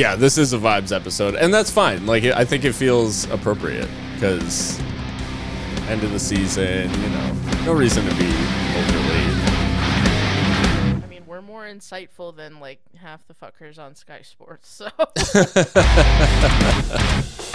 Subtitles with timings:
[0.00, 2.06] yeah, this is a vibes episode, and that's fine.
[2.06, 4.80] Like, I think it feels appropriate because
[5.88, 7.32] end of the season, you know,
[7.66, 9.24] no reason to be overly.
[11.02, 14.70] I mean, we're more insightful than like half the fuckers on Sky Sports.
[14.70, 14.86] So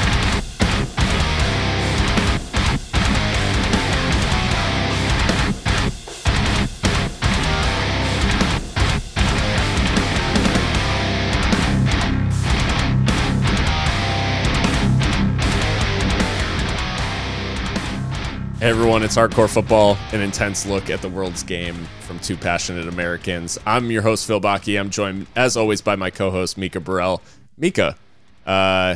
[18.65, 22.87] Hey everyone, it's Hardcore Football, an intense look at the world's game from two passionate
[22.87, 23.59] Americans.
[23.63, 24.79] I'm your host, Phil Baki.
[24.79, 27.21] I'm joined, as always, by my co host, Mika Burrell.
[27.59, 27.95] Mika,
[28.43, 28.95] uh,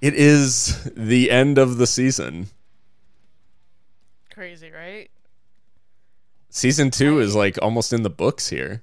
[0.00, 2.48] it is the end of the season.
[4.28, 5.08] crazy, right?
[6.50, 8.82] Season two is like almost in the books here.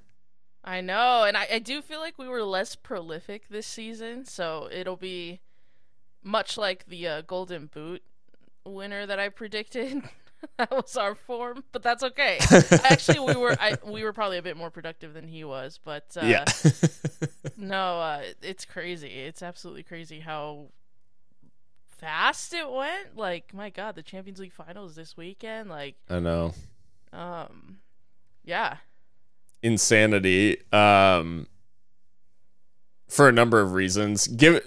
[0.64, 4.70] I know, and I, I do feel like we were less prolific this season, so
[4.72, 5.40] it'll be
[6.22, 8.02] much like the uh, Golden Boot
[8.64, 10.02] winner that I predicted.
[10.58, 12.38] that was our form, but that's okay.
[12.84, 16.16] Actually, we were I, we were probably a bit more productive than he was, but
[16.20, 16.44] uh, yeah.
[17.56, 19.08] no, uh, it's crazy.
[19.08, 20.68] It's absolutely crazy how
[21.86, 23.16] fast it went.
[23.16, 25.68] Like, my God, the Champions League finals this weekend.
[25.68, 26.54] Like, I know.
[27.12, 27.78] um,
[28.44, 28.76] yeah,
[29.62, 30.60] Insanity.
[30.72, 31.46] Um,
[33.12, 34.26] for a number of reasons.
[34.26, 34.60] Give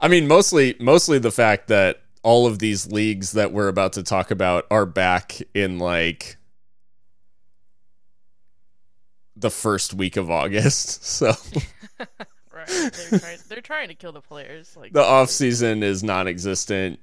[0.00, 4.02] I mean, mostly mostly the fact that all of these leagues that we're about to
[4.02, 6.36] talk about are back in like
[9.36, 11.04] the first week of August.
[11.04, 11.32] So
[12.52, 12.66] right.
[12.66, 14.76] They're trying, they're trying to kill the players.
[14.76, 16.98] Like the off season is non-existent.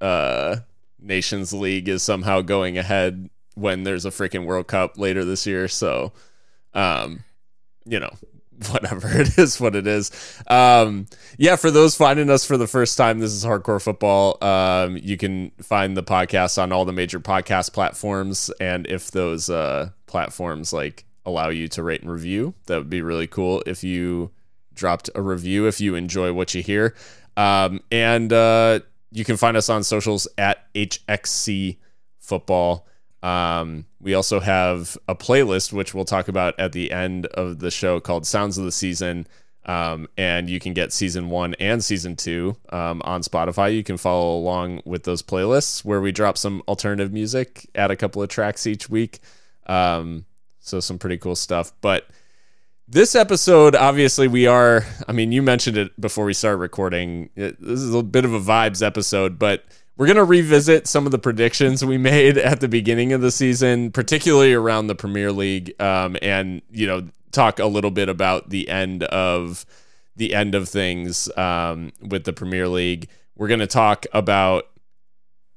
[0.00, 0.56] Uh
[0.98, 5.68] Nations League is somehow going ahead when there's a freaking World Cup later this year,
[5.68, 6.12] so
[6.74, 7.24] um
[7.86, 8.12] you know,
[8.70, 10.10] whatever it is what it is.
[10.46, 11.06] Um
[11.38, 14.42] yeah for those finding us for the first time this is hardcore football.
[14.44, 18.50] Um you can find the podcast on all the major podcast platforms.
[18.60, 23.02] And if those uh platforms like allow you to rate and review that would be
[23.02, 24.30] really cool if you
[24.74, 26.94] dropped a review if you enjoy what you hear.
[27.36, 28.80] Um and uh
[29.12, 31.76] you can find us on socials at hxc
[32.18, 32.86] football.
[33.22, 37.70] Um, we also have a playlist, which we'll talk about at the end of the
[37.70, 39.26] show called Sounds of the Season.
[39.66, 43.74] Um, and you can get season one and season two um, on Spotify.
[43.74, 47.96] You can follow along with those playlists where we drop some alternative music, add a
[47.96, 49.20] couple of tracks each week.
[49.66, 50.24] Um,
[50.60, 51.72] so, some pretty cool stuff.
[51.82, 52.08] But
[52.88, 57.28] this episode, obviously, we are, I mean, you mentioned it before we started recording.
[57.36, 59.64] It, this is a bit of a vibes episode, but
[60.00, 63.30] we're going to revisit some of the predictions we made at the beginning of the
[63.30, 68.48] season, particularly around the Premier League, um, and you know, talk a little bit about
[68.48, 69.66] the end of
[70.16, 73.08] the end of things um, with the Premier League.
[73.36, 74.68] We're going to talk about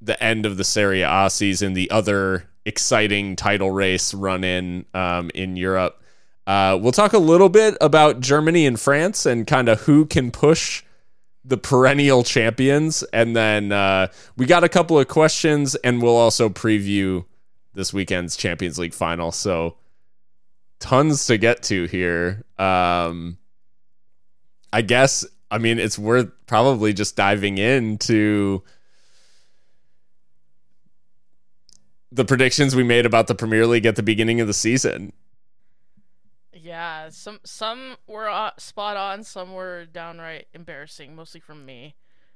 [0.02, 5.32] the end of the Serie A season, the other exciting title race run in um,
[5.34, 6.04] in Europe.
[6.46, 10.32] Uh, we'll talk a little bit about Germany and France and kind of who can
[10.32, 10.84] push
[11.46, 13.04] the perennial champions.
[13.14, 17.26] And then uh, we got a couple of questions, and we'll also preview
[17.74, 19.32] this weekend's Champions League final.
[19.32, 19.78] So
[20.80, 22.44] tons to get to here.
[22.58, 23.38] Um,
[24.72, 28.64] I guess, I mean, it's worth probably just diving into
[32.12, 35.14] the predictions we made about the Premier League at the beginning of the season.
[36.74, 41.94] Yeah, some some were uh, spot on, some were downright embarrassing, mostly from me.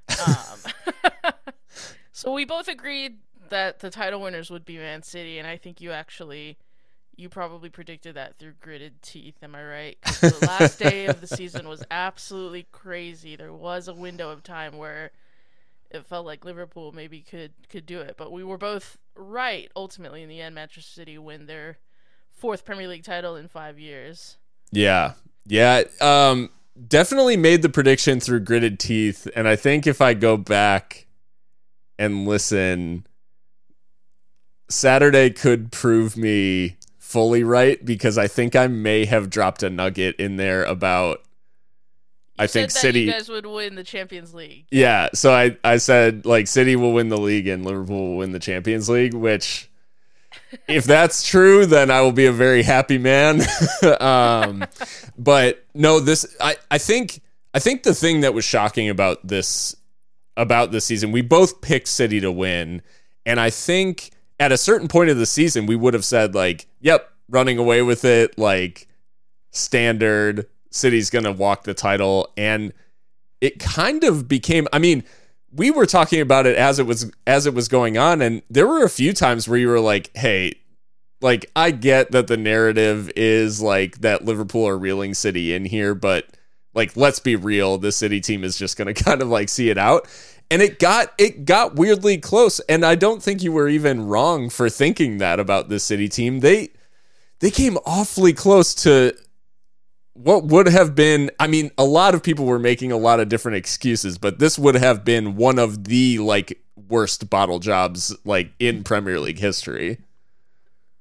[0.10, 1.34] Um,
[2.12, 3.18] so we both agreed
[3.50, 6.60] that the title winners would be Man City, and I think you actually,
[7.16, 9.38] you probably predicted that through gritted teeth.
[9.42, 9.98] Am I right?
[10.22, 13.36] the last day of the season was absolutely crazy.
[13.36, 15.14] There was a window of time where
[15.90, 19.72] it felt like Liverpool maybe could could do it, but we were both right.
[19.76, 21.80] Ultimately, in the end, Manchester City win their
[22.38, 24.38] fourth Premier League title in five years.
[24.72, 25.14] Yeah.
[25.46, 25.84] Yeah.
[26.00, 26.50] Um,
[26.88, 29.28] definitely made the prediction through gritted teeth.
[29.36, 31.08] And I think if I go back
[31.98, 33.06] and listen,
[34.70, 40.16] Saturday could prove me fully right because I think I may have dropped a nugget
[40.18, 41.20] in there about.
[42.40, 43.02] You I think that City.
[43.02, 44.66] you guys would win the Champions League.
[44.70, 48.32] Yeah, so I, I said like City will win the league and Liverpool will win
[48.32, 49.67] the Champions League, which
[50.68, 53.42] if that's true, then I will be a very happy man.
[54.00, 54.66] um,
[55.18, 57.22] but no, this I, I think
[57.54, 59.76] I think the thing that was shocking about this
[60.36, 62.82] about this season, we both picked City to win,
[63.26, 66.68] and I think at a certain point of the season we would have said like,
[66.82, 68.88] "Yep, running away with it," like
[69.52, 70.48] standard.
[70.70, 72.74] City's gonna walk the title, and
[73.42, 75.04] it kind of became I mean,
[75.52, 78.68] we were talking about it as it was as it was going on and there
[78.68, 80.54] were a few times where you were like, "Hey,
[81.22, 85.96] like I get that the narrative is like that Liverpool are reeling City in here,
[85.96, 86.26] but
[86.74, 89.70] like let's be real, the City team is just going to kind of like see
[89.70, 90.08] it out."
[90.50, 94.50] And it got it got weirdly close and I don't think you were even wrong
[94.50, 96.40] for thinking that about the City team.
[96.40, 96.70] They
[97.40, 99.14] they came awfully close to
[100.18, 103.30] what would have been I mean a lot of people were making a lot of
[103.30, 108.52] different excuses but this would have been one of the like worst bottle jobs like
[108.60, 110.00] in Premier League history.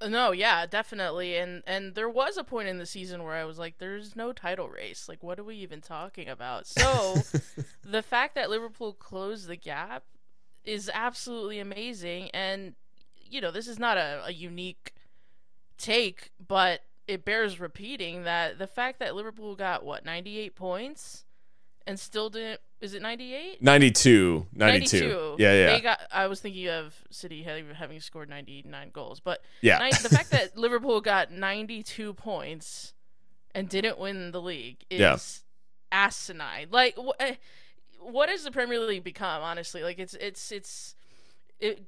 [0.00, 1.36] Uh, no, yeah, definitely.
[1.36, 4.32] And and there was a point in the season where I was like there's no
[4.32, 5.08] title race.
[5.08, 6.66] Like what are we even talking about?
[6.66, 7.16] So
[7.84, 10.04] the fact that Liverpool closed the gap
[10.64, 12.74] is absolutely amazing and
[13.28, 14.92] you know, this is not a, a unique
[15.78, 21.25] take, but it bears repeating that the fact that Liverpool got what 98 points
[21.87, 25.37] and still didn't is it 98 92 92, 92.
[25.38, 25.67] yeah yeah.
[25.73, 29.79] They got i was thinking of city having scored 99 goals but yeah.
[29.79, 32.93] 90, the fact that liverpool got 92 points
[33.56, 35.17] and didn't win the league is yeah.
[35.91, 36.69] asinine.
[36.70, 37.37] Like wh- eh,
[38.00, 39.82] what has the premier league become honestly?
[39.82, 40.94] Like it's it's it's
[41.58, 41.82] it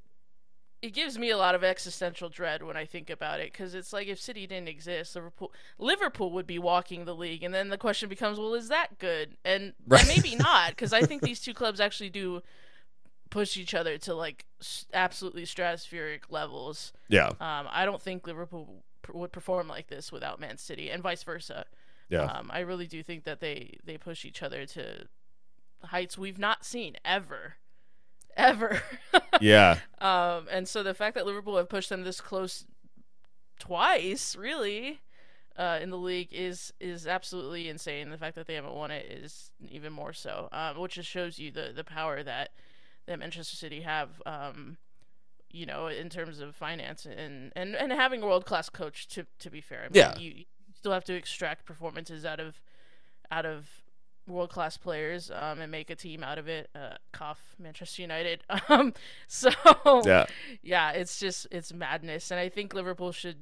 [0.80, 3.92] it gives me a lot of existential dread when I think about it because it's
[3.92, 7.78] like if City didn't exist, Liverpool Liverpool would be walking the league, and then the
[7.78, 9.36] question becomes, well, is that good?
[9.44, 10.00] And, right.
[10.00, 12.42] and maybe not because I think these two clubs actually do
[13.30, 14.44] push each other to like
[14.94, 16.92] absolutely stratospheric levels.
[17.08, 17.28] Yeah.
[17.28, 18.82] Um, I don't think Liverpool
[19.12, 21.64] would perform like this without Man City, and vice versa.
[22.08, 22.22] Yeah.
[22.22, 25.06] Um, I really do think that they they push each other to
[25.82, 27.54] heights we've not seen ever
[28.36, 28.82] ever.
[29.40, 29.78] yeah.
[30.00, 32.64] Um, and so the fact that Liverpool have pushed them this close
[33.58, 35.00] twice, really,
[35.56, 38.10] uh, in the league is is absolutely insane.
[38.10, 41.38] The fact that they haven't won it is even more so, um, which just shows
[41.38, 42.50] you the the power that
[43.06, 44.22] that Manchester City have.
[44.24, 44.78] Um,
[45.50, 49.08] you know, in terms of finance and and, and having a world class coach.
[49.08, 50.44] To to be fair, I mean, yeah, you, you
[50.76, 52.60] still have to extract performances out of
[53.30, 53.68] out of
[54.28, 56.70] world class players um, and make a team out of it.
[56.74, 58.44] Uh, cough Manchester United.
[58.68, 58.92] Um,
[59.28, 59.50] so
[60.04, 60.26] yeah,
[60.62, 63.36] yeah, it's just it's madness, and I think Liverpool should.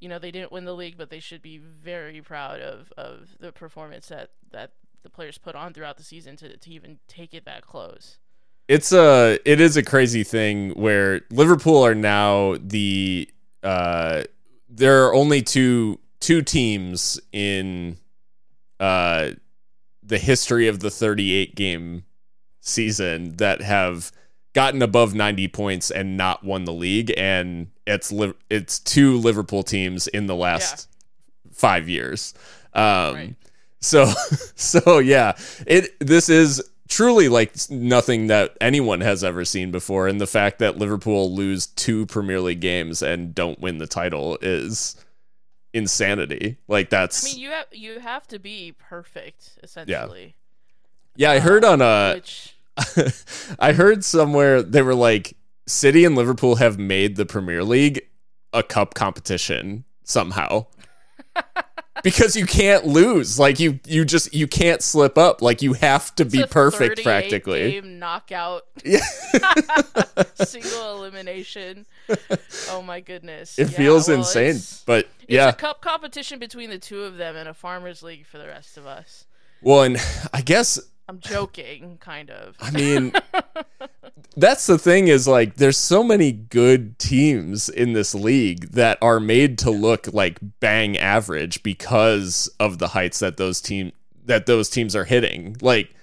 [0.00, 3.36] You know they didn't win the league, but they should be very proud of, of
[3.40, 4.72] the performance that, that
[5.02, 8.18] the players put on throughout the season to, to even take it that close.
[8.68, 13.30] It's a it is a crazy thing where Liverpool are now the
[13.62, 14.24] uh,
[14.68, 17.98] there are only two two teams in
[18.80, 19.30] uh
[20.04, 22.04] the history of the 38 game
[22.60, 24.12] season that have
[24.52, 28.12] gotten above 90 points and not won the league and it's
[28.48, 30.88] it's two Liverpool teams in the last
[31.44, 31.50] yeah.
[31.52, 32.34] 5 years.
[32.72, 33.34] Um right.
[33.80, 34.06] so
[34.54, 35.36] so yeah,
[35.66, 40.58] it this is truly like nothing that anyone has ever seen before and the fact
[40.58, 44.96] that Liverpool lose two Premier League games and don't win the title is
[45.74, 46.56] insanity.
[46.68, 47.26] Like that's.
[47.26, 50.36] I mean, you have you have to be perfect, essentially.
[51.16, 51.84] Yeah, yeah I heard on a.
[51.84, 52.56] Uh, which...
[53.60, 55.36] I heard somewhere they were like,
[55.66, 58.08] City and Liverpool have made the Premier League
[58.52, 60.66] a cup competition somehow.
[62.04, 63.38] because you can't lose.
[63.38, 65.42] Like you, you just you can't slip up.
[65.42, 67.72] Like you have to be perfect practically.
[67.72, 68.62] Game knockout.
[68.84, 69.00] Yeah.
[70.44, 71.86] Single elimination.
[72.68, 73.58] Oh my goodness.
[73.58, 75.48] It yeah, feels well, insane, but yeah.
[75.48, 78.46] It's a cup competition between the two of them and a farmers league for the
[78.46, 79.24] rest of us.
[79.62, 79.96] Well, and
[80.34, 82.56] I guess I'm joking, kind of.
[82.60, 83.12] I mean,
[84.36, 89.20] that's the thing is like there's so many good teams in this league that are
[89.20, 93.92] made to look like bang average because of the heights that those team
[94.24, 95.56] that those teams are hitting.
[95.60, 95.94] Like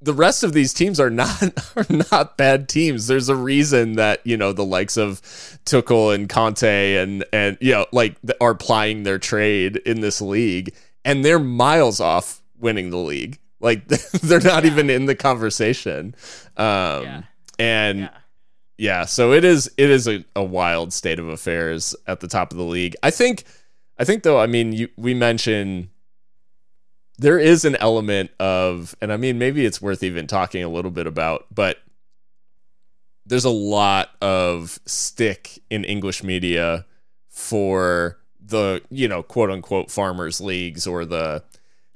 [0.00, 1.42] the rest of these teams are not
[1.76, 3.06] are not bad teams.
[3.06, 5.20] There's a reason that you know the likes of
[5.64, 10.74] Tuchel and Conte and and you know like are plying their trade in this league,
[11.04, 13.38] and they're miles off winning the league.
[13.64, 13.88] Like
[14.22, 14.70] they're not yeah.
[14.70, 16.14] even in the conversation.
[16.56, 17.22] Um, yeah.
[17.58, 18.10] And yeah.
[18.76, 19.04] yeah.
[19.06, 22.58] so it is it is a, a wild state of affairs at the top of
[22.58, 22.94] the league.
[23.02, 23.44] I think
[23.98, 25.88] I think though, I mean, you, we mentioned
[27.18, 30.90] there is an element of, and I mean, maybe it's worth even talking a little
[30.90, 31.78] bit about, but
[33.24, 36.84] there's a lot of stick in English media
[37.30, 41.42] for the, you know, quote unquote farmers leagues or the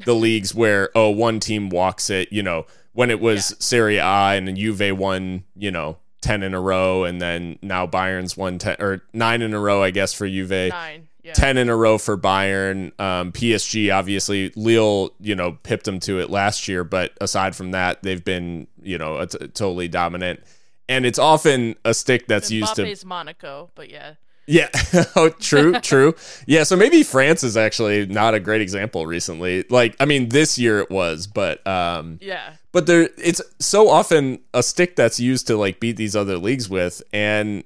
[0.05, 3.57] the leagues where oh one team walks it, you know, when it was yeah.
[3.61, 7.87] Serie A and then Juve won, you know, 10 in a row and then now
[7.87, 10.71] Bayern's won 10 or 9 in a row I guess for Juve.
[10.71, 11.09] 9.
[11.29, 11.35] Yeah.
[11.35, 12.99] 10 in a row for Bayern.
[12.99, 16.85] Um, PSG, obviously, Lille, you know, pipped them to it last year.
[16.85, 20.43] But aside from that, they've been, you know, a t- totally dominant.
[20.89, 22.83] And it's often a stick that's used to.
[22.85, 24.15] Mbappe's Monaco, but yeah.
[24.51, 24.69] Yeah.
[25.15, 26.15] oh, true, true.
[26.47, 26.63] Yeah.
[26.65, 29.65] So maybe France is actually not a great example recently.
[29.69, 32.55] Like, I mean, this year it was, but um, Yeah.
[32.73, 36.69] but there it's so often a stick that's used to like beat these other leagues
[36.69, 37.63] with and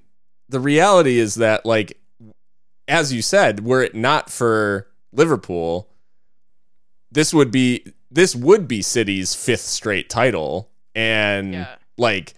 [0.49, 1.99] the reality is that like
[2.89, 5.89] as you said were it not for liverpool
[7.11, 11.77] this would be this would be city's fifth straight title and Yeah.
[11.97, 12.35] like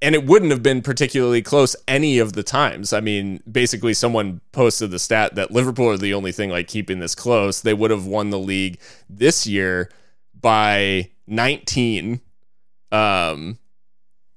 [0.00, 2.92] and it wouldn't have been particularly close any of the times.
[2.92, 7.00] I mean, basically, someone posted the stat that Liverpool are the only thing like keeping
[7.00, 7.60] this close.
[7.60, 8.78] They would have won the league
[9.10, 9.90] this year
[10.40, 12.20] by 19.
[12.92, 13.58] Um,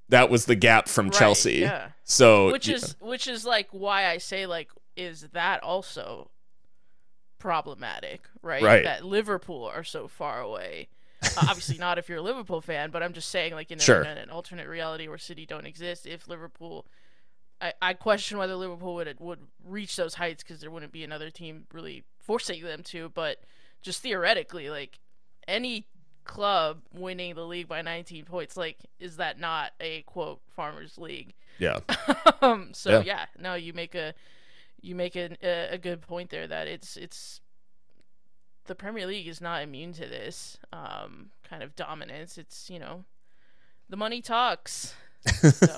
[0.09, 1.55] that was the gap from Right, Chelsea.
[1.59, 1.89] yeah.
[2.03, 6.29] So, which is which is like why I say like is that also
[7.39, 8.61] problematic, right?
[8.61, 8.83] Right.
[8.83, 10.89] That Liverpool are so far away.
[11.23, 13.81] Uh, obviously not if you're a Liverpool fan, but I'm just saying like in, a-
[13.81, 14.01] Sure.
[14.01, 16.85] in an alternate reality where City don't exist, if Liverpool
[17.61, 21.29] I, I question whether Liverpool would would reach those heights because there wouldn't be another
[21.29, 23.09] team really forcing them to.
[23.09, 23.37] But
[23.83, 24.97] just theoretically, like
[25.47, 25.85] any
[26.23, 31.33] club winning the league by 19 points, like is that not a quote Farmers League?
[31.59, 31.79] yeah.
[32.41, 33.03] um, so Yeah.
[33.05, 33.25] yeah.
[33.39, 34.15] no, you make a
[34.81, 35.37] you make a
[35.71, 37.40] a good point there that it's it's
[38.71, 42.37] the Premier League is not immune to this um, kind of dominance.
[42.37, 43.03] It's you know
[43.89, 44.93] the money talks.
[45.25, 45.75] So,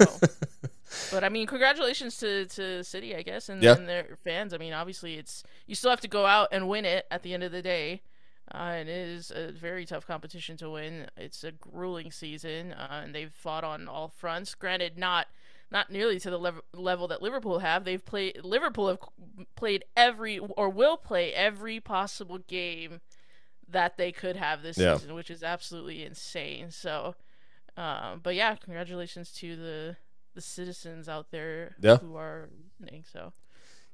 [1.12, 3.74] but I mean, congratulations to, to City, I guess, and, Yeah.
[3.74, 4.54] and their fans.
[4.54, 7.34] I mean, obviously, it's you still have to go out and win it at the
[7.34, 8.04] end of the day.
[8.54, 11.08] Uh, and it is a very tough competition to win.
[11.18, 14.54] It's a grueling season, uh, and they've fought on all fronts.
[14.54, 15.26] Granted, not
[15.74, 17.84] not nearly to the lev- level that Liverpool have.
[17.84, 19.00] They've played Liverpool have
[19.56, 23.02] played every or will play every possible game
[23.68, 24.96] that they could have this Yeah.
[24.98, 26.70] season, which is absolutely insane.
[26.72, 27.16] So,
[27.76, 29.98] um, but yeah, congratulations to the
[30.36, 31.98] the citizens out there Yeah.
[31.98, 32.50] who are
[32.80, 33.04] listening.
[33.12, 33.34] So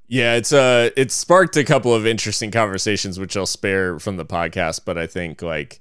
[0.06, 4.26] Yeah, it's uh it sparked a couple of interesting conversations which I'll spare from the
[4.26, 5.80] podcast, but I think like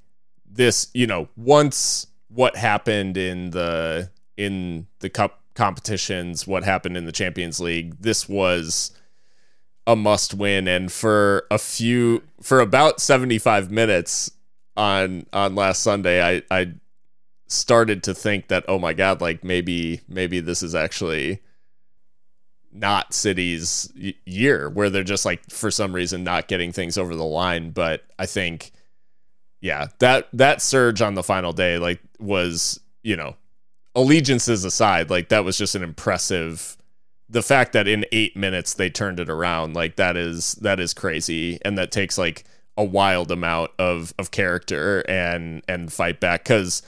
[0.50, 7.04] this, you know, once what happened in the in the cup competitions, what happened in
[7.04, 8.92] the Champions League, this was
[9.86, 14.32] a must win and for a few for about 75 minutes
[14.78, 16.76] on on last Sunday, I I
[17.48, 21.42] started to think that oh my god, like maybe maybe this is actually
[22.72, 23.92] not City's
[24.26, 27.72] year where they're just like for some reason not getting things over the line.
[27.72, 28.72] But I think,
[29.60, 33.36] yeah, that that surge on the final day like was you know
[34.00, 36.78] allegiances aside, like that was just an impressive.
[37.30, 40.94] The fact that in eight minutes they turned it around, like that is that is
[40.94, 42.46] crazy, and that takes like
[42.78, 46.82] a wild amount of of character and and fight back because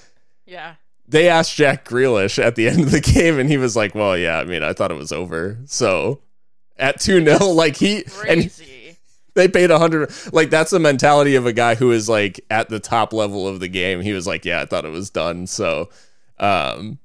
[0.45, 0.75] yeah,
[1.07, 4.17] they asked Jack Grealish at the end of the game, and he was like, "Well,
[4.17, 6.21] yeah, I mean, I thought it was over." So
[6.77, 8.49] at two 0 like he and
[9.35, 10.11] they paid a hundred.
[10.33, 13.59] Like that's the mentality of a guy who is like at the top level of
[13.59, 14.01] the game.
[14.01, 15.89] He was like, "Yeah, I thought it was done." So,
[16.39, 16.99] um.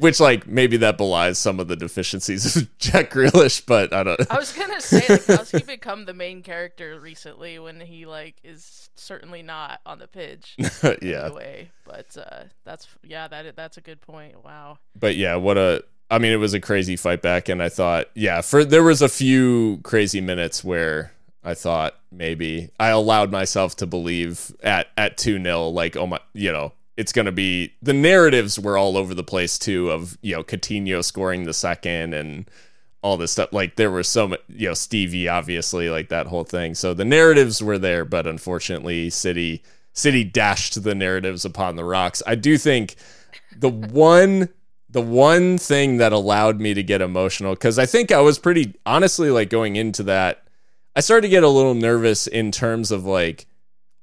[0.00, 4.32] Which like maybe that belies some of the deficiencies of Jack Grealish, but I don't.
[4.32, 8.36] I was gonna say, like, how's he become the main character recently when he like
[8.42, 10.56] is certainly not on the pitch?
[11.02, 14.44] yeah, Way, but uh, that's yeah, that that's a good point.
[14.44, 14.78] Wow.
[14.98, 18.06] but yeah, what a I mean, it was a crazy fight back, and I thought,
[18.14, 21.12] yeah, for there was a few crazy minutes where
[21.44, 26.20] I thought maybe I allowed myself to believe at at two 0 like oh my,
[26.32, 30.36] you know, it's gonna be the narratives were all over the place too of you
[30.36, 32.48] know Coutinho scoring the second and
[33.00, 33.54] all this stuff.
[33.54, 36.74] Like there were so much, you know, Stevie obviously like that whole thing.
[36.74, 39.62] So the narratives were there, but unfortunately, City
[39.94, 42.22] City dashed the narratives upon the rocks.
[42.26, 42.96] I do think
[43.56, 44.50] the one
[44.90, 48.74] the one thing that allowed me to get emotional because I think I was pretty
[48.84, 50.44] honestly like going into that.
[50.94, 53.46] I started to get a little nervous in terms of like,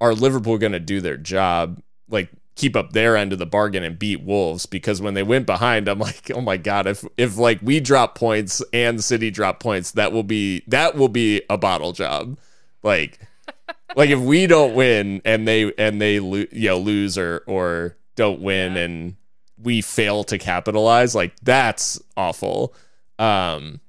[0.02, 1.80] are Liverpool going to do their job?
[2.10, 5.46] Like keep up their end of the bargain and beat Wolves because when they went
[5.46, 9.60] behind, I'm like, oh my god, if if like we drop points and City drop
[9.62, 12.38] points, that will be that will be a bottle job.
[12.84, 13.20] Like,
[13.96, 17.96] like if we don't win and they and they lo- you know lose or or
[18.16, 18.82] don't win Yeah.
[18.82, 19.16] and
[19.60, 22.74] we fail to capitalize, like that's awful.
[23.20, 23.80] Um,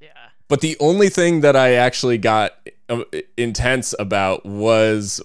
[0.00, 0.08] Yeah.
[0.48, 2.52] but the only thing that I actually got
[2.88, 3.04] uh,
[3.36, 5.20] intense about was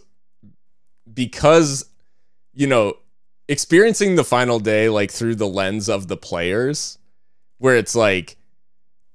[1.13, 1.85] because,
[2.59, 2.93] you know,
[3.47, 6.97] experiencing the final day like through the lens of the players,
[7.57, 8.35] where it's like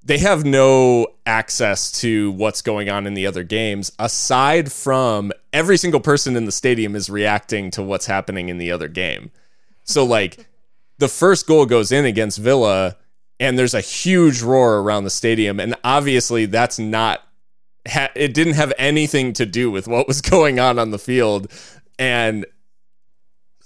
[0.03, 5.77] they have no access to what's going on in the other games aside from every
[5.77, 9.29] single person in the stadium is reacting to what's happening in the other game.
[9.83, 10.47] So like
[10.97, 12.97] the first goal goes in against Villa
[13.39, 17.21] and there's a huge roar around the stadium and obviously that's not
[18.15, 21.51] it didn't have anything to do with what was going on on the field
[21.99, 22.43] and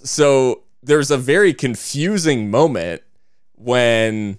[0.02, 3.02] so there's a very confusing moment
[3.54, 4.38] when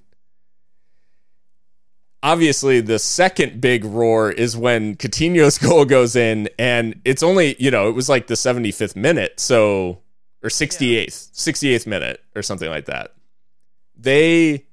[2.24, 7.72] obviously the second big roar is when Coutinho's goal goes in and it's only, you
[7.72, 10.00] know, it was like the 75th minute, so
[10.44, 13.14] or 68th, 68th minute or something like that.
[13.96, 14.66] They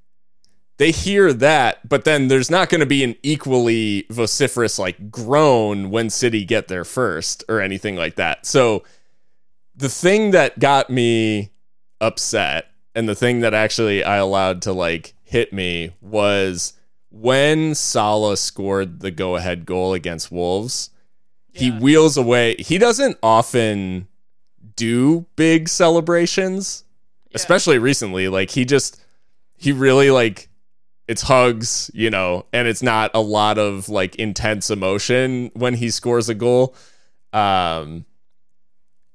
[0.78, 5.90] they hear that, but then there's not going to be an equally vociferous like groan
[5.90, 8.46] when City get there first or anything like that.
[8.46, 8.84] So
[9.78, 11.50] the thing that got me
[12.00, 16.72] upset and the thing that actually I allowed to like hit me was
[17.10, 20.90] when Salah scored the go ahead goal against Wolves,
[21.52, 22.56] he wheels away.
[22.58, 24.08] He doesn't often
[24.76, 26.84] do big celebrations,
[27.30, 27.36] Yeah.
[27.36, 28.28] especially recently.
[28.28, 29.00] Like he just,
[29.56, 30.48] he really like,
[31.08, 35.90] it's hugs, you know, and it's not a lot of like intense emotion when he
[35.90, 36.74] scores a goal.
[37.32, 38.04] Um,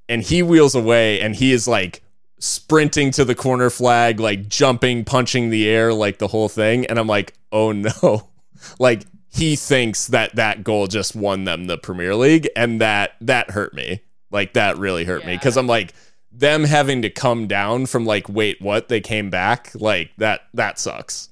[0.10, 2.04] and he wheels away and he is like
[2.40, 6.86] sprinting to the corner flag, like jumping, punching the air, like the whole thing.
[6.88, 8.30] And I'm like, oh no.
[8.80, 12.50] like he thinks that that goal just won them the Premier League.
[12.56, 14.02] And that, that hurt me.
[14.30, 15.38] Like that really hurt me.
[15.38, 15.94] Cause I'm like,
[16.32, 18.90] them having to come down from like, wait, what?
[18.90, 19.72] They came back?
[19.76, 21.30] Like that, that sucks.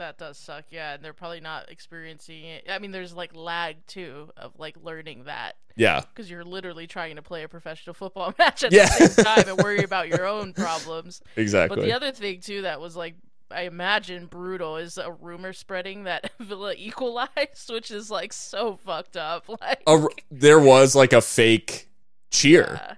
[0.00, 2.66] That does suck, yeah, and they're probably not experiencing it.
[2.70, 6.00] I mean, there's like lag too of like learning that Yeah.
[6.00, 8.86] because you're literally trying to play a professional football match at Yeah.
[8.98, 11.20] the same time and worry about your own problems.
[11.36, 11.76] Exactly.
[11.76, 13.14] But the other thing too that was like
[13.50, 19.16] I imagine brutal is a rumor spreading that Villa equalized, which is like so fucked
[19.18, 19.48] up.
[19.60, 21.88] Like a, there was like a fake
[22.30, 22.80] cheer.
[22.80, 22.94] yeah.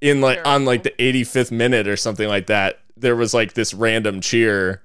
[0.00, 3.74] in like on like the 85th minute or something like that there was like this
[3.74, 4.80] random cheer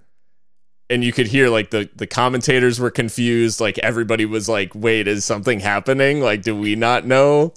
[0.89, 5.07] and you could hear like the the commentators were confused like everybody was like wait
[5.07, 7.53] is something happening like do we not know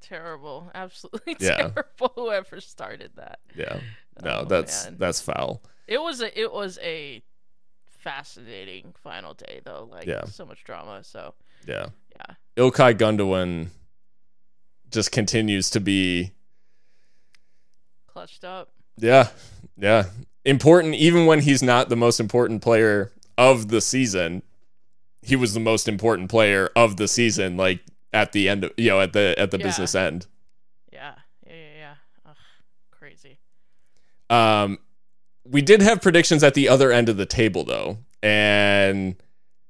[0.00, 1.56] terrible, absolutely Yeah.
[1.70, 2.12] terrible.
[2.16, 3.38] Whoever started that.
[3.54, 3.78] yeah
[4.22, 4.96] no Oh, that's man.
[4.98, 7.22] that's foul It was a it was a
[7.86, 9.88] fascinating final day though.
[9.90, 10.24] Like Yeah.
[10.24, 11.02] so much drama.
[11.04, 11.34] So
[11.66, 13.68] yeah yeah, Ilkay Gundogan
[14.90, 16.32] just continues to be
[18.06, 18.70] clutched up.
[18.98, 19.28] yeah
[19.78, 20.04] yeah
[20.44, 24.42] important even when he's not the most important player of the season
[25.22, 27.80] he was the most important player of the season like
[28.12, 29.64] at the end of you know at the at the Yeah.
[29.66, 30.26] business end
[30.92, 31.14] Yeah,
[31.46, 31.94] yeah, yeah, yeah.
[32.26, 32.36] Ugh,
[32.90, 33.38] crazy.
[34.30, 34.78] um
[35.44, 39.16] we did have predictions at the other end of the table though and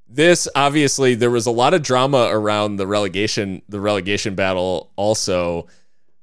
[0.09, 5.67] this obviously there was a lot of drama around the relegation the relegation battle also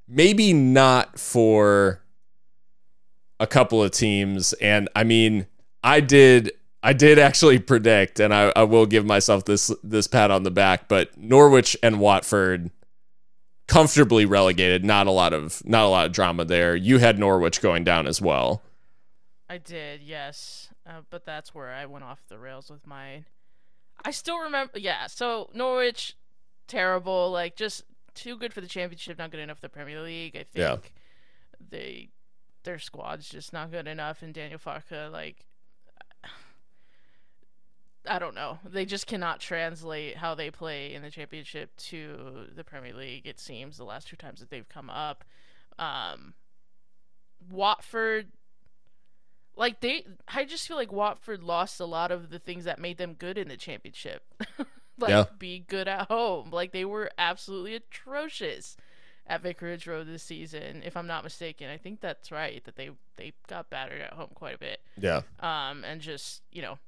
[0.07, 2.01] maybe not for
[3.39, 5.45] a couple of teams and i mean
[5.83, 6.51] i did
[6.83, 10.51] i did actually predict and i, I will give myself this this pat on the
[10.51, 12.69] back but norwich and watford
[13.67, 17.61] comfortably relegated not a lot of not a lot of drama there you had norwich
[17.61, 18.61] going down as well
[19.51, 20.69] I did, yes.
[20.85, 23.25] Uh, but that's where I went off the rails with mine.
[24.05, 25.07] I still remember, yeah.
[25.07, 26.15] So Norwich,
[26.67, 27.31] terrible.
[27.31, 30.35] Like just too good for the championship, not good enough for the Premier League.
[30.35, 30.75] I think Yeah.
[31.71, 32.09] they
[32.63, 34.21] their squad's just not good enough.
[34.21, 35.45] And Daniel Farke, like,
[38.07, 38.59] I don't know.
[38.65, 43.27] They just cannot translate how they play in the championship to the Premier League.
[43.27, 45.23] It seems the last two times that they've come up.
[45.77, 46.33] Um,
[47.49, 48.27] Watford
[49.55, 52.97] like they I just feel like Watford lost a lot of the things that made
[52.97, 54.23] them good in the championship.
[54.97, 55.25] like Yeah.
[55.37, 56.49] be good at home.
[56.51, 58.75] Like they were absolutely atrocious
[59.29, 61.69] at Vicarage Road this season, if I'm not mistaken.
[61.69, 64.81] I think that's right, that they they got battered at home quite a bit.
[64.97, 65.21] yeah.
[65.39, 66.79] Um and just, you know,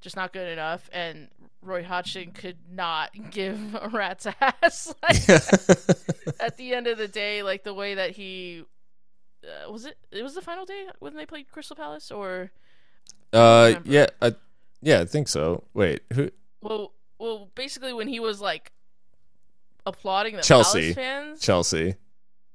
[0.00, 0.88] just not good enough.
[0.92, 1.28] And
[1.60, 5.28] Roy Hodgson could not give a rat's ass like
[6.40, 8.64] at the end of the day, like the way that he
[9.44, 12.52] uh, was it it was the final day when they played Crystal Palace or?
[13.32, 14.34] Uh yeah I,
[14.82, 15.64] yeah i think so.
[15.74, 16.30] Wait who?
[16.60, 18.70] Well well basically when he was like
[19.86, 20.80] applauding the Chelsea.
[20.80, 21.40] Palace fans.
[21.40, 21.94] chelsea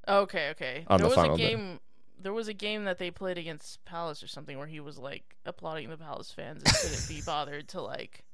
[0.06, 0.84] Okay, okay.
[0.86, 1.48] On there the was a day.
[1.50, 1.80] game
[2.20, 5.22] there was a game that they played against Palace or something where he was like
[5.46, 8.24] applauding the Palace fans and couldn't be bothered to like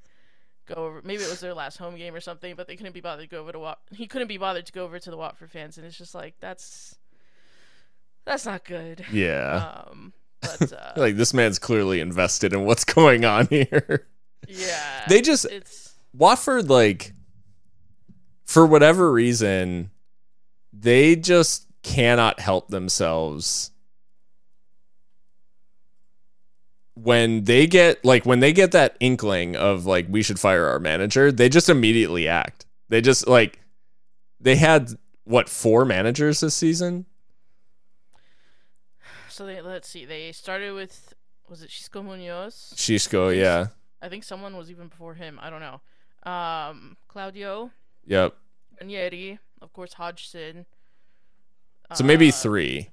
[0.66, 3.00] go over maybe it was their last home game or something, but they couldn't be
[3.00, 5.16] bothered to go over to Wat he couldn't be bothered to go over to the
[5.16, 6.96] Watford fans and it's just like that's
[8.24, 9.04] that's not good.
[9.12, 14.06] yeah Um, But uh, like this man's clearly invested in what's going on here.
[14.48, 17.12] yeah, They just it's Watford, like,
[18.44, 19.90] for whatever reason,
[20.72, 23.70] they just cannot help themselves
[26.94, 30.78] when they get like when they get that inkling of like we should fire our
[30.78, 33.58] manager they just immediately act they just like
[34.40, 34.90] they had
[35.24, 37.04] what four managers this season
[39.34, 40.04] so they let's see.
[40.04, 41.12] They started with
[41.48, 42.72] was it Xisco Munoz?
[42.76, 43.66] Xisco, yeah
[44.00, 45.40] I think someone was even before him.
[45.42, 45.80] I don't know.
[46.30, 47.70] Um, Claudio
[48.06, 48.36] yep
[48.80, 50.66] Ranieri, of course Hodgson.
[51.92, 52.90] so maybe Uh, three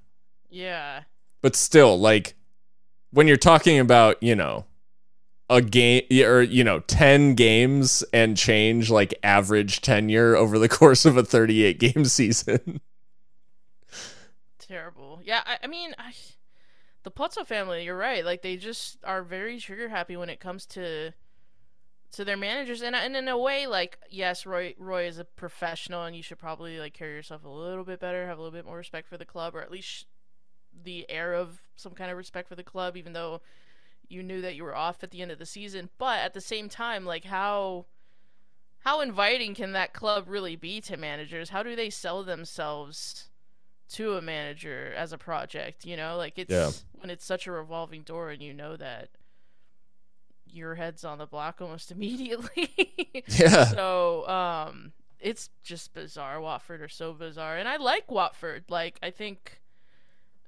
[0.49, 1.03] Yeah,
[1.41, 2.35] but still like
[3.11, 4.65] when you're talking about you know
[5.49, 11.05] a game or you know 10 games and change like average tenure over the course
[11.05, 12.79] of a 38 game season
[14.71, 15.21] terrible.
[15.23, 16.13] Yeah, I, I mean, I,
[17.03, 17.83] the Pozzo family.
[17.83, 18.23] You're right.
[18.23, 21.11] Like they just are very trigger happy when it comes to
[22.11, 26.03] to their managers, and and in a way, like yes, Roy Roy is a professional,
[26.03, 28.65] and you should probably like carry yourself a little bit better, have a little bit
[28.65, 30.07] more respect for the club, or at least
[30.83, 33.41] the air of some kind of respect for the club, even though
[34.07, 35.89] you knew that you were off at the end of the season.
[35.97, 37.85] But at the same time, like how
[38.79, 41.49] how inviting can that club really be to managers?
[41.49, 43.29] How do they sell themselves
[43.89, 45.85] to a manager as a project?
[45.85, 46.71] You know, like it's Yeah.
[46.99, 49.09] when it's such a revolving door, and you know that
[50.53, 52.69] your head's on the block almost immediately.
[53.27, 56.41] yeah So, um, it's just bizarre.
[56.41, 58.65] Watford are so bizarre, and I like Watford.
[58.69, 59.61] Like, I think,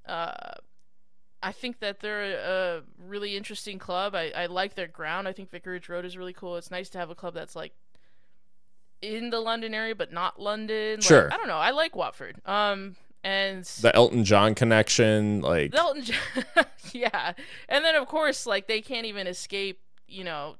[0.06, 0.54] uh,
[1.42, 4.14] I think that they're a really interesting club.
[4.14, 5.28] I, I like their ground.
[5.28, 6.56] I think Vicarage Road is really cool.
[6.56, 7.72] It's nice to have a club that's like
[9.02, 10.96] in the London area, but not London.
[10.96, 11.32] Like, Sure.
[11.32, 11.56] I don't know.
[11.56, 12.40] I like Watford.
[12.46, 17.32] Um, and the elton john connection like Elton John, yeah,
[17.70, 20.56] and then of course, like they can't even escape, you know,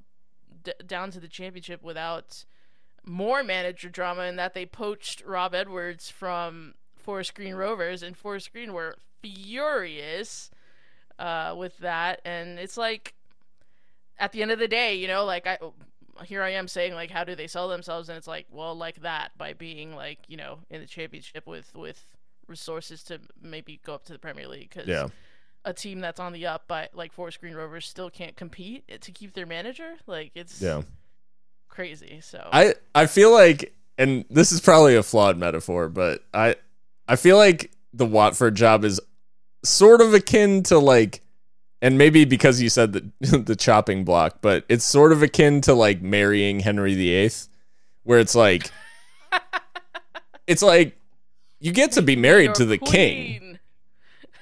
[0.62, 2.44] d- down to the championship without
[3.04, 8.52] more manager drama, in that they poached Rob Edwards from Forest Green Rovers, and Forest
[8.52, 10.50] Green were furious
[11.18, 13.14] uh, with that, and it's like,
[14.18, 15.58] at the end of the day, you know, like I.
[16.24, 19.00] Here I am saying like how do they sell themselves and it's like well like
[19.00, 22.06] that by being like you know in the championship with with
[22.46, 25.08] resources to maybe go up to the Premier League because yeah
[25.64, 29.12] a team that's on the up but like Forest Green Rovers still can't compete to
[29.12, 29.94] keep their manager.
[30.06, 30.82] Like it's yeah
[31.74, 32.20] crazy.
[32.22, 36.56] So I I feel like, and this is probably a flawed metaphor, but I
[37.08, 39.00] I feel like the Watford job is
[39.64, 41.22] sort of akin to like,
[41.82, 45.74] and maybe because you said the the chopping block, but it's sort of akin to
[45.74, 47.30] like marrying Henry VIII,
[48.04, 48.70] where it's like,
[50.46, 50.96] it's like
[51.60, 53.58] you get to be married Your to the king, queen.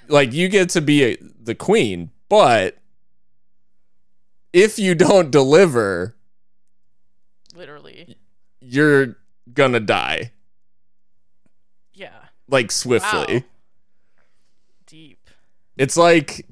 [0.08, 2.78] Like you get to be a, the queen, but
[4.52, 6.14] if you don't deliver,
[7.54, 8.16] literally.
[8.60, 9.16] you're
[9.52, 10.32] gonna die.
[11.94, 12.10] Yeah,
[12.48, 13.36] like swiftly.
[13.38, 13.44] Wow.
[14.86, 15.30] deep,
[15.76, 16.46] It's like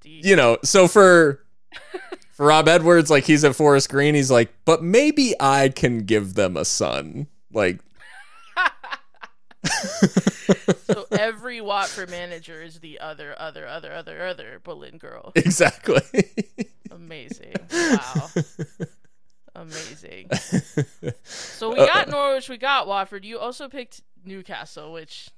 [0.00, 0.24] deep.
[0.24, 1.44] you know, so for
[2.32, 6.34] for Rob Edwards, like he's at Forest Green, he's like, but maybe I can give
[6.34, 7.26] them a son.
[7.52, 7.80] Like,
[10.86, 15.32] so every Watford manager is the other, other, other, other, other Boleyn girl.
[15.34, 16.00] exactly.
[16.90, 17.54] Amazing.
[17.72, 18.30] Wow.
[19.54, 20.30] Amazing.
[21.24, 23.24] So we Uh, got Norwich, we got Watford.
[23.24, 25.30] You also picked Newcastle, which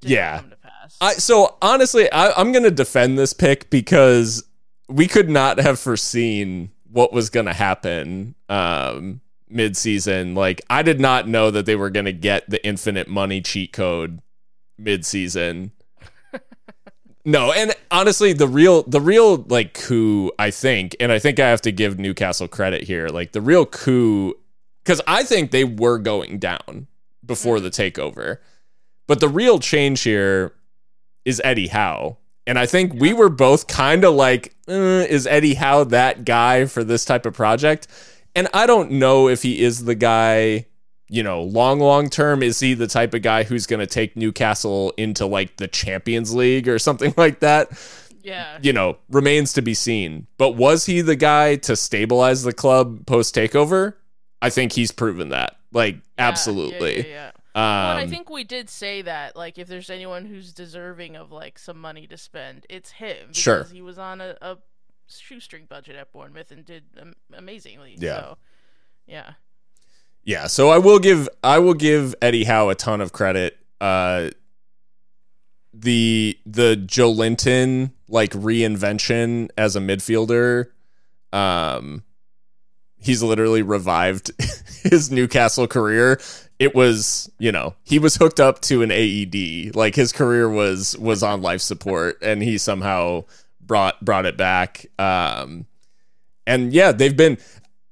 [0.00, 0.38] didn't Yeah.
[0.40, 0.96] come to pass.
[1.00, 4.44] I so honestly, I, I'm gonna defend this pick because
[4.88, 9.20] we could not have foreseen what was gonna happen um
[9.50, 10.34] mid-season.
[10.34, 14.20] Like I did not know that they were gonna get the infinite money cheat code
[14.78, 15.72] mid-season.
[17.24, 21.48] no, and honestly, the real the real like coup, I think, and I think I
[21.48, 23.08] have to give Newcastle credit here.
[23.08, 24.34] Like the real coup,
[24.84, 26.86] because I think they were going down
[27.24, 28.38] before the takeover.
[29.06, 30.52] But the real change here
[31.24, 32.18] is Eddie Howe.
[32.46, 34.72] And I think we were both kind of like, uh,
[35.08, 37.86] is Eddie Howe that guy for this type of project?
[38.34, 40.66] And I don't know if he is the guy,
[41.08, 42.42] you know, long, long term.
[42.42, 46.34] Is he the type of guy who's going to take Newcastle into like the Champions
[46.34, 47.70] League or something like that?
[48.22, 48.58] yeah.
[48.62, 50.26] You know, remains to be seen.
[50.38, 53.94] But was he the guy to stabilize the club post takeover?
[54.42, 55.56] I think he's proven that.
[55.72, 57.08] Like, Yeah, absolutely.
[57.08, 57.62] Yeah, yeah, Um,
[57.96, 61.58] Well, I think we did say that, like, if there's anyone who's deserving of like
[61.58, 63.16] some money to spend, it's him.
[63.28, 63.64] Because Sure.
[63.64, 64.58] He was on a, a
[65.18, 67.96] shoestring budget at Bournemouth and did um, amazingly.
[67.98, 68.20] Yeah.
[68.20, 68.38] So,
[69.06, 69.32] yeah.
[70.22, 73.56] Yeah, so I will give I will give Eddie Howe a ton of credit.
[73.80, 74.30] Uh
[75.72, 80.66] the the Joelinton like reinvention as a midfielder.
[81.32, 82.02] Um,
[82.98, 84.30] he's literally revived
[84.82, 86.20] his Newcastle career.
[86.58, 89.74] It was, you know, he was hooked up to an AED.
[89.74, 93.24] Like his career was was on life support, and he somehow
[93.70, 94.84] brought brought it back.
[94.98, 95.64] Um,
[96.44, 97.38] and yeah, they've been,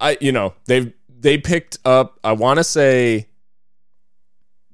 [0.01, 2.19] I you know they've they picked up.
[2.25, 3.29] I want to say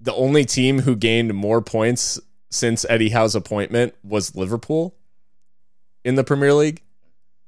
[0.00, 2.18] the only team who gained more points
[2.50, 4.94] since Eddie Howe's appointment was Liverpool
[6.06, 6.80] in the Premier League.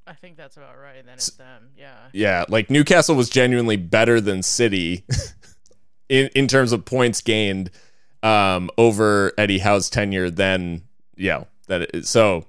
[0.06, 1.02] I think that's about right.
[1.02, 1.70] Then it's them.
[1.78, 1.96] Yeah.
[2.12, 5.06] Yeah, like Newcastle was genuinely better than City
[6.10, 7.70] in in terms of points gained
[8.22, 10.28] um, over Eddie Howe's tenure.
[10.28, 10.82] Then
[11.16, 12.44] yeah, that is, so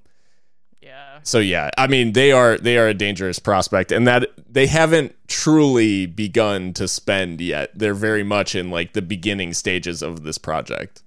[1.18, 1.24] Yeah.
[1.24, 1.70] so yeah.
[1.78, 6.74] I mean they are they are a dangerous prospect, and that they haven't truly begun
[6.74, 7.72] to spend yet.
[7.78, 11.04] They're very much in like the beginning stages of this project.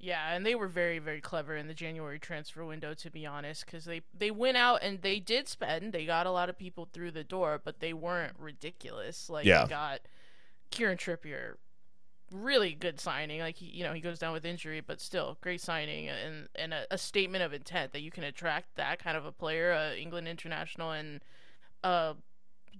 [0.00, 3.66] Yeah, and they were very, very clever in the January transfer window, to be honest,
[3.66, 5.92] because they they went out and they did spend.
[5.92, 9.28] They got a lot of people through the door, but they weren't ridiculous.
[9.28, 9.64] Like Yeah.
[9.64, 10.00] they got
[10.70, 11.54] Kieran Trippier,
[12.30, 13.40] really good signing.
[13.40, 16.72] Like he, you know, he goes down with injury, but still great signing and and
[16.74, 19.98] a, a statement of intent that you can attract that kind of a player, a
[19.98, 21.20] England international and
[21.84, 22.14] a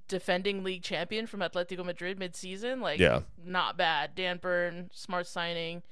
[0.08, 2.80] defending league champion from Atletico Madrid mid-season.
[2.80, 3.20] Like Yeah.
[3.42, 4.14] not bad.
[4.14, 5.82] Dan Burn, smart signing.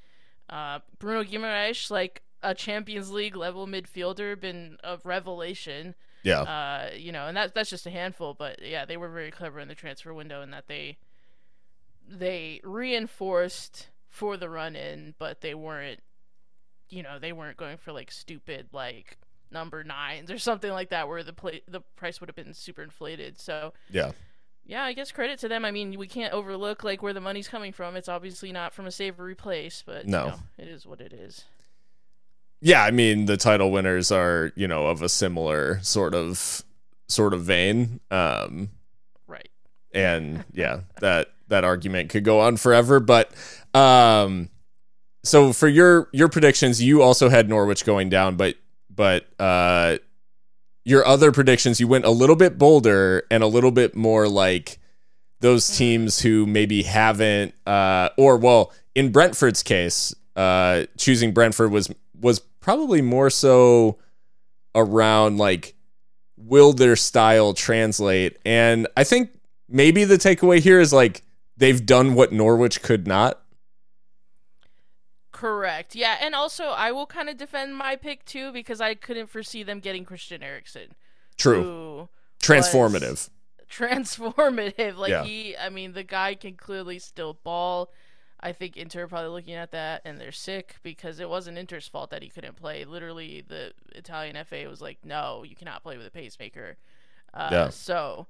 [0.48, 5.94] Uh, Bruno Guimaraes, like a Champions League level midfielder, been a revelation.
[6.22, 6.40] Yeah.
[6.42, 9.60] Uh, you know, and that that's just a handful, but yeah, they were very clever
[9.60, 10.98] in the transfer window in that they
[12.08, 16.00] they reinforced for the run in, but they weren't
[16.88, 19.18] you know, they weren't going for like stupid like
[19.50, 22.82] number nines or something like that where the play the price would have been super
[22.82, 23.40] inflated.
[23.40, 24.12] So yeah.
[24.64, 25.64] yeah, I guess credit to them.
[25.64, 27.96] I mean, we can't overlook like where the money's coming from.
[27.96, 30.24] It's obviously not from a savory place, but No.
[30.24, 31.44] you know, it is what it is.
[32.60, 36.62] yeah, I mean the title winners are you know of a similar sort of
[37.08, 38.70] sort of vein, um,
[39.26, 39.50] Right.
[39.92, 43.00] and yeah, that that argument could go on forever.
[43.00, 43.32] But
[43.74, 44.48] um,
[45.24, 48.56] so for your your predictions, you also had Norwich going down, but
[48.94, 49.98] but uh,
[50.84, 54.78] your other predictions, you went a little bit bolder and a little bit more like
[55.40, 61.90] those teams who maybe haven't, uh, or well, in Brentford's case, uh, choosing Brentford was
[62.18, 63.98] was probably more so
[64.74, 65.74] around like
[66.36, 69.30] will their style translate, and I think
[69.68, 71.22] maybe the takeaway here is like
[71.56, 73.42] they've done what Norwich could not.
[75.32, 75.94] Correct.
[75.94, 79.62] Yeah, and also I will kind of defend my pick too because I couldn't foresee
[79.62, 80.94] them getting Christian Eriksen.
[81.36, 82.08] True,
[82.40, 83.28] transformative.
[83.70, 84.96] transformative.
[84.96, 85.24] Like Yeah.
[85.24, 87.90] he, I mean, the guy can clearly still ball.
[88.40, 91.88] I think Inter are probably looking at that and they're sick because it wasn't Inter's
[91.88, 92.84] fault that he couldn't play.
[92.84, 96.76] Literally, the Italian FA was like, "No, you cannot play with a pacemaker."
[97.34, 97.68] Uh, Yeah.
[97.70, 98.26] So,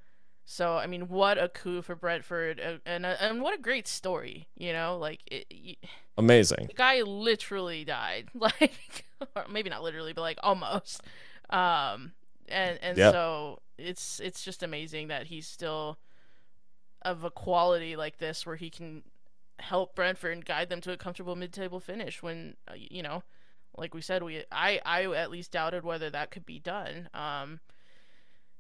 [0.49, 3.87] so I mean, what a coup for Brentford, uh, and uh, and what a great
[3.89, 4.47] story.
[4.57, 5.77] You know, like it,
[6.17, 6.69] Amazing.
[6.69, 9.05] the guy literally died like
[9.35, 11.03] or maybe not literally but like almost
[11.51, 12.13] um
[12.49, 13.11] and and Yeah.
[13.11, 15.99] so it's it's just amazing that he's still
[17.03, 19.03] of a quality like this where he can
[19.59, 23.23] help Brentford and guide them to a comfortable mid-table finish when uh, you know
[23.77, 27.61] like we said we I I at least doubted whether that could be done um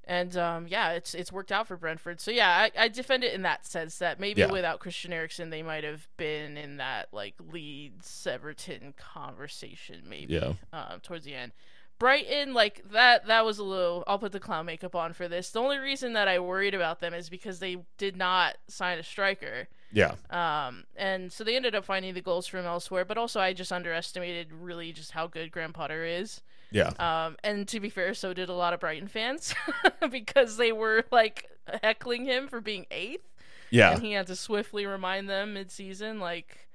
[0.06, 2.20] and um, yeah, it's it's worked out for Brentford.
[2.20, 4.50] So yeah, I, I defend it in that sense that maybe Yeah.
[4.52, 10.52] without Christian Eriksen, they might have been in that like Leeds Everton conversation maybe Yeah.
[10.72, 11.52] um, towards the end.
[11.98, 14.04] Brighton, like that, that was a little.
[14.06, 15.48] I'll put the clown makeup on for this.
[15.50, 19.02] The only reason that I worried about them is because they did not sign a
[19.02, 19.68] striker.
[19.92, 20.16] Yeah.
[20.28, 23.72] Um, and so they ended up finding the goals from elsewhere, but also I just
[23.72, 26.42] underestimated really just how good Graham Potter is.
[26.70, 26.90] Yeah.
[26.98, 29.54] Um, and to be fair, so did a lot of Brighton fans
[30.10, 31.48] because they were like
[31.82, 33.26] heckling him for being eighth,
[33.70, 33.92] Yeah.
[33.92, 36.68] and he had to swiftly remind them mid-season, like,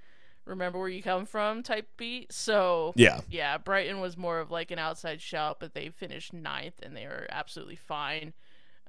[0.45, 2.31] "Remember where you come from," type beat.
[2.33, 3.19] So Yeah.
[3.29, 7.03] yeah, Brighton was more of like an outside shout, but they finished ninth, and they
[7.05, 8.33] are absolutely fine.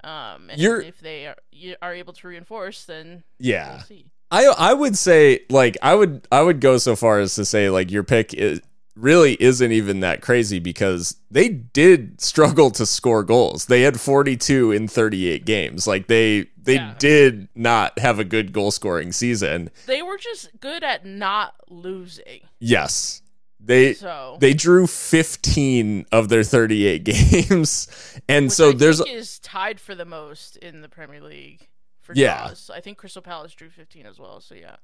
[0.05, 3.75] Um, and You're- if they are, you are able to reinforce, then Yeah.
[3.77, 4.07] we'll see.
[4.31, 7.69] I I would say like I would I would go so far as to say
[7.69, 8.63] like your pick is
[8.95, 13.67] really isn't even that crazy because they did struggle to score goals.
[13.67, 15.87] They had 42 in 38 games.
[15.87, 16.95] Like they they Yeah.
[16.99, 19.71] did not have a good goal scoring season.
[19.87, 22.41] They were just good at not losing.
[22.61, 23.23] Yes.
[23.59, 27.05] They So they drew 15 of their 38
[27.51, 27.89] games.
[28.29, 31.69] And which so I there's is tied for the most in the Premier League
[32.01, 32.39] for Yeah.
[32.47, 32.71] draws.
[32.71, 34.41] I think Crystal Palace drew 15 as well.
[34.41, 34.77] So yeah,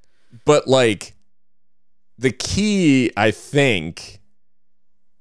[0.44, 1.14] but like
[2.18, 4.18] the key i think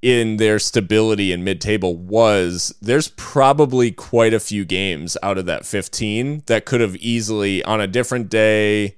[0.02, 5.66] in their stability in mid-table was there's probably quite a few games out of that
[5.66, 8.96] 15 that could have easily on a different day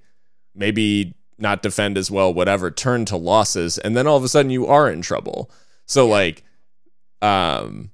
[0.53, 4.51] maybe not defend as well whatever turn to losses and then all of a sudden
[4.51, 5.49] you are in trouble.
[5.85, 6.43] So like
[7.21, 7.91] um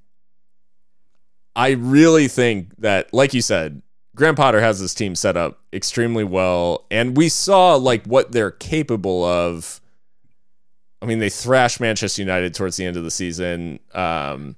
[1.56, 3.82] I really think that like you said
[4.16, 8.52] Graham Potter has this team set up extremely well and we saw like what they're
[8.52, 9.80] capable of
[11.06, 13.80] I mean, they thrashed Manchester United towards the end of the season.
[13.94, 14.56] Um,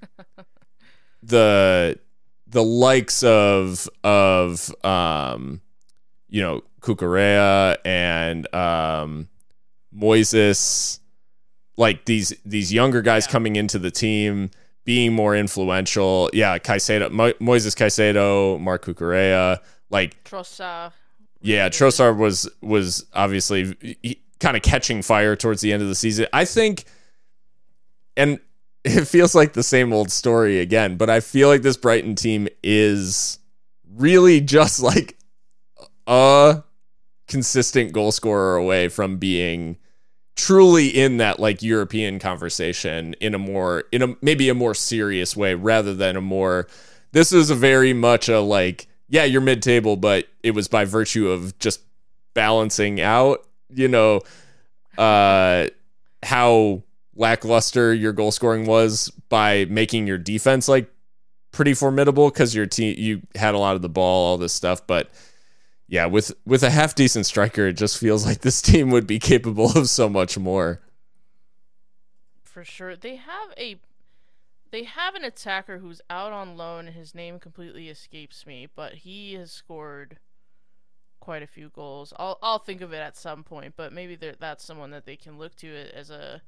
[1.21, 1.99] the
[2.47, 5.59] the likes of of um,
[6.29, 9.27] you know Cucurella and um,
[9.93, 10.99] Moises,
[11.75, 13.31] like these these younger guys yeah.
[13.33, 14.49] coming into the team,
[14.85, 16.29] being more influential.
[16.31, 20.93] Yeah, Caicedo, Mo- Moises Caicedo, Marc Cucurella, like Trossard.
[21.41, 23.75] Yeah, Trossard was was obviously.
[24.01, 26.27] He, kind of catching fire towards the end of the season.
[26.33, 26.85] I think,
[28.15, 28.39] and
[28.83, 32.47] it feels like the same old story again, but I feel like this Brighton team
[32.63, 33.39] is
[33.95, 35.17] really just like
[36.05, 36.63] a
[37.27, 39.77] consistent goal scorer away from being
[40.35, 45.35] truly in that like European conversation in a more in a maybe a more serious
[45.35, 46.67] way rather than a more
[47.11, 50.85] this is a very much a like yeah you're mid table but it was by
[50.85, 51.81] virtue of just
[52.35, 54.21] balancing out you know,
[54.97, 55.67] uh,
[56.23, 56.83] how
[57.15, 60.91] lackluster your goal scoring was by making your defense like
[61.51, 64.85] pretty formidable because your team you had a lot of the ball, all this stuff,
[64.85, 65.09] but
[65.87, 69.19] yeah, with with a half decent striker, it just feels like this team would be
[69.19, 70.81] capable of so much more.
[72.43, 73.77] For sure, they have a
[74.71, 76.87] they have an attacker who's out on loan.
[76.87, 80.17] His name completely escapes me, but he has scored
[81.27, 82.13] quite a few goals.
[82.15, 85.37] I'll I'll think of it at some point, but maybe that's someone that they can
[85.37, 86.41] look to as a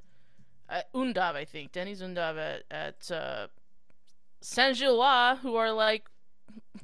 [0.69, 3.47] uh, Undav, I think Deniz Undav at at uh,
[4.39, 6.05] Saint Gilloise, who are like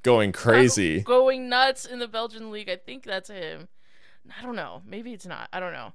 [0.04, 2.68] going crazy, going nuts in the Belgian league.
[2.68, 3.70] I think that's him.
[4.38, 4.82] I don't know.
[4.86, 5.48] Maybe it's not.
[5.54, 5.94] I don't know.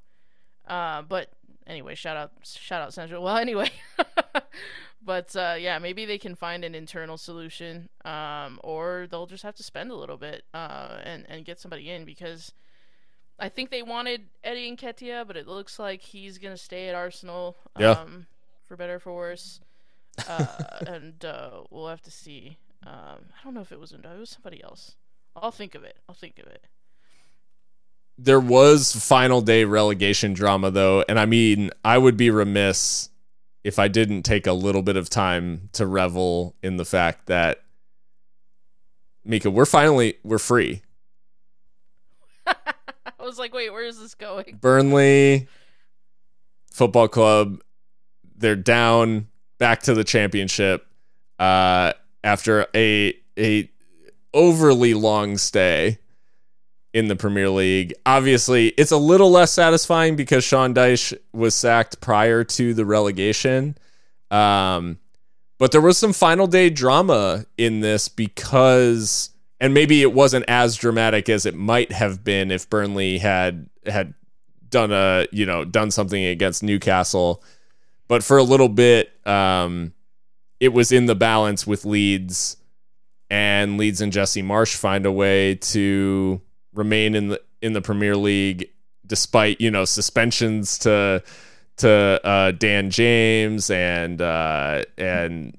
[0.67, 1.31] Uh, but
[1.67, 3.23] anyway, shout out, shout out Central.
[3.23, 3.71] Well, anyway,
[5.03, 9.55] but uh, yeah, maybe they can find an internal solution, um, or they'll just have
[9.57, 12.53] to spend a little bit uh, and and get somebody in because
[13.39, 17.57] I think they wanted Eddie Nketiah, but it looks like he's gonna stay at Arsenal.
[17.77, 18.05] Um, yeah.
[18.67, 19.61] For better for worse,
[20.29, 20.47] uh,
[20.87, 22.59] and uh, we'll have to see.
[22.87, 23.93] Um, I don't know if it was.
[23.93, 24.97] It was somebody else.
[25.35, 25.97] I'll think of it.
[26.09, 26.67] I'll think of it
[28.23, 33.09] there was final day relegation drama though, and I mean, I would be remiss
[33.65, 37.63] if I didn't take a little bit of time to revel in the fact that
[39.25, 40.83] Mika, we're finally we're free.
[42.47, 42.55] I
[43.21, 44.59] was like, wait, where is this going?
[44.61, 45.47] Burnley
[46.73, 47.61] Football Club,
[48.37, 50.87] they're down back to the championship
[51.39, 51.93] uh,
[52.25, 53.71] after a a
[54.33, 55.99] overly long stay
[56.93, 57.95] in the Premier League.
[58.05, 63.77] Obviously, it's a little less satisfying because Sean Dyche was sacked prior to the relegation.
[64.31, 64.99] Um,
[65.59, 70.77] but there was some final day drama in this because, and maybe it wasn't as
[70.77, 74.15] dramatic as it might have been if Burnley had had
[74.69, 77.43] done a you know done something against Newcastle.
[78.09, 79.93] But for a little bit, um,
[80.59, 82.57] it was in the balance with Leeds,
[83.29, 86.41] and Leeds and Jesse Marsch find a way to
[86.81, 88.71] remain in the in the Premier League
[89.07, 91.23] despite you know suspensions to
[91.77, 95.57] to uh, Dan James and uh, and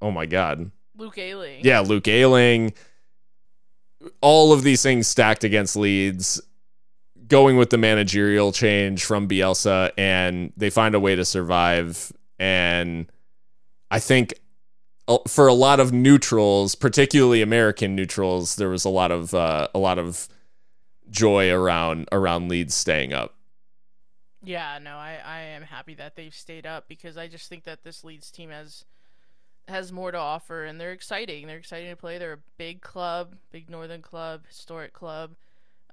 [0.00, 1.64] oh my god, Luke Ayling.
[1.64, 2.72] Yeah, Luke Ayling.
[4.20, 6.40] All of these things stacked against Leeds,
[7.26, 12.12] going with the managerial change from Bielsa, and they find a way to survive.
[12.38, 13.10] And
[13.90, 14.34] I think
[15.26, 19.78] for a lot of neutrals, particularly American neutrals, there was a lot of uh, a
[19.78, 20.28] lot of
[21.10, 23.34] joy around around Leeds staying up.
[24.42, 27.82] Yeah, no, I, I am happy that they've stayed up because I just think that
[27.82, 28.84] this Leeds team has
[29.66, 31.46] has more to offer and they're exciting.
[31.46, 32.18] They're exciting to play.
[32.18, 35.34] They're a big club, big northern club, historic club,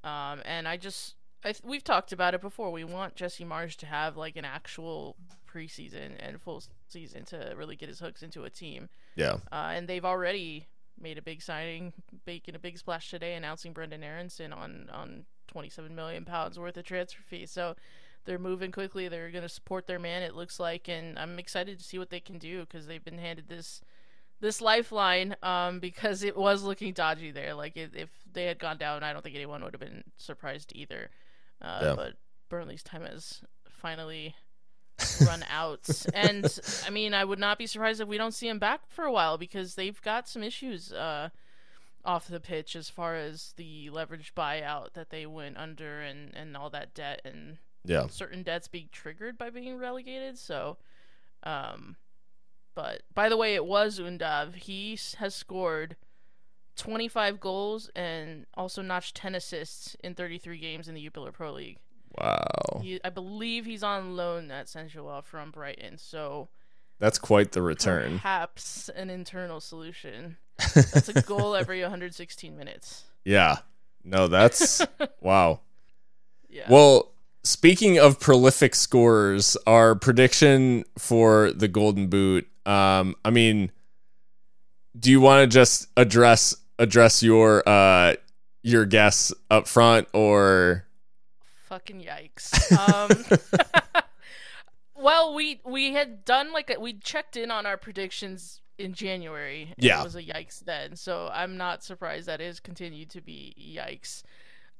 [0.04, 2.72] um, and I just I, we've talked about it before.
[2.72, 5.16] We want Jesse Marsch to have like an actual
[5.52, 8.90] preseason and full season to really get his hooks into a team.
[9.16, 9.38] Yeah.
[9.52, 10.68] Uh, and they've already
[11.00, 11.94] made a big signing,
[12.26, 16.86] making a big splash today, announcing Brendan Aaronson on on 27 million pounds worth of
[16.86, 17.46] transfer fee.
[17.46, 17.76] So
[18.26, 19.08] they're moving quickly.
[19.08, 20.24] They're going to support their man.
[20.24, 23.18] It looks like, and I'm excited to see what they can do because they've been
[23.18, 23.82] handed this
[24.42, 27.54] this lifeline um, because it was looking dodgy there.
[27.54, 30.72] Like it, if they had gone down, I don't think anyone would have been surprised
[30.76, 31.10] either.
[31.62, 31.94] Uh, yeah.
[31.96, 32.14] But
[32.50, 34.36] Burnley's time has finally
[35.26, 35.88] run out.
[36.14, 39.06] and I mean, I would not be surprised if we don't see him back for
[39.06, 41.30] a while because they've got some issues uh,
[42.04, 46.56] off the pitch as far as the leverage buyout that they went under and, and
[46.56, 48.08] all that debt and Yeah.
[48.08, 50.38] certain debts being triggered by being relegated.
[50.38, 50.78] So,
[51.44, 51.96] um,
[52.76, 54.56] but by the way, it was Undav.
[54.56, 55.96] He has scored
[56.76, 61.78] 25 goals and also notched 10 assists in 33 games in the Jupiler Pro League.
[62.20, 62.82] Wow.
[62.82, 65.98] He, I believe he's on loan at Joel from Brighton.
[65.98, 66.50] So
[67.00, 68.20] That's quite the return.
[68.20, 70.38] perhaps an internal solution.
[70.74, 73.04] That's a goal every 116 minutes.
[73.24, 73.58] Yeah.
[74.04, 74.86] No, that's
[75.22, 75.62] wow.
[76.48, 76.68] Yeah.
[76.70, 77.12] Well,
[77.44, 82.48] speaking of prolific scorers, our prediction for the Golden Boot.
[82.68, 83.72] Um, I mean,
[84.98, 88.16] do you want to just address address your uh
[88.64, 90.86] your guess up front or
[91.76, 92.52] fucking yikes.
[92.90, 94.04] Um,
[94.96, 99.74] well, we we had done like a, we checked in on our predictions in January.
[99.76, 100.02] and Yeah.
[100.02, 100.96] it was a yikes then.
[100.96, 104.24] So I'm not surprised that it has continued to be yikes.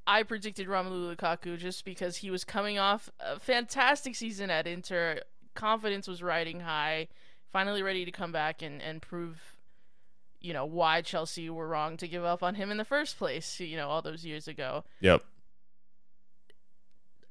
[0.08, 5.20] I predicted Romelu Lukaku just because he was coming off a fantastic season at Inter.
[5.56, 7.08] Confidence was riding high.
[7.52, 9.56] Finally ready to come back and, and prove,
[10.42, 13.60] you know, why Chelsea were wrong to give up on him in the first place,
[13.60, 15.24] you know, all those years ago Yep.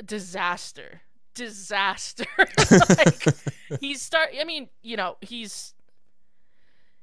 [0.04, 1.02] Disaster.
[1.34, 2.24] Disaster.
[2.96, 5.74] Like he's start i mean you know he's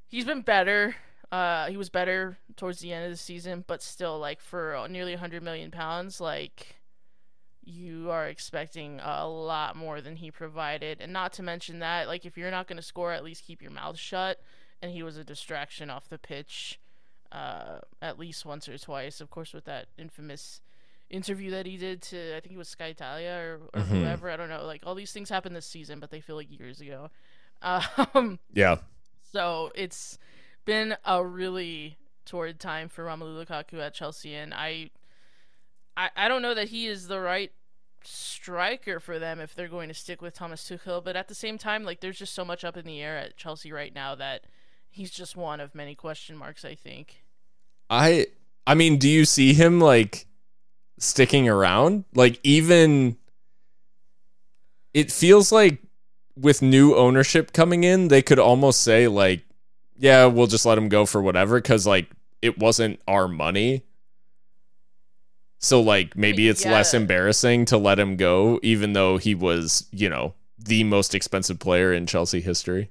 [0.07, 0.95] he's been better
[1.31, 5.11] uh he was better towards the end of the season but still like for nearly
[5.13, 6.81] 100 million pounds like
[7.63, 10.99] you are expecting a lot more than he provided.
[10.99, 13.61] And not to mention that like if you're not going to score at least keep
[13.61, 14.39] your mouth shut.
[14.81, 16.79] And he was a distraction off the pitch
[17.31, 19.21] uh at least once or twice.
[19.21, 20.61] Of course with that infamous
[21.12, 23.88] interview that he did to I think it was Sky Italia or, or Mhm.
[23.88, 24.30] whoever.
[24.32, 24.66] I don't know.
[24.66, 27.09] Like all these things happened this season, but they feel like years ago.
[27.62, 28.78] Um, Yeah.
[29.32, 30.18] so it's
[30.66, 34.89] been a really torrid time for Romelu Lukaku at Chelsea, and I,
[35.95, 37.51] I, I don't know that he is the right
[38.03, 41.03] striker for them if they're going to stick with Thomas Tuchel.
[41.03, 43.38] But at the same time, like there's just so much up in the air at
[43.38, 44.45] Chelsea right now that
[44.89, 46.66] he's just one of many question marks.
[46.66, 47.24] I think.
[47.89, 48.28] I
[48.66, 50.26] I mean, do you see him like
[51.01, 52.05] sticking around?
[52.13, 53.17] Like even
[54.93, 55.81] it feels like
[56.37, 59.43] with new ownership coming in, they could almost say like,
[59.97, 62.09] yeah, we'll just let him go for whatever cuz like
[62.41, 63.83] it wasn't our money.
[65.59, 70.09] So like maybe it's less embarrassing to let him go even though he was, you
[70.09, 72.89] know, the most expensive player in Chelsea history.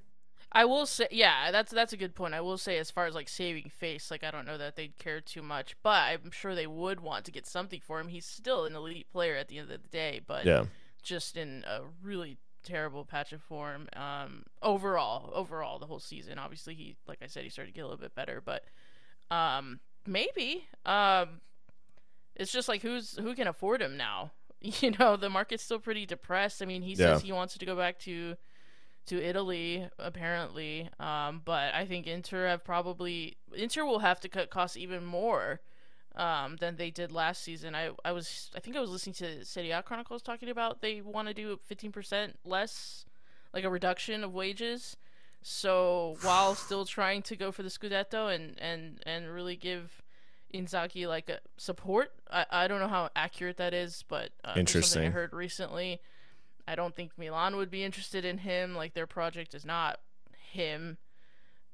[0.52, 2.34] I will say, yeah, that's that's a good point.
[2.34, 4.98] I will say, as far as like saving face, like I don't know that they'd
[4.98, 8.08] care too much, but I'm sure they would want to get something for him.
[8.08, 10.64] He's still an elite player at the end of the day, but Yeah.
[11.02, 13.88] just in a really terrible patch of form.
[13.94, 16.38] Um, overall, overall, the whole season.
[16.38, 18.64] Obviously, he, like I said, he started to get a little bit better, but
[19.30, 20.66] um, maybe.
[20.84, 21.40] Um,
[22.36, 24.32] it's just like who's who can afford him now.
[24.62, 26.60] You know, the market's still pretty depressed.
[26.60, 28.36] I mean, he says he wants to go back to
[29.10, 30.88] to Italy apparently.
[31.00, 35.60] Um, but I think Inter have probably Inter will have to cut costs even more
[36.14, 37.74] um, than they did last season.
[37.74, 41.00] I I was I think I was listening to Serie A Chronicles talking about they
[41.00, 43.04] want to do 15% less,
[43.52, 44.96] like a reduction of wages.
[45.42, 50.02] So while still trying to go for the Scudetto and and and really give
[50.54, 55.08] Inzaghi like a support, I I don't know how accurate that is, but uh, Interesting.
[55.08, 56.00] I heard recently.
[56.66, 58.74] I don't think Milan would be interested in him.
[58.74, 60.00] Like their project is not
[60.52, 60.98] him.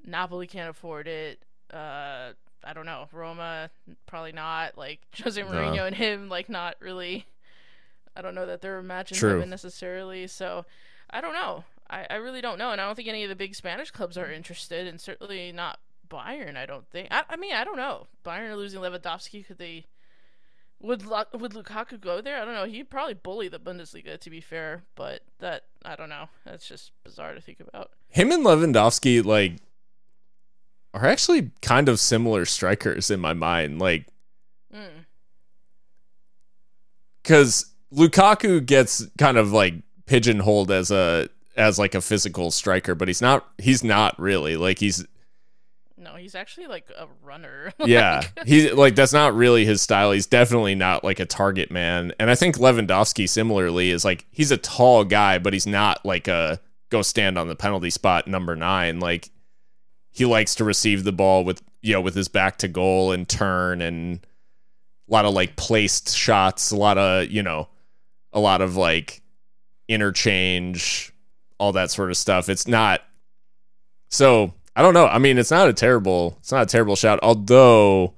[0.05, 1.43] Napoli can't afford it.
[1.73, 2.31] Uh,
[2.63, 3.07] I don't know.
[3.11, 3.69] Roma
[4.05, 4.77] probably not.
[4.77, 5.47] Like Jose No.
[5.49, 7.25] Mourinho and him, like not really.
[8.15, 9.41] I don't know that they're matching True.
[9.41, 10.27] him necessarily.
[10.27, 10.65] So
[11.09, 11.63] I don't know.
[11.89, 14.17] I, I really don't know, and I don't think any of the big Spanish clubs
[14.17, 15.79] are interested, and certainly not
[16.09, 16.57] Bayern.
[16.57, 17.07] I don't think.
[17.11, 18.07] I, I mean, I don't know.
[18.25, 19.45] Bayern are losing Lewandowski.
[19.47, 19.85] Could they?
[20.79, 22.39] Would would Lukaku go there?
[22.41, 22.65] I don't know.
[22.65, 24.83] He'd probably bully the Bundesliga, to be fair.
[24.95, 26.29] But that I don't know.
[26.45, 27.91] That's just bizarre to think about.
[28.09, 29.53] him and Lewandowski like
[30.93, 33.79] are actually kind of similar strikers in my mind.
[33.79, 34.05] Like
[34.73, 35.05] Mm.
[37.23, 39.75] because Lukaku gets kind of like
[40.05, 43.47] pigeonholed as a as like a physical striker, but he's not.
[43.57, 45.05] He's not really like he's
[45.99, 47.73] No, he's actually like a runner.
[47.85, 48.21] yeah.
[48.45, 50.11] He like that's not really his style.
[50.11, 52.13] He's definitely not like a target man.
[52.19, 56.27] And I think Lewandowski similarly is like he's a tall guy, but he's not like
[56.27, 58.99] a go stand on the penalty spot number nine.
[58.99, 59.31] Like
[60.11, 63.27] he likes to receive the ball with you know with his back to goal and
[63.27, 64.19] turn and
[65.09, 67.69] a lot of like placed shots, a lot of you know,
[68.33, 69.23] a lot of like
[69.87, 71.11] interchange,
[71.57, 72.49] all that sort of stuff.
[72.49, 73.01] It's not
[74.09, 75.07] so I don't know.
[75.07, 78.13] I mean, it's not a terrible it's not a terrible shot, although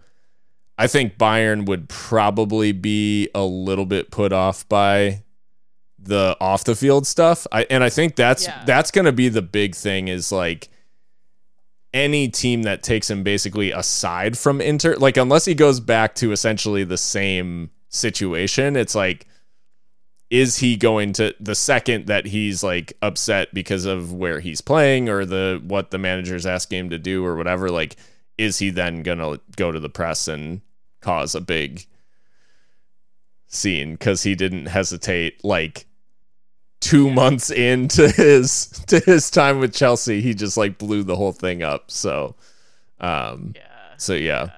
[0.78, 5.24] I think Bayern would probably be a little bit put off by
[5.98, 7.48] the off the field stuff.
[7.54, 8.62] I and I think that's Yeah.
[8.66, 10.68] that's going to be the big thing is like
[11.94, 16.34] any team that takes him basically aside from Inter like unless he goes back to
[16.34, 19.28] essentially the same situation, it's like
[20.30, 25.10] is he going to the second that he's like upset because of where he's playing
[25.10, 27.96] or the what the manager's asking him to do or whatever like
[28.38, 30.62] is he then going to go to the press and
[31.02, 31.86] cause a big
[33.48, 33.98] scene?
[33.98, 35.86] Cuz he didn't hesitate like
[36.82, 41.34] 2 months into his to his time with Chelsea he just like blew the whole
[41.34, 41.90] thing up.
[41.92, 42.36] So
[43.00, 43.96] um Yeah.
[43.98, 44.52] so yeah.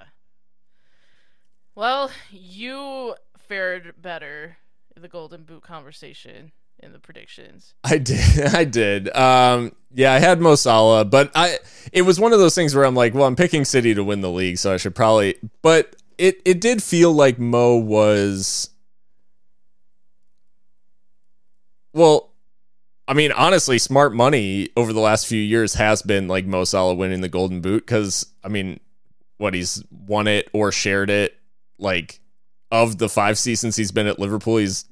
[1.73, 4.57] Well, you fared better
[4.99, 7.73] the Golden Boot conversation in the predictions.
[7.83, 8.39] I did.
[8.53, 9.15] I did.
[9.15, 11.59] Um, yeah, I had Mo Salah, but I
[11.91, 14.21] it was one of those things where I'm like, well, I'm picking City to win
[14.21, 15.35] the league, so I should probably.
[15.61, 18.69] But it it did feel like Mo was.
[21.93, 22.31] Well,
[23.07, 26.95] I mean, honestly, smart money over the last few years has been like Mo Salah
[26.95, 28.79] winning the Golden Boot because I mean,
[29.37, 31.37] what he's won it or shared it
[31.77, 32.20] like
[32.71, 34.85] of the five seasons he's been at Liverpool, he's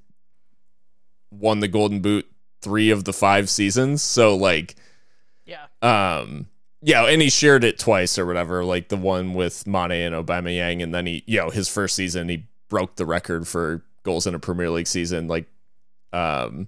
[1.31, 2.27] won the Golden Boot
[2.61, 4.01] three of the five seasons.
[4.01, 4.75] So like,
[5.45, 5.65] Yeah.
[5.81, 6.47] um,
[6.81, 10.81] yeah, and he shared it twice or whatever, like the one with Mane and Aubameyang,
[10.83, 14.35] and then he, you know, his first season he broke the record for goals in
[14.35, 15.27] a Premier League season.
[15.27, 15.45] Like,
[16.13, 16.67] um,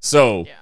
[0.00, 0.54] so Yeah.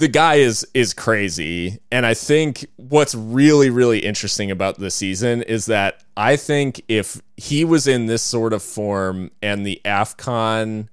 [0.00, 5.42] The guy is is crazy and i think what's really really interesting about this season
[5.42, 10.88] is that i think if he was in this sort of form and the afcon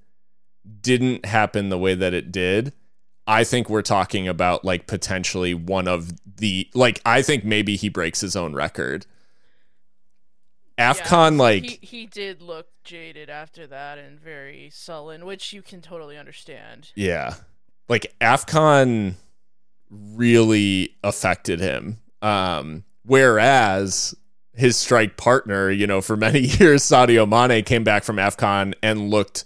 [0.81, 2.73] didn't happen the way that it did
[3.25, 7.87] i think we're talking about like potentially one of the like i think maybe he
[7.87, 9.05] breaks his own record
[10.77, 15.61] afcon Yeah, like he, he did look jaded after that and very sullen, which you
[15.61, 16.91] can totally understand.
[16.95, 17.35] Yeah.
[17.89, 19.15] Like AFCON
[19.89, 21.99] really affected him.
[22.21, 24.15] Um, whereas
[24.53, 29.09] his strike partner, you know, for many years, Sadio Mane came back from AFCON and
[29.09, 29.45] looked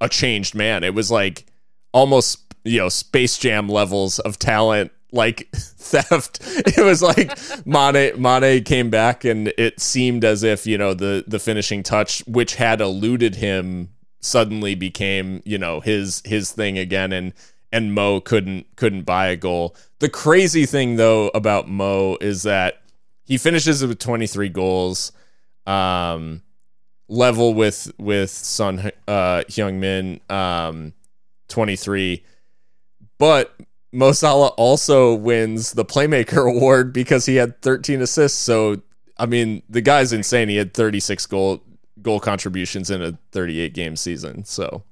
[0.00, 0.82] a changed man.
[0.82, 1.46] It was like
[1.92, 6.40] almost, you know, Space Jam levels of talent, like theft.
[6.42, 11.24] It was like Mane Mane came back and it seemed as if, you know, the
[11.26, 13.90] the finishing touch, which had eluded him,
[14.20, 17.34] suddenly became, you know, his his thing again and
[17.72, 19.74] and Mo couldn't couldn't buy a goal.
[19.98, 22.82] The crazy thing though about Mo is that
[23.24, 25.12] he finishes with 23 goals,
[25.66, 26.42] um,
[27.08, 30.92] level with with Son uh, Hyung Min, um,
[31.48, 32.24] 23.
[33.18, 33.54] But
[33.92, 38.38] Mo Salah also wins the Playmaker Award because he had 13 assists.
[38.38, 38.82] So
[39.18, 40.48] I mean, the guy's insane.
[40.48, 41.62] He had 36 goal
[42.00, 44.44] goal contributions in a 38 game season.
[44.44, 44.82] So,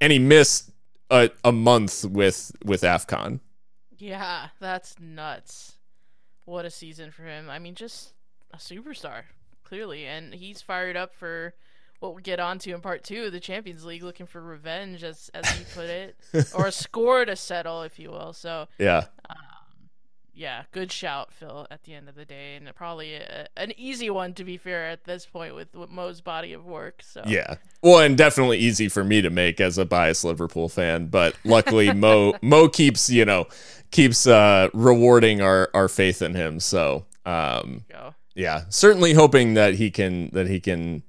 [0.00, 0.70] and he missed
[1.10, 3.40] a, a month with with Afcon.
[3.98, 5.78] Yeah, that's nuts.
[6.44, 7.48] What a season for him.
[7.50, 8.12] I mean, just
[8.52, 9.22] a superstar,
[9.64, 10.06] clearly.
[10.06, 11.54] And he's fired up for
[12.00, 15.30] what we'll get onto in part two of the Champions League, looking for revenge, as,
[15.34, 16.16] as you put it,
[16.54, 18.32] or a score to settle, if you will.
[18.32, 19.06] So, Yeah.
[19.28, 19.34] Uh,
[20.36, 22.56] yeah, good shout, Phil, at the end of the day.
[22.56, 26.20] And probably a, an easy one, to be fair, at this point with, with Mo's
[26.20, 27.02] body of work.
[27.02, 27.56] So, Yeah.
[27.82, 31.92] Well, and definitely easy for me to make as a biased Liverpool fan, but luckily
[31.94, 33.46] Mo Mo keeps, you know,
[33.90, 36.60] keeps uh rewarding our our faith in him.
[36.60, 37.84] So, um
[38.34, 41.02] yeah, certainly hoping that he can that he can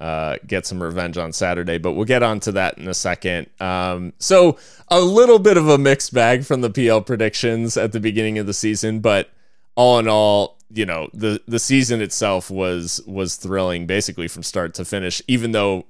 [0.00, 3.48] uh, get some revenge on Saturday, but we'll get onto that in a second.
[3.60, 4.56] Um, so
[4.88, 8.46] a little bit of a mixed bag from the PL predictions at the beginning of
[8.46, 9.30] the season, but
[9.74, 14.74] all in all, you know, the the season itself was was thrilling basically from start
[14.74, 15.86] to finish, even though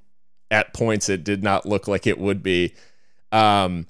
[0.50, 2.74] at points it did not look like it would be.
[3.32, 3.86] Um,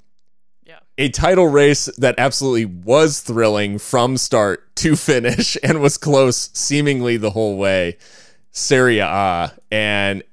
[0.65, 0.79] Yeah.
[0.97, 7.15] a title race that absolutely was thrilling from start to finish and was close seemingly
[7.17, 7.97] the whole way.
[8.59, 9.53] Serie A.
[9.71, 10.23] And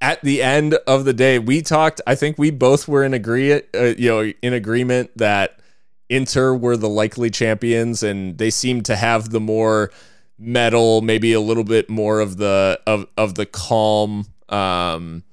[0.00, 3.52] at the end of the day, we talked, I think we both were in agree
[3.52, 5.58] uh, you know, in agreement that
[6.08, 9.90] Inter were the likely champions and they seemed to have the more
[10.38, 15.24] mettle, maybe a little bit more of the of of the calm um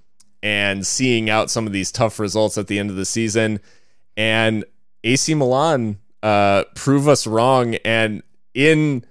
[0.41, 3.59] and seeing out some of these tough results at the end of the season
[4.17, 4.65] and
[5.03, 8.23] AC Milan uh prove us wrong and
[8.55, 9.05] in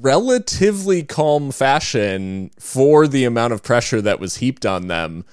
[0.00, 5.24] relatively calm fashion for the amount of pressure that was heaped on them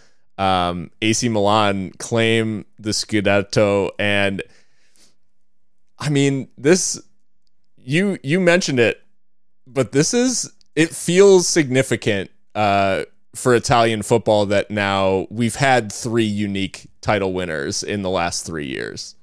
[0.42, 4.42] um, AC Milan claim the Scudetto, and
[6.00, 7.00] I mean this.
[7.78, 9.04] You you mentioned it,
[9.68, 13.04] but this is it feels significant uh,
[13.36, 18.66] for Italian football that now we've had three unique title winners in the last three
[18.66, 19.16] years.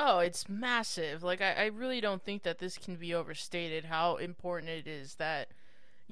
[0.00, 1.22] Oh, it's massive.
[1.24, 5.16] Like I, I really don't think that this can be overstated how important it is
[5.16, 5.48] that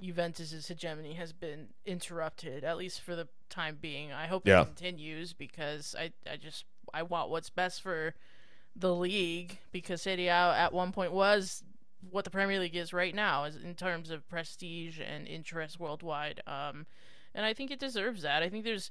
[0.01, 4.13] Juventus's hegemony has been interrupted, at least for the time being.
[4.13, 4.63] I hope Yeah.
[4.63, 8.15] it continues because I, I just I want what's best for
[8.75, 11.63] the league because Serie A at one point was
[12.11, 16.41] what the Premier League is right now is in terms of prestige and interest worldwide.
[16.47, 16.87] Um,
[17.35, 18.43] and I think it deserves that.
[18.43, 18.91] I think there's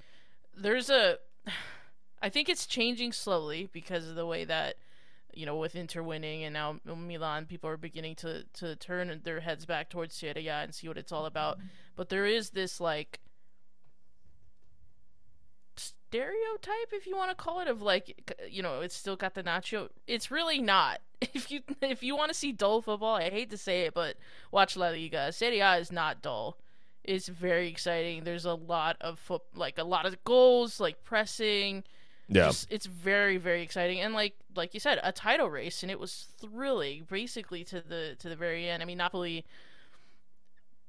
[0.55, 1.17] there's a
[2.21, 4.75] I think it's changing slowly because of the way that
[5.35, 9.41] you know with Inter winning and now Milan people are beginning to to turn their
[9.41, 11.57] heads back towards Serie A and see what it's all about.
[11.95, 13.19] But there is this like
[15.77, 19.43] stereotype if you want to call it of like you know it's still got the
[19.43, 19.89] nacho.
[20.07, 21.01] It's really not.
[21.33, 24.15] If you if you want to see dull football i hate to say it but
[24.51, 25.31] watch la liga.
[25.31, 26.57] Serie a is not dull.
[27.03, 28.23] It's very exciting.
[28.23, 31.83] There's a lot of foot like a lot of goals like pressing.
[32.27, 34.01] Yeah, just, it's very very exciting.
[34.01, 38.15] And like like you said a title race and it was thrilling basically to the
[38.19, 38.81] to the very end.
[38.81, 39.45] I mean napoli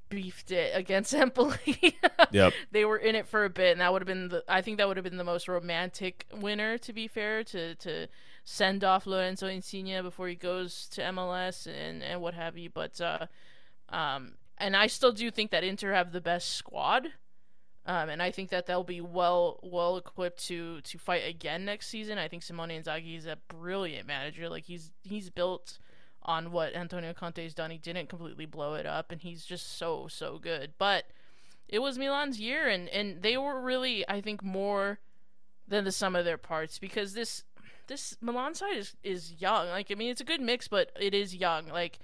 [0.09, 1.99] beefed it against empoli.
[2.31, 4.61] Yep, they were in it for a bit and that would have been the i
[4.63, 8.07] think that would have been the most romantic winner to be fair to to
[8.45, 12.71] send off lorenzo insigne before he goes to mls and and what have you.
[12.71, 13.27] But uh
[13.89, 17.09] um and i still do think that inter have the best squad
[17.87, 21.89] um, and I think that they'll be well well equipped to to fight again next
[21.89, 22.19] season.
[22.19, 24.49] I think Simone Inzaghi is a brilliant manager.
[24.49, 25.79] Like he's he's built
[26.23, 27.71] on what Antonio Conte's done.
[27.71, 30.73] He didn't completely blow it up, and he's just so so good.
[30.79, 31.05] But
[31.69, 34.99] it was Milan's year, and and they were really I think more
[35.69, 37.45] than the sum of their parts because this
[37.87, 39.69] this Milan side is is young.
[39.69, 41.69] Like I mean, it's a good mix, but it is young.
[41.69, 42.01] Like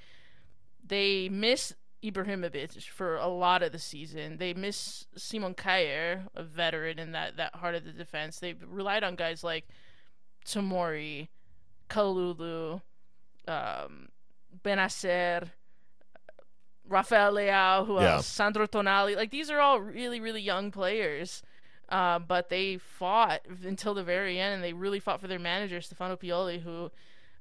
[0.87, 4.39] they miss Ibrahimovic for a lot of the season.
[4.39, 8.39] They miss Simon Kjaer, a veteran in that, that heart of the defense.
[8.39, 9.67] They relied on guys like
[10.45, 11.29] Tomori,
[11.89, 12.81] Kalulu,
[13.47, 14.09] um,
[14.65, 15.49] Bennacer,
[16.89, 18.15] Rafael Leao, who Yeah.
[18.15, 18.27] else?
[18.27, 19.17] Sandro Tonali.
[19.17, 21.43] Like these are all really, really young players.
[21.89, 25.79] Uh, but they fought until the very end, and they really fought for their manager,
[25.83, 26.91] Stefano Pioli, who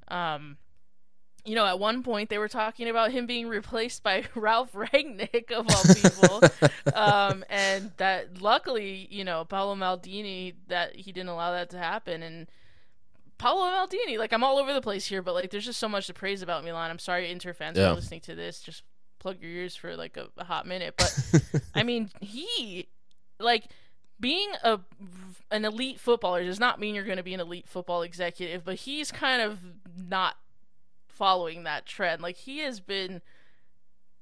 [0.09, 0.57] um,
[1.45, 5.51] you know, at one point they were talking about him being replaced by Ralf Rangnick
[5.51, 6.41] of all people,
[6.93, 12.21] um, and that luckily, you know, Paolo Maldini that he didn't allow that to happen,
[12.23, 12.47] and
[13.37, 16.07] Paolo Maldini, like I'm all over the place here, but like there's just so much
[16.07, 16.91] to praise about Milan.
[16.91, 17.91] I'm sorry, Inter fans Yeah.
[17.93, 18.61] listening to this.
[18.61, 18.83] Just
[19.19, 21.11] plug your ears for like a, a hot minute, but
[21.75, 22.87] I mean, he
[23.39, 23.65] like
[24.19, 24.79] being a
[25.49, 28.75] an elite footballer does not mean you're going to be an elite football executive, but
[28.75, 29.57] he's kind of
[30.07, 30.35] not
[31.21, 32.19] following that trend.
[32.19, 33.21] Like he has been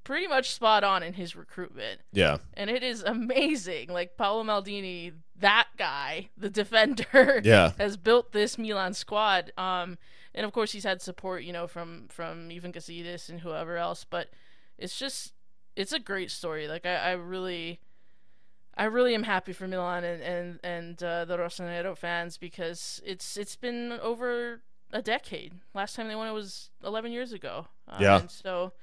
[0.03, 3.87] pretty much spot on in his recruitment, yeah, and it is amazing.
[3.87, 9.53] Like Paolo Maldini, that guy, the defender, yeah, has built this Milan squad.
[9.57, 9.97] Um,
[10.35, 14.03] and of course he's had support, you know, from from even Gazidis and whoever else.
[14.03, 14.31] But
[14.77, 15.31] it's just
[15.77, 16.67] it's a great story.
[16.67, 17.79] Like I, I really.
[18.77, 23.35] I really am happy for Milan and and and uh, the Rossonero fans because it's
[23.35, 24.61] it's been over
[24.91, 25.53] a decade.
[25.73, 27.67] Last time they won it was 11 years ago.
[27.87, 28.19] Um, Yeah.
[28.21, 28.73] And so,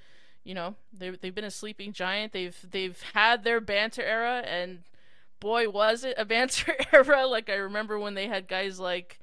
[0.45, 2.33] you know, they they've been a sleeping giant.
[2.33, 4.81] They've they've had their banter era, and
[5.41, 7.27] boy, was it a banter era!
[7.27, 9.19] Like I remember when they had guys like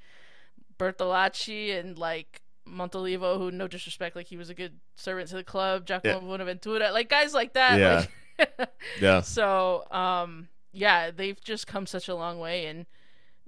[0.77, 5.43] Bertolacci and like Montolivo, who no disrespect, like he was a good servant to the
[5.43, 5.85] club.
[5.85, 7.79] Giacomo Bonaventura, like guys like that.
[7.79, 8.05] Yeah.
[8.39, 8.69] Like,
[9.01, 9.21] yeah.
[9.21, 12.85] so, um, yeah, they've just come such a long way, and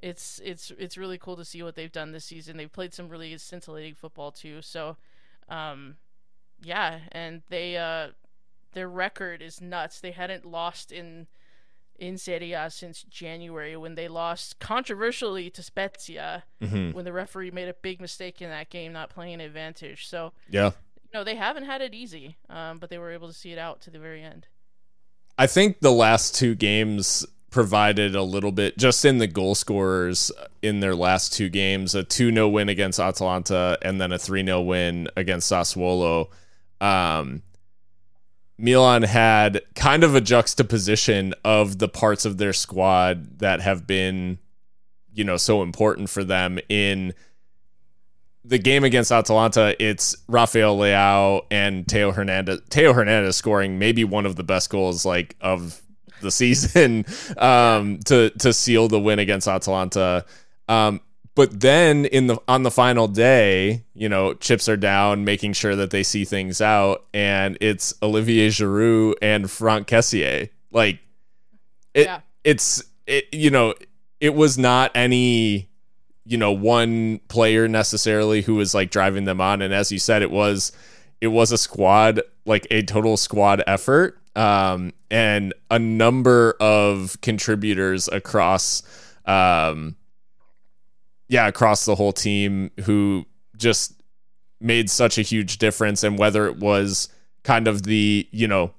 [0.06, 2.58] it's it's it's really cool to see what they've done this season.
[2.58, 4.62] They've played some really scintillating football too.
[4.62, 4.98] So,
[5.50, 5.96] um,
[6.64, 8.10] yeah, and they uh,
[8.74, 10.00] their record is nuts.
[10.00, 11.26] They hadn't lost in
[11.98, 17.52] in Serie A since January when they lost controversially to Spezia hmm when the referee
[17.52, 20.06] made a big mistake in that game, not playing advantage.
[20.08, 20.72] So, Yeah.
[21.04, 23.58] you know, they haven't had it easy, um, but they were able to see it
[23.58, 24.48] out to the very end.
[25.38, 27.26] I think the last two games
[27.56, 30.30] provided a little bit just in the goal scorers
[30.62, 35.08] in their last two games a 2-0 win against Atalanta and then a 3-0 win
[35.16, 36.28] against Sassuolo.
[36.82, 37.44] Um,
[38.58, 44.38] Milan had kind of a juxtaposition of the parts of their squad that have been
[45.14, 47.14] you know so important for them in
[48.44, 52.60] the game against Atalanta, it's Rafael Leao and Theo Hernandez.
[52.70, 55.82] Theo Hernandez scoring maybe one of the best goals like of
[56.26, 57.06] the season
[57.38, 60.26] um, to to seal the win against Atalanta.
[60.68, 61.00] Um,
[61.36, 65.76] but then in the on the final day, you know, chips are down, making sure
[65.76, 70.50] that they see things out, and it's Olivier Giroud and Franck Kessié.
[70.72, 71.00] Like
[71.94, 72.22] it, Yeah.
[72.44, 73.74] it's it, you know,
[74.20, 75.70] it was not any
[76.26, 80.22] you know one player necessarily who was like driving them on, and as you said,
[80.22, 80.72] it was
[81.22, 88.08] it was a squad like a total squad effort, um, and a number of contributors
[88.08, 88.84] across.
[89.26, 89.96] Um,
[91.28, 93.26] yeah, across the whole team who
[93.58, 94.00] just
[94.60, 96.04] made such a huge difference.
[96.04, 97.10] And whether it was
[97.44, 98.74] kind of the, you know,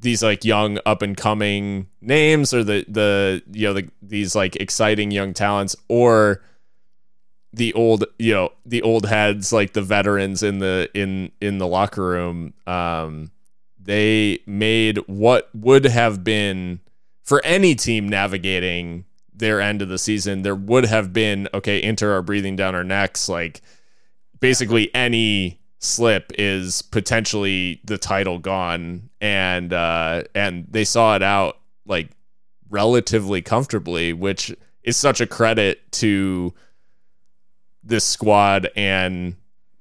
[0.00, 4.56] these like young up and coming names or the, the, you know, the, these like
[4.56, 6.42] exciting young talents or
[7.52, 11.66] the old, you know, the old heads, like the veterans in the, in, in the
[11.66, 13.30] locker room, um,
[13.84, 16.80] they made what would have been
[17.22, 19.04] for any team navigating
[19.34, 22.84] their end of the season, there would have been okay, Inter our breathing down our
[22.84, 23.28] necks.
[23.28, 23.62] Like
[24.40, 31.58] basically any slip is potentially the title gone, and uh, and they saw it out
[31.86, 32.10] like
[32.70, 36.54] relatively comfortably, which is such a credit to
[37.82, 39.36] this squad and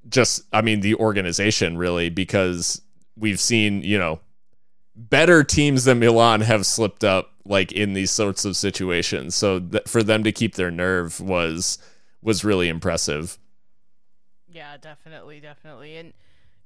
[0.09, 2.81] just I mean the organization really because
[3.17, 4.19] we've seen you know
[4.95, 9.35] better teams than Milan have slipped up like in these sorts of situations.
[9.35, 11.77] So th- for them to keep their nerve was
[12.21, 13.37] was really impressive.
[14.47, 15.97] Yeah, definitely, definitely.
[15.97, 16.13] And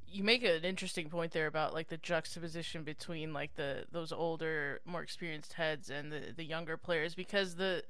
[0.08, 4.82] you make an interesting point there about like the juxtaposition between like the those older,
[4.86, 7.84] more experienced heads and the the younger players because the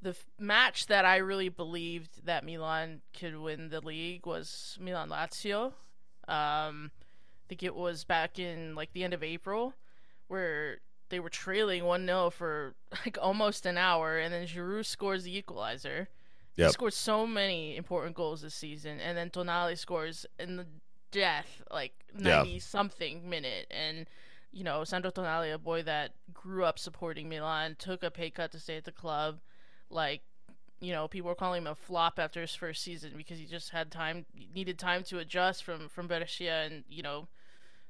[0.00, 5.72] the match that I really believed that Milan could win the league was Milan Lazio.
[6.28, 6.92] Um,
[7.48, 9.74] think it was back in like the end of April
[10.28, 10.78] where
[11.08, 12.74] they were trailing 1-0 for
[13.04, 16.08] like almost an hour and then Giroud scores the equalizer.
[16.54, 20.66] He scored so many important goals this season, and then Tonali scores in the
[21.12, 22.42] death, like Yeah.
[22.42, 24.06] ninety something minute, and
[24.50, 28.50] you know Sandro Tonali, a boy that grew up supporting Milan, took a pay cut
[28.52, 29.38] to stay at the club.
[29.88, 30.22] Like,
[30.80, 33.70] you know, people were calling him a flop after his first season because he just
[33.70, 37.28] had time, needed time to adjust from from Brescia, and you know,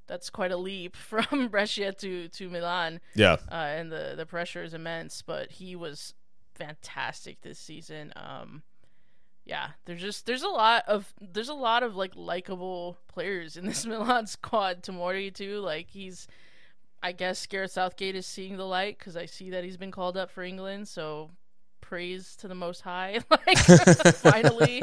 [0.09, 3.37] that's quite a leap from Brescia to to Milan Yeah.
[3.51, 5.23] uh, and the the pressure is immense.
[5.23, 6.15] But he was
[6.55, 8.13] fantastic this season.
[8.17, 8.63] Um,
[9.45, 13.65] yeah, there's just there's a lot of there's a lot of like likable players in
[13.71, 14.83] this Milan squad.
[14.83, 16.27] Tomori too, like he's.
[17.01, 20.17] I guess Gareth Southgate is seeing the light because I see that he's been called
[20.17, 20.89] up for England.
[20.89, 21.31] So
[21.81, 23.57] praise to the Most High, like
[24.17, 24.83] finally.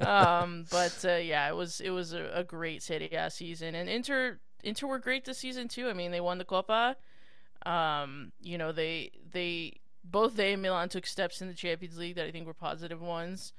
[0.00, 3.88] um, but uh, yeah, it was it was a, a great Serie A season, and
[3.88, 5.88] Inter Inter were great this season too.
[5.88, 6.96] I mean, they won the Copa.
[7.64, 12.16] Um, you know, they they both they and Milan took steps in the Champions League
[12.16, 13.52] that I think were positive ones.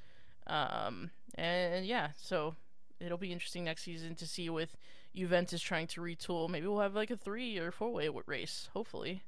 [0.47, 2.55] Um, and, yeah, so
[2.99, 4.75] it'll be interesting next season to see with
[5.15, 6.49] Juventus trying to retool.
[6.49, 9.23] Maybe we'll have like a three or four way race, hopefully.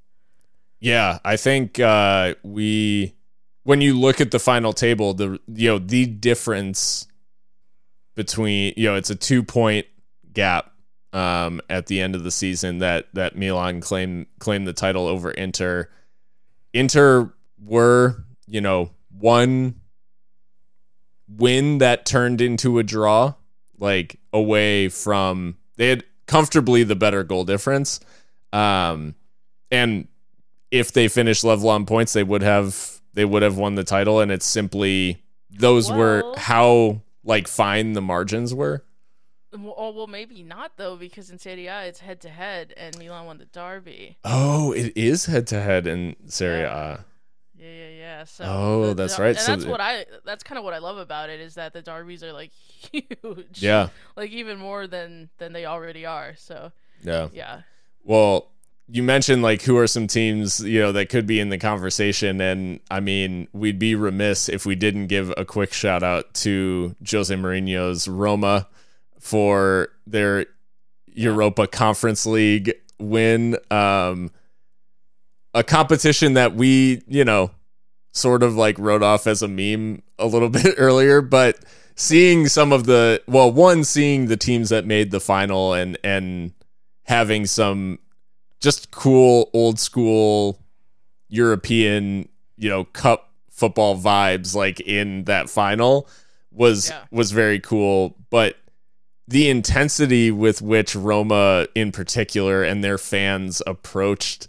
[0.78, 3.14] Yeah, I think uh, we
[3.62, 7.06] when you look at the final table, the you know the difference
[8.14, 9.86] between you know it's a two point
[10.32, 10.72] gap
[11.16, 15.30] um, at the end of the season that that Milan claimed claimed the title over
[15.30, 15.88] Inter.
[16.74, 19.80] Inter were you know one
[21.26, 23.32] win that turned into a draw,
[23.78, 27.98] like away from they had comfortably the better goal difference,
[28.52, 29.14] um,
[29.70, 30.08] and
[30.70, 34.20] if they finished level on points, they would have they would have won the title,
[34.20, 38.84] and it's simply those were how like fine the margins were.
[39.64, 42.96] Well, oh, well, maybe not though, because in Serie A it's head to head, and
[42.98, 44.16] Milan won the derby.
[44.24, 47.04] Oh, it is head to head in Serie A.
[47.58, 48.24] Yeah, yeah, yeah.
[48.24, 49.28] So Oh, the- that's the- right.
[49.30, 50.04] And So that's the- what I.
[50.24, 52.50] That's kind of what I love about it is that the derbies are like
[52.92, 53.62] huge.
[53.62, 56.34] Yeah, Like even more than than they already are.
[56.36, 57.28] So yeah.
[57.32, 57.62] yeah.
[58.04, 58.50] Well,
[58.88, 62.40] you mentioned like who are some teams you know that could be in the conversation,
[62.40, 66.94] and I mean we'd be remiss if we didn't give a quick shout out to
[67.10, 68.68] Jose Mourinho's Roma
[69.26, 70.46] for their
[71.06, 73.56] Europa Conference League win.
[73.70, 74.30] Um,
[75.52, 77.50] a competition that we you know
[78.12, 81.58] sort of like wrote off as a meme a little bit earlier, but
[81.96, 86.52] seeing some of the well, one seeing the teams that made the final and and
[87.04, 87.98] having some
[88.60, 90.60] just cool old school
[91.28, 96.08] European, you know, cup football vibes like in that final
[96.52, 97.02] was Yeah.
[97.10, 98.56] was very cool, but
[99.28, 104.48] the intensity with which Roma in particular and their fans approached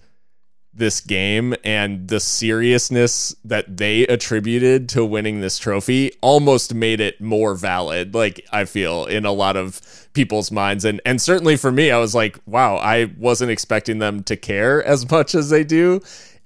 [0.78, 7.20] this game and the seriousness that they attributed to winning this trophy almost made it
[7.20, 9.82] more valid like i feel in a lot of
[10.14, 10.86] people's minds.
[10.86, 14.84] And and certainly for me i was like wow i wasn't expecting them to care
[14.86, 16.02] as much as they do.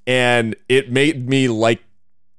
[0.07, 1.81] And it made me like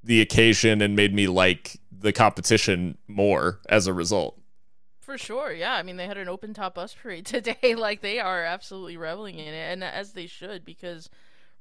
[0.03, 4.42] the occasion and made me like the competition more as a result
[5.03, 5.75] for sure, yeah.
[5.75, 7.75] I mean, they had an open top bus parade today.
[7.75, 11.11] like they are absolutely reveling in it, and as they should, because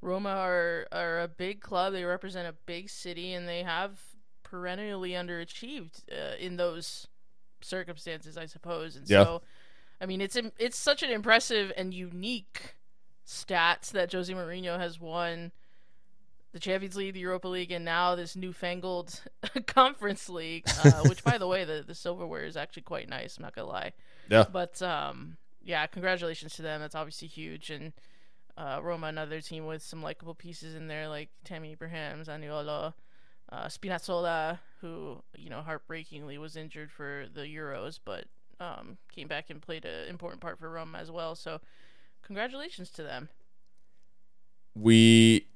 [0.02, 1.94] Roma are are a big club.
[1.94, 4.00] They represent a big city, and they have
[4.44, 7.08] perennially underachieved uh, in those
[7.62, 8.96] circumstances, I suppose.
[8.96, 9.24] And yeah.
[9.24, 9.42] so,
[10.00, 12.76] I mean, it's it's such an impressive and unique
[13.26, 15.52] stats that Jose Mourinho has won
[16.52, 19.22] the Champions League, the Europa League, and now this newfangled
[19.68, 20.66] Conference League.
[20.84, 23.38] Uh, which, by the way, the the silverware is actually quite nice.
[23.38, 23.93] I'm not gonna lie.
[24.30, 24.45] Yeah.
[24.52, 26.82] But um, yeah, congratulations to them.
[26.82, 27.93] That's obviously huge, and
[28.58, 32.93] uh, Roma, another team with some likable pieces in there, like Tammy Abraham, Zaniolo,
[33.52, 38.26] uh, Spinazzola, who you know heartbreakingly was injured for the Euros, but
[38.60, 41.36] um, came back and played an important part for Roma as well.
[41.36, 41.62] So,
[42.22, 43.30] congratulations to them.
[44.76, 45.47] We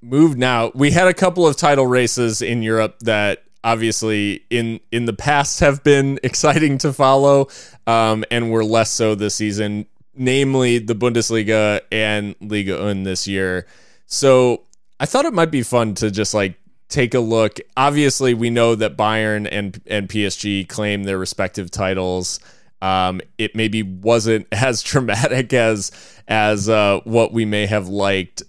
[0.00, 0.70] moved now.
[0.74, 5.60] We had a couple of title races in Europe that obviously in in the past
[5.60, 7.48] have been exciting to follow
[7.86, 9.86] um, and were less so this season
[10.18, 13.66] namely the Bundesliga and Liga Un this year.
[14.06, 14.64] So
[15.00, 17.58] I thought it might be fun to just like take a look.
[17.76, 22.40] Obviously, we know that Bayern and and PSG claim their respective titles.
[22.82, 25.92] Um, it maybe wasn't as traumatic as
[26.26, 28.42] as uh, what we may have liked,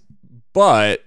[0.52, 1.04] but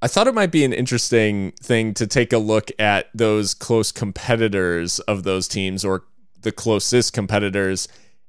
[0.00, 3.90] I thought it might be an interesting thing to take a look at those close
[3.90, 6.04] competitors of those teams or
[6.40, 7.88] the closest competitors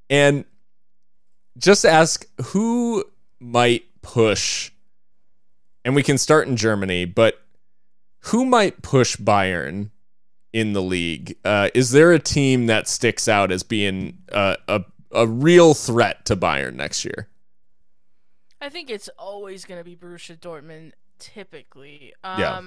[0.09, 0.45] and
[1.57, 3.03] just ask who
[3.39, 4.72] might push,
[5.86, 7.39] and we can start in Germany, but
[8.22, 9.91] who might push Bayern
[10.51, 11.38] in the league?
[11.45, 16.26] Uh, is there a team that sticks out as being a, a, a real threat
[16.26, 17.28] to Bayern next year?
[18.61, 22.13] I think it's always going to be Borussia Dortmund, typically.
[22.24, 22.61] Um, yeah.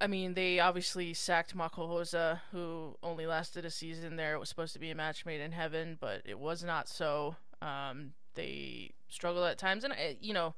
[0.00, 2.14] I mean, they obviously sacked Rose,
[2.52, 4.34] who only lasted a season there.
[4.34, 7.36] It was supposed to be a match made in heaven, but it was not so.
[7.62, 10.54] Um, they struggled at times, and I, you know,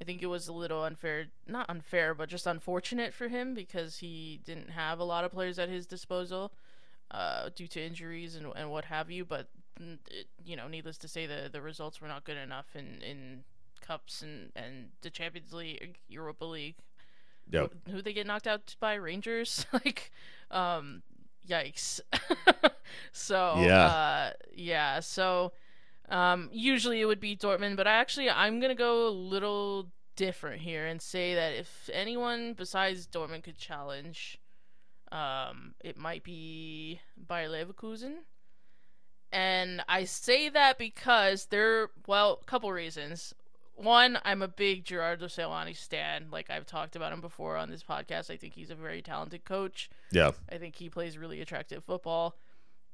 [0.00, 3.98] I think it was a little unfair, not unfair, but just unfortunate for him because
[3.98, 6.52] he didn't have a lot of players at his disposal
[7.10, 9.24] uh, due to injuries and, and what have you.
[9.24, 9.48] But
[9.78, 13.44] it, you know, needless to say, the the results were not good enough in in
[13.80, 16.76] cups and and the Champions League, Europa League.
[17.50, 17.72] Yep.
[17.90, 19.66] Who they get knocked out by Rangers?
[19.72, 20.12] like,
[20.50, 21.02] um,
[21.48, 22.00] yikes.
[23.12, 25.00] so yeah, uh, yeah.
[25.00, 25.52] So,
[26.08, 30.62] um, usually it would be Dortmund, but I actually I'm gonna go a little different
[30.62, 34.38] here and say that if anyone besides Dortmund could challenge,
[35.12, 38.16] um, it might be Bayer Leverkusen.
[39.30, 43.34] And I say that because they're well, a couple reasons
[43.78, 46.26] one, I'm a big Gerardo Seoane stan.
[46.30, 48.30] Like I've talked about him before on this podcast.
[48.30, 49.90] I think he's a very talented coach.
[50.10, 50.32] Yeah.
[50.50, 52.36] I think he plays really attractive football.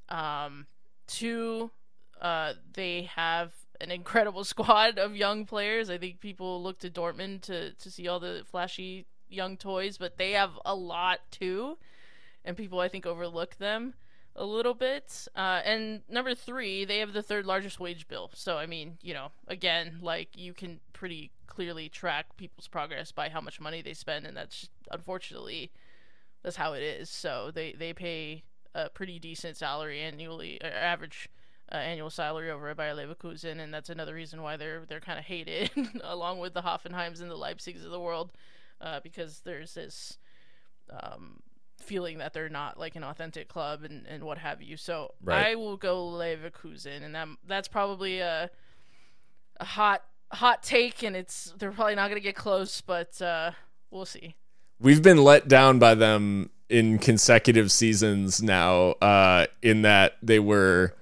[0.09, 0.67] Um,
[1.07, 1.71] two,
[2.21, 5.91] uh, they have an incredible squad of young players.
[5.91, 10.17] I think people look to Dortmund to to see all the flashy young toys, but
[10.17, 11.79] they have a lot too,
[12.45, 13.95] and people I think overlook them
[14.37, 15.29] a little bit.
[15.37, 18.31] Uh, and number three, they have the third largest wage bill.
[18.35, 23.29] So, I mean, you know, again, like you can pretty clearly track people's progress by
[23.29, 25.71] how much money they spend, and that's unfortunately
[26.43, 27.09] that's how it is.
[27.09, 28.43] So they they pay
[28.75, 31.29] a pretty decent salary annually, or average.
[31.73, 35.19] Uh, annual salary over at Bayer Leverkusen, and that's another reason why they're they're kind
[35.19, 35.71] of hated,
[36.05, 38.33] along with the Hoffenheims and the Leipzigs of the world,
[38.83, 40.19] uh, because there's this
[40.91, 41.41] um,
[41.85, 44.77] feeling that they're not like an authentic club and, and what have you.
[44.77, 45.49] So right.
[45.49, 48.51] I will go Leverkusen, and that that's probably a
[49.61, 53.53] a hot hot take, and it's they're probably not going to get close, but uh,
[53.91, 54.35] we'll see.
[54.81, 58.93] We've been let down by them in consecutive seasons now.
[59.01, 60.95] Uh, in that they were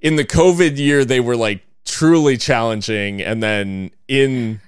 [0.00, 4.60] in the COVID year, they were like truly challenging, and then in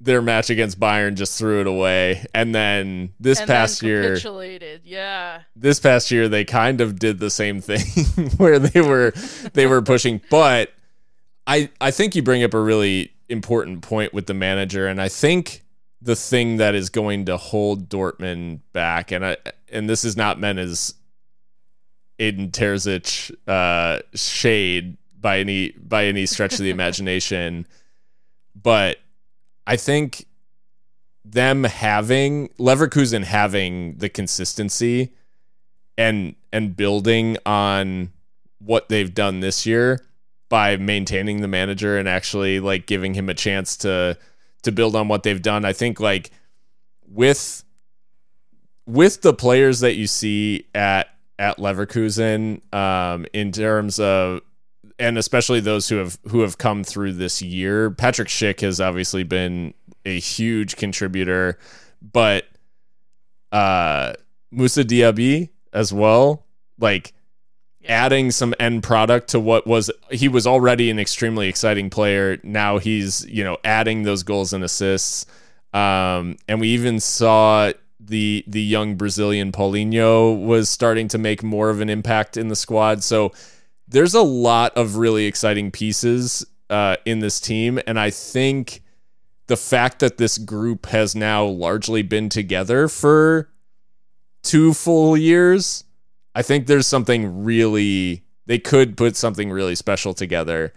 [0.00, 2.24] their match against Bayern just threw it away.
[2.34, 5.42] And then this and past then year, yeah.
[5.56, 7.84] This past year, they kind of did the same thing
[8.36, 9.12] where they were
[9.52, 10.20] they were pushing.
[10.30, 10.72] But
[11.46, 15.08] I I think you bring up a really important point with the manager, and I
[15.08, 15.62] think
[16.00, 19.36] the thing that is going to hold Dortmund back, and I
[19.70, 20.94] and this is not meant as
[22.20, 27.66] Edin Terzic uh, shade by any by any stretch of the imagination
[28.62, 28.98] but
[29.68, 30.24] I think
[31.26, 35.12] them having Leverkusen having the consistency
[35.98, 38.12] and and building on
[38.60, 40.00] what they've done this year
[40.48, 44.16] by maintaining the manager and actually like giving him a chance to
[44.62, 45.66] to build on what they've done.
[45.66, 46.30] I think like
[47.06, 47.62] with
[48.86, 51.08] with the players that you see at
[51.38, 54.40] at Leverkusen um, in terms of
[54.98, 57.90] and especially those who have who have come through this year.
[57.90, 59.74] Patrick Schick has obviously been
[60.04, 61.58] a huge contributor,
[62.00, 62.44] but
[63.52, 64.12] uh
[64.50, 66.46] Moussa Diaby as well,
[66.78, 67.12] like
[67.86, 72.38] adding some end product to what was he was already an extremely exciting player.
[72.42, 75.26] Now he's, you know, adding those goals and assists.
[75.72, 81.70] Um and we even saw the the young Brazilian Paulinho was starting to make more
[81.70, 83.04] of an impact in the squad.
[83.04, 83.32] So
[83.88, 88.82] there's a lot of really exciting pieces uh, in this team, and I think
[89.46, 93.48] the fact that this group has now largely been together for
[94.42, 95.84] two full years,
[96.34, 100.72] I think there's something really they could put something really special together.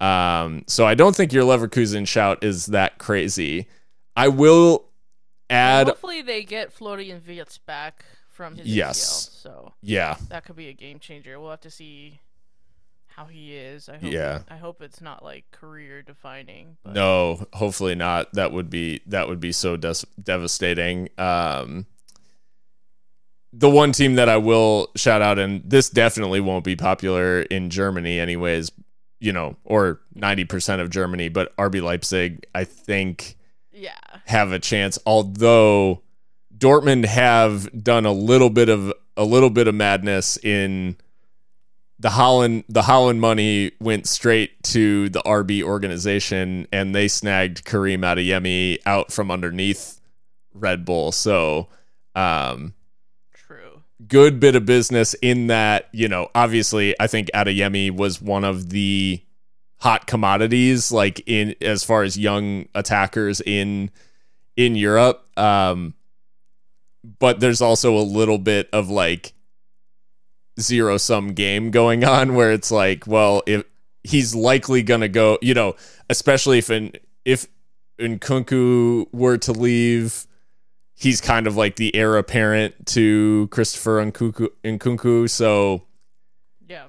[0.00, 3.66] Um, so I don't think your Leverkusen shout is that crazy.
[4.16, 4.86] I will
[5.48, 5.86] add.
[5.86, 9.00] Hopefully, they get Florian Wirtz back from his yes.
[9.00, 11.38] ACL, so yeah, that could be a game changer.
[11.40, 12.20] We'll have to see
[13.14, 13.88] how he is.
[13.88, 14.42] I hope yeah.
[14.48, 16.76] I hope it's not like career defining.
[16.82, 16.94] But.
[16.94, 18.32] No, hopefully not.
[18.32, 21.08] That would be that would be so des- devastating.
[21.16, 21.86] Um,
[23.52, 27.70] the one team that I will shout out, and this definitely won't be popular in
[27.70, 28.72] Germany, anyways.
[29.20, 33.36] You know, or ninety percent of Germany, but RB Leipzig, I think,
[33.72, 33.92] yeah,
[34.24, 34.98] have a chance.
[35.06, 36.02] Although
[36.56, 40.96] Dortmund have done a little bit of a little bit of madness in
[41.98, 48.02] the Haaland the Haaland money went straight to the RB organization and they snagged Karim
[48.02, 50.00] Adeyemi out from underneath
[50.52, 51.12] Red Bull.
[51.12, 51.68] So
[52.14, 52.74] um
[53.32, 53.82] true.
[54.08, 58.70] Good bit of business in that, you know, obviously I think Adeyemi was one of
[58.70, 59.22] the
[59.78, 63.90] hot commodities like in as far as young attackers in
[64.56, 65.26] in Europe.
[65.38, 65.94] Um
[67.20, 69.34] but there's also a little bit of like
[70.60, 73.64] zero sum game going on where it's like, well, if
[74.02, 75.74] he's likely gonna go, you know,
[76.08, 76.92] especially if in
[77.24, 77.46] if
[77.98, 80.26] Nkunku were to leave,
[80.94, 85.82] he's kind of like the heir apparent to Christopher Nkunku, Nkunku so
[86.68, 86.86] yeah.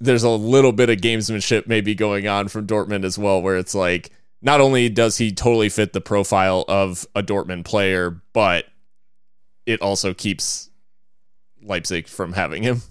[0.00, 3.74] There's a little bit of gamesmanship maybe going on from Dortmund as well, where it's
[3.74, 4.10] like
[4.42, 8.66] not only does he totally fit the profile of a Dortmund player, but
[9.64, 10.70] it also keeps
[11.64, 12.82] Leipzig from having him.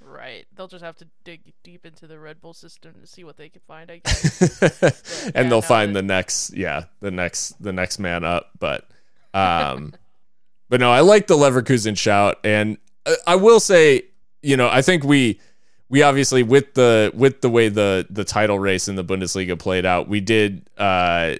[0.00, 0.46] right.
[0.56, 3.48] They'll just have to dig deep into the Red Bull system to see what they
[3.48, 4.58] can find, I guess.
[4.80, 8.88] but, and yeah, they'll find the next yeah, the next the next man up, but
[9.34, 9.94] um
[10.68, 12.78] but no, I like the Leverkusen shout and
[13.26, 14.04] I will say,
[14.42, 15.40] you know, I think we
[15.88, 19.84] we obviously with the with the way the the title race in the Bundesliga played
[19.84, 21.34] out, we did uh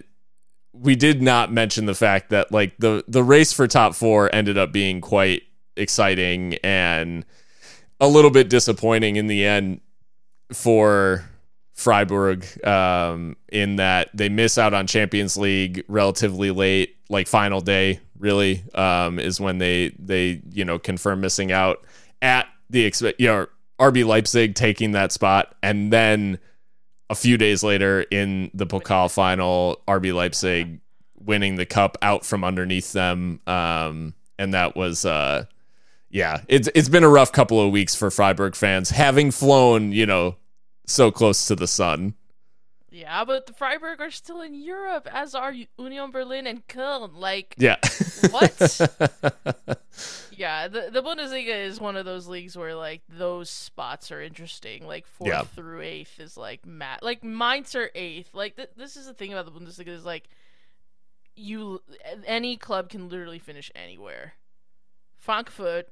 [0.73, 4.59] we did not mention the fact that like the the race for top 4 ended
[4.59, 5.43] up being quite
[5.77, 7.25] exciting and
[8.01, 9.81] a little bit disappointing in the end
[10.53, 11.25] for
[11.75, 18.01] Freiburg um, in that they miss out on Champions League relatively late, like final day.
[18.19, 21.85] Really, um, is when they they you know confirm missing out
[22.21, 23.47] at the expect you know
[23.81, 26.39] RB Leipzig taking that spot, and then
[27.11, 30.81] a few days later in the Pokal final, RB Leipzig
[31.19, 35.45] winning the cup out from underneath them, um, and that was uh,
[36.13, 40.05] yeah, it's it's been a rough couple of weeks for Freiburg fans, having flown, you
[40.05, 40.37] know,
[40.87, 42.15] so close to the sun.
[42.91, 47.17] Yeah, but the Freiburg are still in Europe, as are Union Berlin and Köln.
[47.17, 47.77] Like, yeah,
[48.29, 48.53] what?
[50.37, 54.87] yeah, the the Bundesliga is one of those leagues where like those spots are interesting.
[54.87, 55.43] Like fourth yeah.
[55.45, 57.03] through eighth is like mat.
[57.03, 58.35] Like Mainz are eighth.
[58.35, 60.29] Like th- this is the thing about the Bundesliga is like
[61.35, 61.81] you
[62.27, 64.35] any club can literally finish anywhere.
[65.17, 65.89] Frankfurt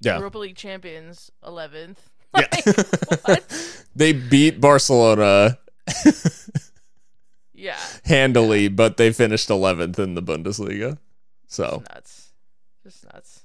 [0.00, 0.18] yeah.
[0.18, 1.98] Europa League champions, 11th.
[2.36, 3.36] yeah.
[3.96, 5.58] they beat Barcelona.
[7.54, 7.78] yeah.
[8.04, 8.68] Handily, yeah.
[8.68, 10.98] but they finished 11th in the Bundesliga.
[11.46, 12.32] So Just nuts.
[12.82, 13.42] Just nuts.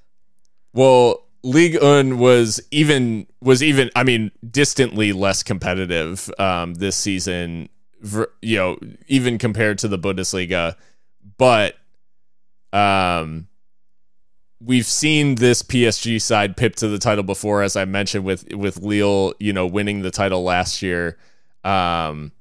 [0.74, 7.70] Well, Ligue 1 was even was even I mean distantly less competitive um, this season
[8.42, 8.78] you know
[9.08, 10.76] even compared to the Bundesliga
[11.38, 11.76] but
[12.74, 13.48] um
[14.64, 18.82] we've seen this PSG side pip to the title before, as I mentioned with with
[18.82, 21.18] Lille, you know, winning the title last year.
[21.64, 22.32] Um,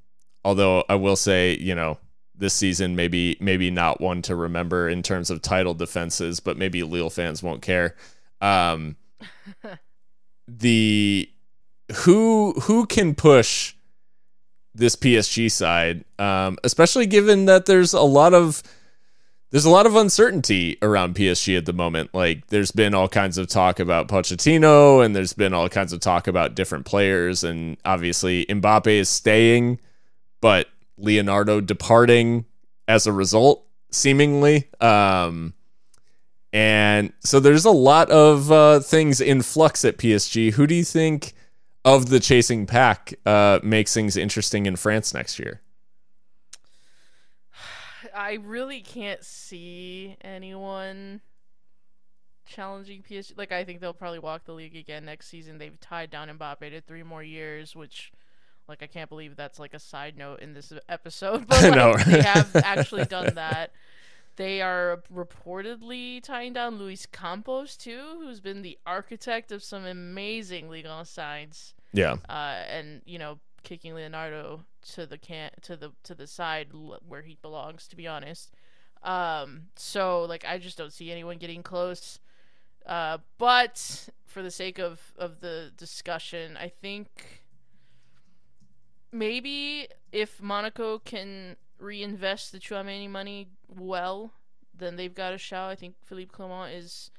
[0.44, 1.98] although I will say, you know,
[2.34, 6.82] this season maybe maybe not one to remember in terms of title defenses, but maybe
[6.82, 7.96] Lille fans won't care.
[8.40, 8.96] Um,
[10.48, 11.30] the
[11.94, 13.74] who who can push
[14.74, 18.62] this PSG side, um, especially given that there's a lot of
[19.50, 22.14] there's a lot of uncertainty around PSG at the moment.
[22.14, 26.00] Like there's been all kinds of talk about Pochettino, and there's been all kinds of
[26.00, 29.80] talk about different players, and obviously Mbappe is staying,
[30.40, 32.44] but Leonardo departing
[32.86, 34.68] as a result, seemingly.
[34.80, 35.54] Um,
[36.52, 40.52] and so there's a lot of uh, things in flux at PSG.
[40.52, 41.32] Who do you think
[41.84, 45.60] of the chasing pack uh, makes things interesting in France next year?
[48.20, 51.22] I really can't see anyone
[52.46, 53.38] challenging PSG.
[53.38, 55.56] Like, I think they'll probably walk the league again next season.
[55.56, 58.12] They've tied down Mbappe to three more years, which,
[58.68, 61.46] like, I can't believe that's like a side note in this episode.
[61.48, 61.94] But like, no.
[61.94, 63.72] they have actually done that.
[64.36, 70.68] They are reportedly tying down Luis Campos too, who's been the architect of some amazing
[70.68, 71.72] Ligue 1 sides.
[71.94, 72.16] Yeah.
[72.28, 76.68] Uh, and you know, kicking Leonardo to the can to the to the side
[77.06, 77.86] where he belongs.
[77.88, 78.52] To be honest,
[79.02, 82.18] um, so like I just don't see anyone getting close.
[82.86, 87.42] Uh, but for the sake of of the discussion, I think
[89.12, 94.32] maybe if Monaco can reinvest the Tchouameni money well,
[94.76, 95.70] then they've got a shot.
[95.70, 97.10] I think Philippe Clement is.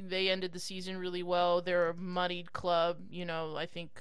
[0.00, 1.60] They ended the season really well.
[1.60, 2.98] They're a muddied club.
[3.10, 4.00] You know, I think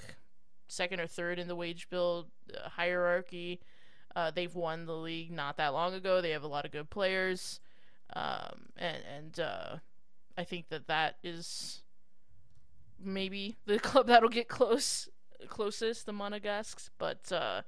[0.68, 3.60] second or third in the wage bill uh, hierarchy.
[4.16, 6.22] Uh, they've won the league not that long ago.
[6.22, 7.60] They have a lot of good players,
[8.16, 9.76] um, and and uh,
[10.38, 11.84] I think that that is
[13.00, 15.08] maybe the club that'll get close
[15.48, 16.90] closest, the Monegasques.
[16.98, 17.62] But uh,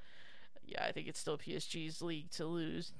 [0.65, 2.93] yeah, I think it's still PSG's league to lose.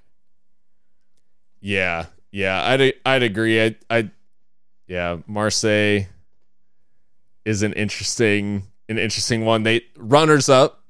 [1.62, 3.64] Yeah, yeah, I'd I'd agree.
[3.64, 4.12] I I
[4.88, 6.08] yeah, Marseille
[7.46, 9.64] is an interesting an interesting one.
[9.64, 10.84] They runners up,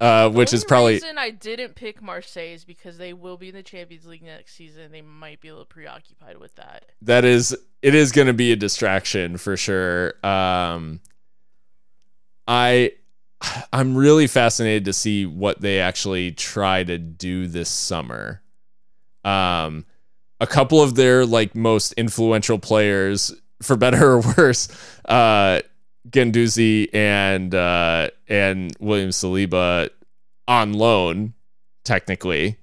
[0.00, 3.54] uh, which is probably reason I didn't pick Marseille is because they will be in
[3.54, 4.92] the Champions League next season.
[4.92, 6.86] They might be a little preoccupied with that.
[7.02, 10.14] That is, it is going to be a distraction for sure.
[10.26, 11.00] Um,
[12.46, 12.92] I,
[13.72, 18.42] I'm really fascinated to see what they actually try to do this summer.
[19.24, 19.86] Um,
[20.40, 24.68] a couple of their like most influential players, for better or worse,
[25.06, 25.60] uh,
[26.10, 29.90] Guendouzi and uh, and William Saliba
[30.48, 31.34] on loan,
[31.84, 32.58] technically.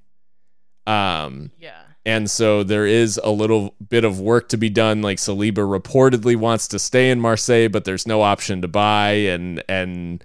[0.85, 1.79] Um, yeah.
[2.05, 5.01] And so there is a little bit of work to be done.
[5.01, 9.63] Like Saliba reportedly wants to stay in Marseille, but there's no option to buy, and
[9.69, 10.21] and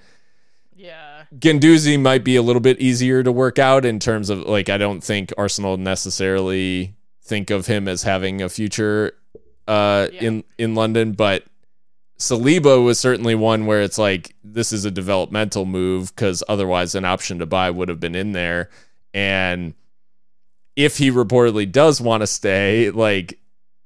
[0.74, 4.68] yeah, Guendouzi might be a little bit easier to work out in terms of like
[4.68, 9.12] I don't think Arsenal necessarily think of him as having a future
[9.68, 10.20] uh, yeah.
[10.20, 11.44] in in London, but
[12.18, 17.04] Saliba was certainly one where it's like this is a developmental move because otherwise an
[17.04, 18.70] option to buy would have been in there.
[19.14, 19.74] And
[20.74, 23.38] if he reportedly does want to stay, like,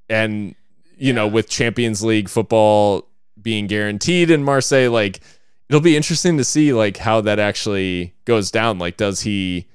[0.09, 0.55] and
[0.97, 1.13] you yeah.
[1.13, 3.07] know, with Champions League football
[3.41, 5.21] being guaranteed in Marseille, like
[5.69, 8.79] it'll be interesting to see like how that actually goes down.
[8.79, 9.67] Like, does he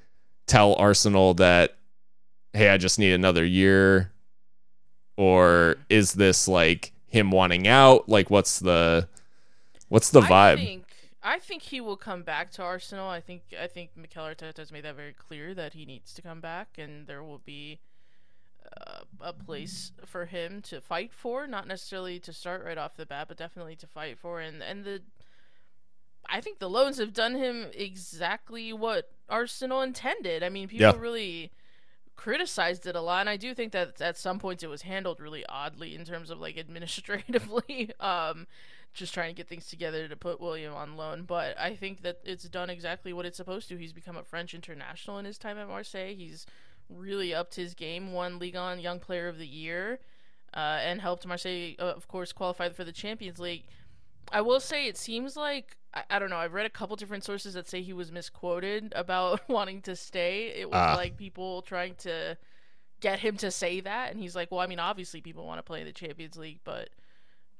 [0.46, 1.76] tell Arsenal that,
[2.52, 4.12] hey, I just need another year?
[5.16, 8.08] Or is this like him wanting out?
[8.08, 9.08] Like, what's the
[9.88, 10.52] what's the vibe?
[10.52, 10.84] I think,
[11.22, 13.08] I think he will come back to Arsenal.
[13.08, 16.22] I think I think Mikel Arteta has made that very clear that he needs to
[16.22, 17.80] come back, and there will be
[18.64, 21.46] uh, a place for him to fight for.
[21.46, 24.40] Not necessarily to start right off the bat, but definitely to fight for.
[24.40, 25.02] And and the
[26.28, 30.42] I think the loans have done him exactly what Arsenal intended.
[30.42, 31.00] I mean, people yeah.
[31.00, 31.50] really
[32.18, 35.20] criticized it a lot and i do think that at some points it was handled
[35.20, 38.44] really oddly in terms of like administratively um
[38.92, 42.18] just trying to get things together to put william on loan but i think that
[42.24, 43.76] it's done exactly what it's supposed to.
[43.76, 46.16] He's become a french international in his time at marseille.
[46.16, 46.44] He's
[46.90, 50.00] really upped his game won Ligue 1 young player of the year
[50.54, 53.62] uh, and helped marseille uh, of course qualify for the champions league
[54.32, 56.36] I will say it seems like I, I, don't know.
[56.36, 60.54] I've read a couple different sources that say he was misquoted about wanting to stay.
[60.56, 60.96] It was uh.
[60.96, 62.36] like people trying to
[63.00, 65.62] get him to say that, and he's like, "Well, I mean, obviously people want to
[65.62, 66.90] play in the Champions League, but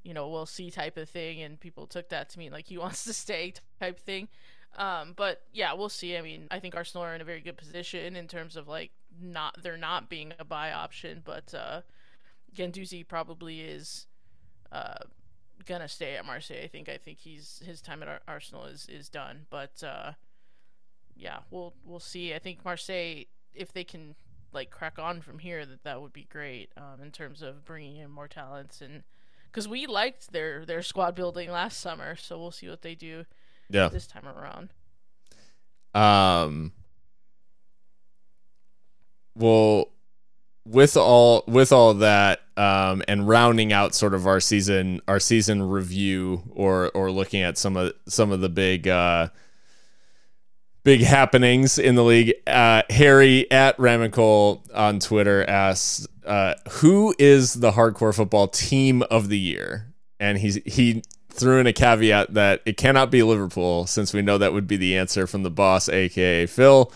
[0.03, 1.43] you know, we'll see," type of thing.
[1.43, 4.29] And people took that to mean like he wants to stay type thing.
[4.77, 6.17] Um, but yeah, we'll see.
[6.17, 8.91] I mean, I think Arsenal are in a very good position in terms of like
[9.21, 11.81] not they're not being a buy option, but uh,
[12.55, 14.07] Guendouzi probably is.
[14.71, 14.99] Uh,
[15.67, 16.63] gonna stay at Marseille.
[16.65, 19.47] I think I think he's his time at Arsenal is is done.
[19.51, 20.13] But uh,
[21.17, 22.35] yeah, we'll we'll see.
[22.35, 23.25] I think Marseille,
[23.55, 24.15] if they can
[24.53, 27.97] like crack on from here, that that would be great um, in terms of bringing
[27.97, 29.03] in more talents and
[29.51, 33.25] because we liked their their squad building last summer, so we'll see what they do
[33.71, 33.89] Yeah.
[33.89, 34.71] this time around.
[35.95, 36.73] Um.
[39.35, 39.89] Well,
[40.69, 45.63] with all with all that, um, and rounding out sort of our season our season
[45.63, 49.29] review, or or looking at some of some of the big uh,
[50.85, 52.35] big happenings in the league.
[52.47, 59.29] Uh, Harry at Ramicole on Twitter asks, uh, "Who is the hardcore football team of
[59.29, 64.13] the year?" And he's he threw in a caveat that it cannot be Liverpool, since
[64.13, 66.93] we know that would be the answer from the boss, aka Phil,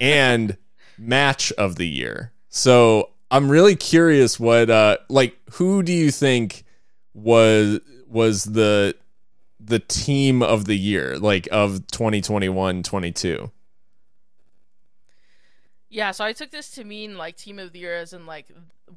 [0.00, 0.56] and
[0.98, 2.32] match of the year.
[2.50, 6.64] So I'm really curious what uh like who do you think
[7.14, 8.94] was was the
[9.58, 13.50] the team of the year, like of 2021 22?
[15.88, 18.46] Yeah, so I took this to mean like team of the year as in like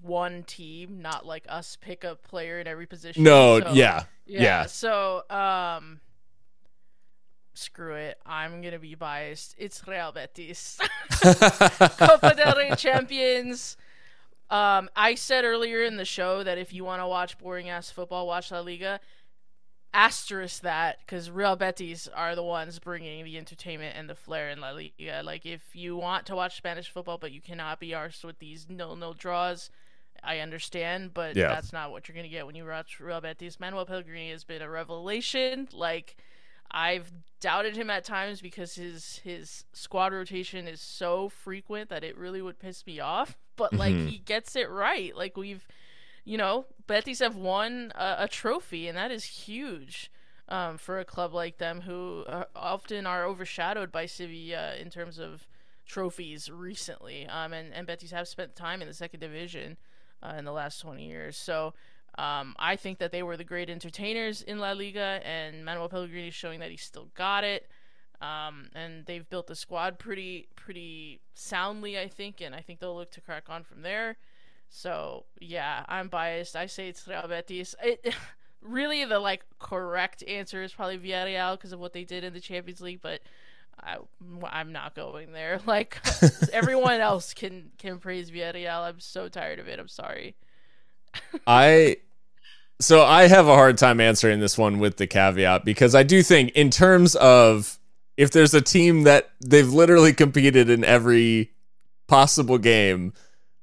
[0.02, 3.24] one team, not like us pick a player in every position.
[3.24, 4.04] No, So- yeah.
[4.26, 4.42] yeah.
[4.42, 4.66] yeah.
[4.68, 6.00] So, um,
[7.54, 8.18] screw it.
[8.26, 9.56] I'm gonna be biased.
[9.58, 10.80] It's Real Betis,
[11.22, 13.78] Copa del Rey champions.
[14.50, 17.90] Um, I said earlier in the show that if you want to watch boring ass
[17.90, 19.00] football, watch La Liga.
[19.96, 24.60] Asterisk that because Real Betis are the ones bringing the entertainment and the flair in
[24.60, 25.22] La Liga.
[25.24, 28.66] Like, if you want to watch Spanish football but you cannot be arsed with these
[28.68, 29.70] nil-nil draws,
[30.24, 31.50] I understand, but Yeah.
[31.50, 33.60] that's not what you're gonna get when you watch Real Betis.
[33.60, 35.68] Manuel Pellegrini has been a revelation.
[35.72, 36.16] Like,
[36.74, 42.18] I've doubted him at times because his his squad rotation is so frequent that it
[42.18, 43.38] really would piss me off.
[43.56, 44.08] But like Mhm.
[44.10, 45.16] he gets it right.
[45.16, 45.68] Like we've,
[46.26, 50.10] you know, Betis have won a, a trophy, and that is huge
[50.50, 55.20] um, for a club like them who uh, often are overshadowed by Sevilla in terms
[55.20, 55.48] of
[55.86, 57.28] trophies recently.
[57.28, 59.78] Um, and and Betis have spent time in the second division
[60.24, 61.38] uh, in the last twenty years.
[61.38, 61.74] So.
[62.18, 66.28] Um, I think that they were the great entertainers in La Liga, and Manuel Pellegrini
[66.28, 67.68] is showing that he still got it.
[68.22, 72.96] Um, and they've built the squad pretty pretty soundly, I think, and I think they'll
[72.96, 74.18] look to crack on from there.
[74.70, 76.56] So yeah, I'm biased.
[76.56, 77.76] I say it's Real Betis.
[77.84, 78.16] It,
[78.62, 82.40] really, the like correct answer is probably Villarreal because of what they did in the
[82.40, 83.22] Champions League, but
[83.82, 83.98] I
[84.50, 85.60] I'm not going there.
[85.66, 86.00] Like
[86.54, 88.84] everyone else can can praise Villarreal.
[88.84, 89.80] I'm so tired of it.
[89.80, 90.36] I'm sorry.
[91.48, 91.98] I
[92.82, 96.22] so I have a hard time answering this one with the caveat because I do
[96.24, 97.78] think in terms of
[98.18, 101.52] if there's a team that they've literally competed in every
[102.08, 103.14] possible game,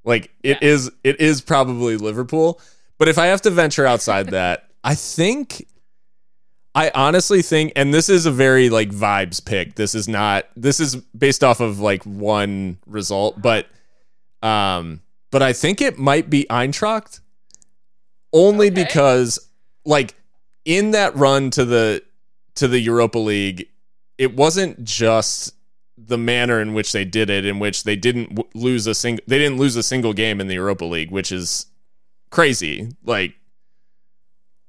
[0.05, 0.69] like it Yeah.
[0.69, 2.61] is it is probably Liverpool.
[2.99, 5.67] But if I have to venture outside that, I think
[6.75, 9.75] I honestly think and this is a very like vibes pick.
[9.75, 13.67] This is not this is based off of like one result, but
[14.43, 17.21] um but I think it might be Eintracht
[18.33, 18.85] only Okay.
[18.85, 19.39] because
[19.85, 20.15] like
[20.65, 22.03] in that run to the
[22.57, 23.69] to the Europa League,
[24.19, 25.55] it wasn't just
[25.97, 29.25] the manner in which they did it, in which they didn't w- lose a single
[29.27, 31.67] they didn't lose a single game in the Europa League, which is
[32.31, 32.89] crazy.
[33.05, 33.35] Like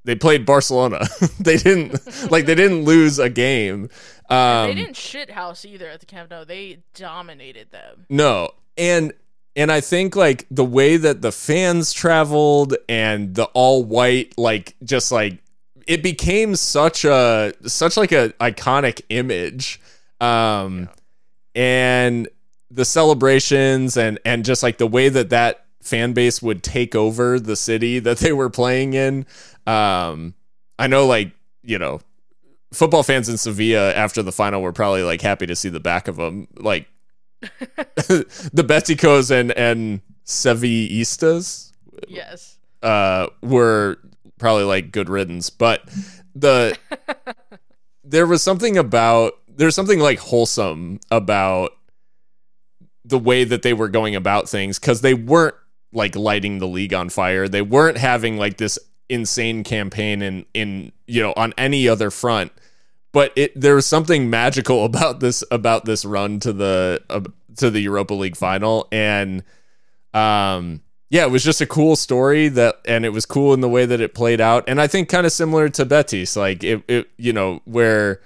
[0.04, 1.08] they played Barcelona.
[1.40, 2.00] they didn't
[2.32, 3.90] like they didn't lose a game.
[4.30, 6.46] Um, they didn't shit house either at the Camp Nou.
[6.46, 8.06] They dominated them.
[8.10, 8.52] no.
[8.78, 9.14] And
[9.56, 14.76] and I think like the way that the fans traveled and the all white like
[14.84, 15.40] just like
[15.88, 19.82] it became such a such like a iconic image.
[20.20, 20.90] Um
[21.54, 22.30] and
[22.70, 27.40] the celebrations and and just like the way that that fan base would take over
[27.40, 29.26] the city that they were playing in.
[29.68, 30.34] Um
[30.80, 31.32] I know like,
[31.64, 32.00] you know,
[32.72, 36.08] football fans in Sevilla after the final were probably like happy to see the back
[36.08, 36.88] of them like
[37.96, 41.72] the Beticos and and Sevillistas
[42.08, 42.58] Yes.
[42.82, 43.98] uh were
[44.38, 45.82] probably like good riddance, but
[46.36, 46.78] the
[48.04, 51.72] there was something about there's something like wholesome about
[53.04, 55.56] the way that they were going about things cuz they weren't
[55.94, 57.48] like lighting the league on fire.
[57.48, 62.52] They weren't having like this insane campaign in in you know on any other front
[63.12, 67.22] but it there was something magical about this about this run to the uh,
[67.58, 68.88] to the Europa League final.
[68.92, 69.44] And
[70.14, 73.70] um yeah it was just a cool story that and it was cool in the
[73.70, 74.64] way that it played out.
[74.68, 78.22] And I think kind of similar to Betis like it, it you know where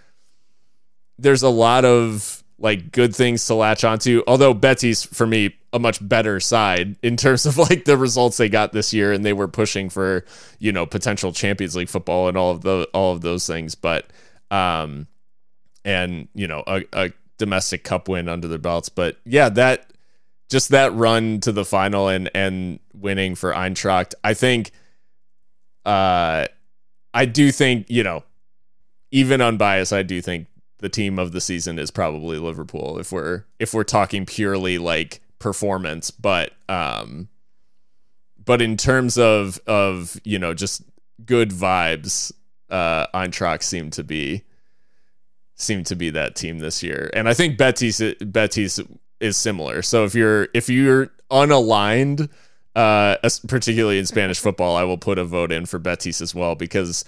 [1.18, 5.80] there's a lot of like good things to latch onto although Betis for me a
[5.80, 9.34] much better side in terms of like the results they got this year and they
[9.34, 10.24] were pushing for
[10.58, 13.76] you know potential Champions League football and all of the all of those things.
[13.76, 14.08] But
[14.52, 15.08] um
[15.84, 18.90] and you know a, a domestic cup win under their belts.
[18.90, 19.92] But yeah, that
[20.50, 24.72] just that run to the final and and winning for Eintracht, I think
[25.86, 26.46] uh
[27.14, 28.24] I do think, you know,
[29.12, 30.48] even unbiased, I do think
[30.80, 35.22] the team of the season is probably Liverpool if we're if we're talking purely like
[35.40, 37.30] performance, but um
[38.44, 40.84] but in terms of of, you know, just
[41.26, 42.32] good vibes,
[42.70, 44.44] uh Eintracht seem to be
[45.56, 47.10] seem to be that team this year.
[47.14, 48.80] And I think Betis Betis
[49.20, 49.82] is similar.
[49.82, 52.30] So if you're if you're unaligned
[52.76, 53.18] uh
[53.48, 57.06] particularly in Spanish football, I will put a vote in for Betis as well because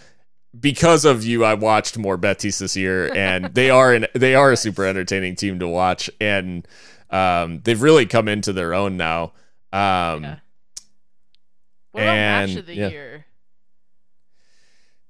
[0.59, 4.51] because of you, I watched more Betis this year, and they are an they are
[4.51, 6.67] a super entertaining team to watch, and
[7.11, 9.33] um, they've really come into their own now.
[9.73, 10.35] Um, Yeah.
[11.91, 12.87] What about and- match of the yeah.
[12.89, 13.25] year?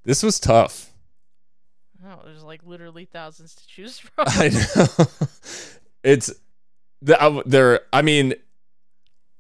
[0.08, 0.94] This was tough.
[2.02, 4.12] Oh, there's like literally thousands to choose from.
[4.26, 5.06] I know
[6.02, 6.34] it's
[7.02, 7.82] the there.
[7.92, 8.34] I mean,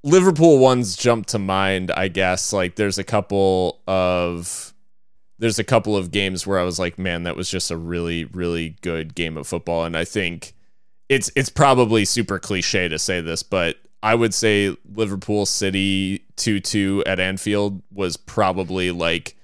[0.04, 1.90] Liverpool ones jump to mind.
[1.92, 4.74] I guess like there's a couple of
[5.40, 8.26] there's a couple of games where I was like, man, that was just a really
[8.26, 10.52] really good game of football, and I think
[11.08, 16.60] it's it's probably super cliche to say this, but I would say Liverpool City two
[16.60, 19.37] two at Anfield was probably like.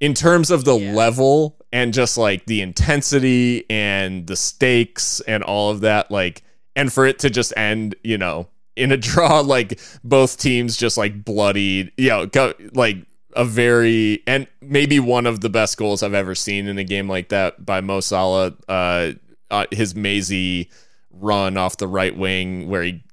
[0.00, 0.92] In terms of the Yeah.
[0.94, 6.42] level and just like the intensity and the stakes and all of that like
[6.74, 10.96] and for it to just end you know in a draw like both teams just
[10.96, 12.96] like bloodied you know go, like
[13.34, 17.08] a very and maybe one of the best goals I've ever seen in a game
[17.08, 19.12] like that by Mo Salah uh,
[19.50, 20.70] uh his mazy
[21.12, 23.04] run off the right wing where he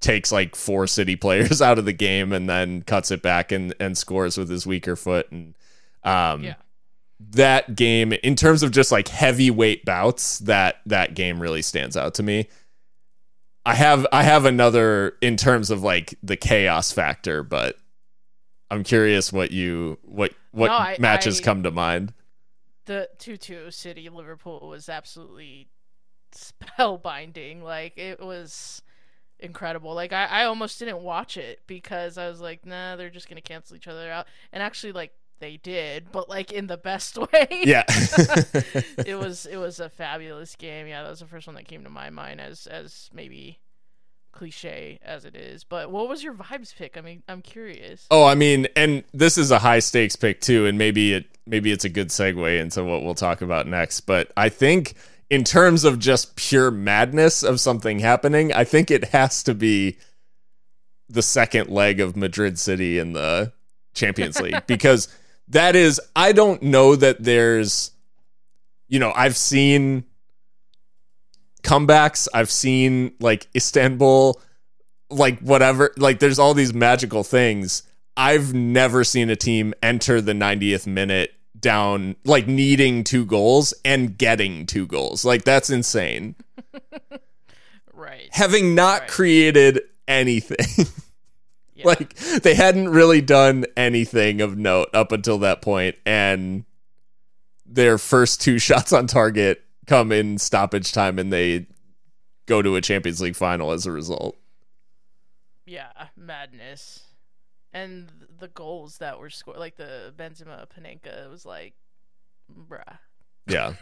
[0.00, 3.74] takes like four city players out of the game and then cuts it back and
[3.80, 5.55] and scores with his weaker foot and
[6.06, 6.54] um Yeah.
[7.20, 12.14] that game in terms of just like heavyweight bouts that that game really stands out
[12.14, 12.48] to me
[13.64, 17.76] i have i have another in terms of like the chaos factor but
[18.70, 22.12] i'm curious what you what what No, I- matches I- come to mind
[22.86, 25.68] The 2 2 City Liverpool was absolutely
[26.32, 27.62] spellbinding.
[27.62, 28.82] Like, it was
[29.40, 29.94] incredible.
[29.94, 33.36] Like, I, I almost didn't watch it because I was like, nah, they're just going
[33.36, 34.26] to cancel each other out.
[34.52, 37.46] And actually, like, they did, but like in the best way.
[37.50, 40.86] yeah it was it was a fabulous game.
[40.86, 43.58] Yeah, that was the first one that came to my mind as as maybe
[44.32, 45.64] cliche as it is.
[45.64, 46.96] But what was your vibes pick?
[46.96, 48.06] I mean, I'm curious.
[48.10, 51.72] Oh, I mean, and this is a high stakes pick too, and maybe it maybe
[51.72, 54.00] it's a good segue into what we'll talk about next.
[54.00, 54.94] But I think
[55.30, 59.98] in terms of just pure madness of something happening, I think it has to be
[61.08, 63.52] the second leg of Madrid City in the
[63.94, 65.08] Champions League because
[65.48, 67.90] that is I don't know that there's
[68.88, 70.04] you know, I've seen
[71.62, 74.40] comebacks, I've seen like Istanbul
[75.10, 77.84] like whatever like there's all these magical things
[78.16, 84.18] i've never seen a team enter the 90th minute down like needing two goals and
[84.18, 86.34] getting two goals like that's insane
[87.94, 88.28] Right.
[88.32, 89.08] having not Right.
[89.10, 90.86] created anything
[91.76, 91.86] Yeah.
[91.86, 96.64] like they hadn't really done anything of note up until that point and
[97.66, 101.66] their first two shots on target come in stoppage time and they
[102.46, 104.36] go to a champions league final as a result
[105.66, 107.02] yeah, madness.
[107.72, 111.74] And the goals that were scored, like the Benzema Panenka, was like,
[112.50, 112.98] bruh,
[113.46, 113.74] yeah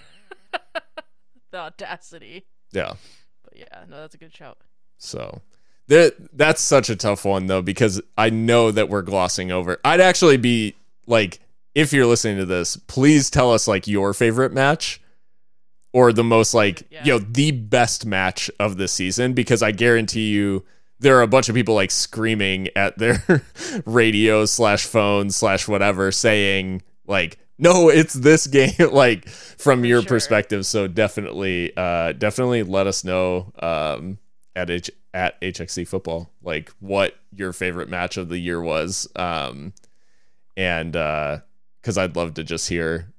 [1.50, 2.46] the audacity.
[2.72, 2.94] yeah
[3.44, 4.58] But yeah, no, that's a good shout.
[4.98, 5.42] So
[5.86, 9.78] there, that's such a tough one though because I know that we're glossing over.
[9.84, 10.74] I'd actually be
[11.06, 11.40] like,
[11.74, 15.00] if you're listening to this, please tell us like your favorite match
[15.92, 17.04] or the most like Yeah.
[17.04, 20.64] you know the best match of the season because I guarantee you
[21.00, 23.42] there are a bunch of people like screaming at their
[23.86, 30.08] radio slash phone slash whatever saying like no it's this game like from your sure.
[30.08, 34.18] perspective so definitely uh definitely let us know um
[34.56, 39.72] at H- at HXC football like what your favorite match of the year was um
[40.56, 41.38] and uh
[41.82, 43.12] cuz I'd love to just hear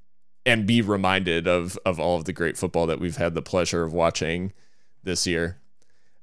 [0.45, 3.83] and be reminded of of all of the great football that we've had the pleasure
[3.83, 4.53] of watching
[5.03, 5.57] this year.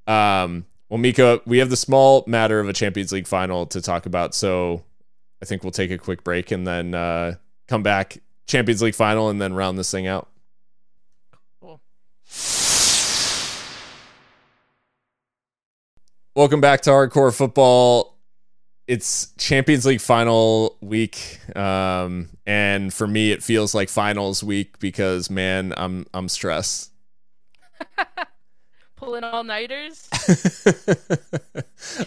[0.06, 4.06] Um well Mika we have the small matter of a Champions League final to talk
[4.06, 4.84] about so
[5.42, 7.34] I think we'll take a quick break and then uh
[7.68, 8.18] come back.
[8.46, 10.28] Champions League final and then round this thing out.
[11.60, 11.80] Cool.
[16.34, 18.16] Welcome back to Hardcore Football.
[18.86, 25.28] It's Champions League final week, um, and for me, it feels like finals week because
[25.28, 26.90] man, I'm I'm stressed.
[28.96, 30.08] Pulling all nighters.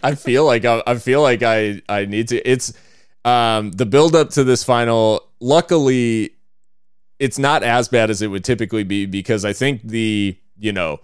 [0.01, 2.49] I feel like I, I feel like I I need to.
[2.49, 2.73] It's
[3.25, 5.29] um the build up to this final.
[5.39, 6.31] Luckily,
[7.19, 10.99] it's not as bad as it would typically be because I think the you know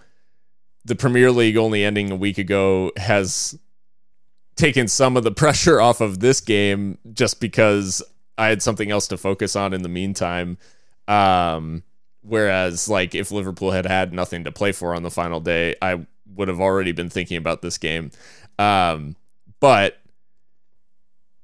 [0.85, 3.57] the Premier League only ending a week ago has
[4.55, 8.01] taken some of the pressure off of this game just because
[8.37, 10.57] I had something else to focus on in the meantime.
[11.07, 11.83] Um,
[12.21, 16.05] whereas, like, if Liverpool had had nothing to play for on the final day, I
[16.35, 18.11] would have already been thinking about this game.
[18.57, 19.15] Um,
[19.59, 19.99] but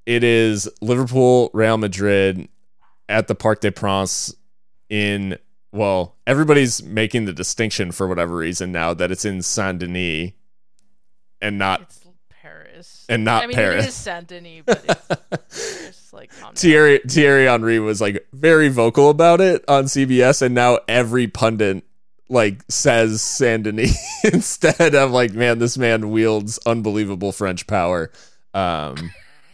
[0.05, 2.47] it is Liverpool, Real Madrid
[3.09, 4.35] at the Parc des Princes
[4.89, 5.37] in
[5.71, 10.33] well, everybody's making the distinction for whatever reason now that it's in Saint Denis
[11.41, 11.99] and not It's
[12.29, 13.05] Paris.
[13.09, 13.85] and not I mean, Paris.
[13.85, 16.09] it is Saint Denis, but it's Paris.
[16.13, 16.53] Like, down.
[16.53, 21.83] Thierry Thierry Henry was like very vocal about it on CBS, and now every pundit
[22.29, 24.93] like says Saint Denis instead.
[24.95, 28.11] I'm like, man, this man wields unbelievable French power.
[28.53, 29.11] Um,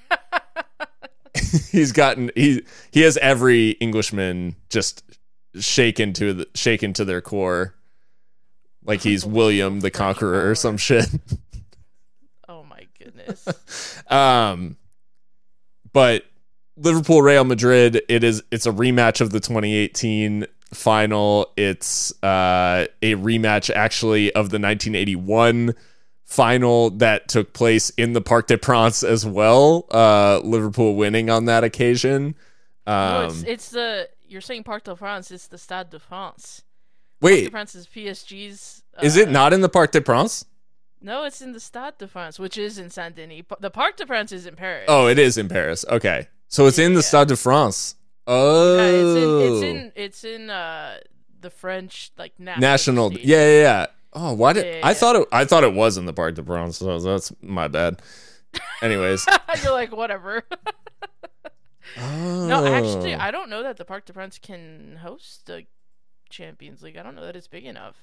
[1.71, 5.03] he's gotten he he has every Englishman just
[5.59, 7.75] shaken to the shaken to their core,
[8.83, 11.07] like he's William the Conqueror or some shit.
[12.47, 13.47] Oh my goodness.
[14.09, 14.77] Um,
[15.91, 16.25] but
[16.77, 21.51] Liverpool Real Madrid, it is it's a rematch of the 2018 final.
[21.55, 25.73] It's uh, a rematch actually of the 1981
[26.25, 29.85] final that took place in the Parc des Princes as well.
[29.91, 32.35] Uh, Liverpool winning on that occasion.
[32.85, 35.31] no, Um, it's, it's the you're saying Parc de France.
[35.31, 36.63] It's the Stade de France.
[37.21, 38.83] Wait, Parc de France is PSG's.
[39.01, 40.43] is it uh, not in the Parc de France?
[41.01, 43.43] No, it's in the Stade de France, which is in Saint Denis.
[43.59, 44.85] The Parc de France is in Paris.
[44.87, 45.85] Oh, it is in Paris.
[45.89, 47.95] Okay, so it's in the Stade de France.
[48.25, 50.97] Oh, Yeah, it's in it's in it's in uh
[51.41, 53.09] the French like national.
[53.09, 53.13] national.
[53.13, 53.85] Yeah, yeah, yeah.
[54.13, 55.27] Oh, why did Yeah, yeah, I thought it?
[55.31, 56.77] I thought it was in the Parc de Princes.
[56.77, 58.01] So that's my bad.
[58.81, 59.25] Anyways,
[59.63, 60.43] You're like whatever.
[61.99, 62.47] oh.
[62.47, 65.65] no, actually, I don't know that the Parc de France can host the
[66.29, 66.97] Champions League.
[66.97, 67.95] I don't know that it's big enough.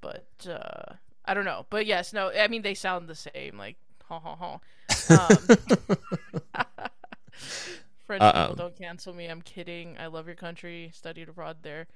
[0.00, 0.94] But uh
[1.24, 1.66] I don't know.
[1.70, 2.30] But yes, no.
[2.30, 3.56] I mean, they sound the same.
[3.56, 4.60] Like ha ha ha.
[5.10, 5.36] Um,
[8.06, 8.48] French Uh-uh.
[8.48, 9.26] people don't cancel me.
[9.26, 9.96] I'm kidding.
[9.98, 10.90] I love your country.
[10.94, 11.86] Studied abroad there.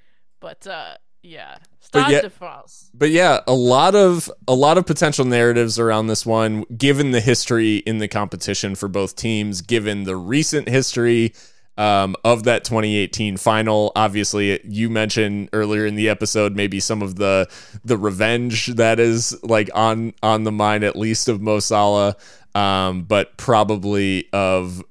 [0.40, 2.90] But uh yeah, Stade yet- de France.
[2.94, 7.20] but yeah, a lot of a lot of potential narratives around this one, given the
[7.20, 11.32] history in the competition for both teams, given the recent history
[11.76, 13.90] um, of that 2018 final.
[13.96, 17.48] Obviously, you mentioned earlier in the episode maybe some of the
[17.84, 22.16] the revenge that is like on on the mind at least of Mo Salah,
[22.54, 24.84] um, but probably of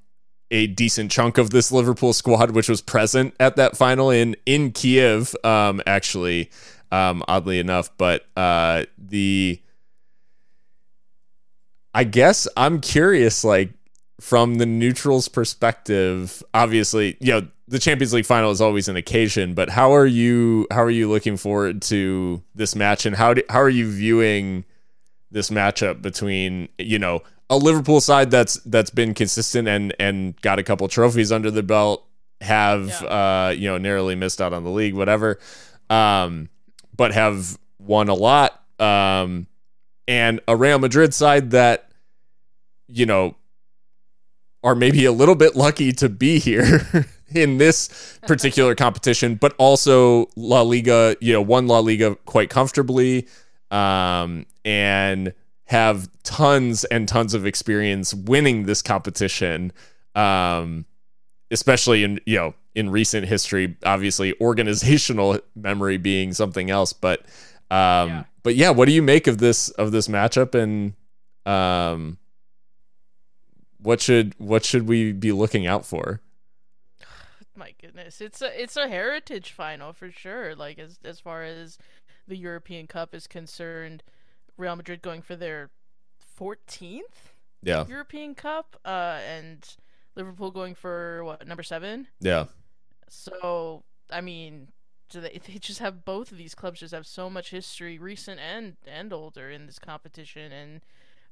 [0.54, 4.72] a decent chunk of this Liverpool squad, which was present at that final in in
[4.72, 6.52] Kiev, um, actually,
[6.92, 7.90] um, oddly enough.
[7.98, 9.60] But uh, the,
[11.94, 13.72] I guess I'm curious, like
[14.22, 16.44] from the neutral's perspective.
[16.54, 20.68] Obviously, you know, the Champions League final is always an occasion, but how are you?
[20.70, 24.66] How are you looking forward to this match, and how do, how are you viewing
[25.32, 30.60] this matchup between you know a Liverpool side that's that's been consistent and and got
[30.60, 32.06] a couple trophies under the belt,
[32.42, 35.40] have uh you know narrowly missed out on the league, whatever,
[35.90, 36.50] um,
[36.96, 39.48] but have won a lot, um,
[40.08, 41.90] and a Real Madrid side that
[42.88, 43.36] you know
[44.64, 50.28] are maybe a little bit lucky to be here in this particular competition, but also
[50.36, 53.28] La Liga, you know, won La Liga quite comfortably,
[53.72, 55.34] um, and
[55.74, 59.74] have tons and tons of experience winning this competition,
[60.16, 60.86] um,
[61.52, 63.76] especially in you know in recent history.
[63.84, 67.22] Obviously, organizational memory being something else, but
[67.72, 68.24] um, Yeah.
[68.44, 70.94] but yeah, what do you make of this of this matchup and
[71.46, 72.18] um,
[73.80, 76.22] what should what should we be looking out for?
[77.56, 80.56] My goodness, it's a it's a heritage final for sure.
[80.56, 81.78] Like as as far as
[82.28, 84.04] the European Cup is concerned,
[84.58, 85.70] Real Madrid going for their
[86.40, 87.02] 14th
[87.62, 89.76] Yeah, European Cup, uh, and
[90.16, 92.08] Liverpool going for what number seven.
[92.20, 92.46] yeah,
[93.08, 94.70] So I mean,
[95.10, 98.40] do they they just have both of these clubs just have so much history, recent
[98.40, 100.82] and and older in this competition, and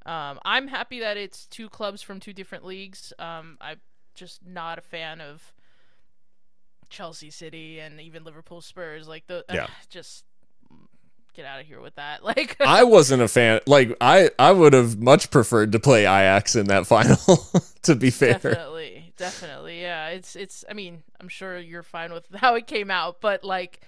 [0.06, 3.14] um, I'm happy that it's two clubs from two different leagues.
[3.20, 3.80] Um, I'm
[4.16, 5.54] just not a fan of
[6.90, 9.08] Chelsea City and even Liverpool Spurs.
[9.08, 9.68] Like the Yeah.
[9.90, 10.26] just
[11.34, 12.22] get out of here with that.
[12.32, 13.60] Like I wasn't a fan.
[13.68, 17.18] Like I, I would have much preferred to play Ajax in that final.
[17.84, 19.82] to be fair, definitely, definitely.
[19.82, 20.64] Yeah, it's it's.
[20.70, 23.82] I mean, I'm sure you're fine with how it came out, but like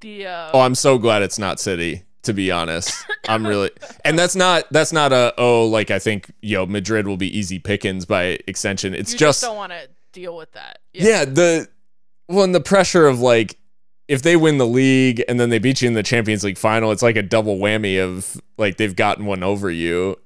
[0.00, 0.26] the.
[0.26, 0.50] Uh...
[0.54, 2.02] Oh, I'm so glad it's not City.
[2.22, 3.70] To be honest, I'm really,
[4.04, 7.58] and that's not that's not a oh like I think yo Madrid will be easy
[7.58, 8.94] pickings by extension.
[8.94, 10.78] It's you just, just don't want to deal with that.
[10.94, 11.68] yeah the
[12.28, 13.58] well and the pressure of like
[14.08, 16.92] if they win the league and then they beat you in the Champions League final,
[16.92, 20.16] it's like a double whammy of like they've gotten one over you.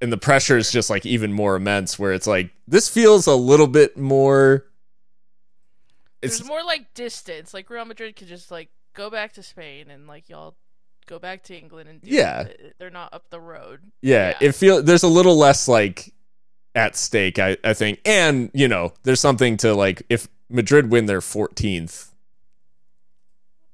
[0.00, 3.34] And the pressure is just like even more immense where it's like this feels a
[3.34, 4.64] little bit more
[6.20, 7.54] There's more like distance.
[7.54, 10.54] Like Real Madrid could just like go back to Spain and like y'all
[11.06, 12.42] go back to England and Yeah.
[12.42, 12.76] it.
[12.78, 13.80] they're not up the road.
[14.02, 14.48] yeah, Yeah.
[14.48, 16.12] it feel there's a little less like
[16.74, 18.00] at stake, I, I think.
[18.04, 22.07] And, you know, there's something to like if Madrid win their fourteenth,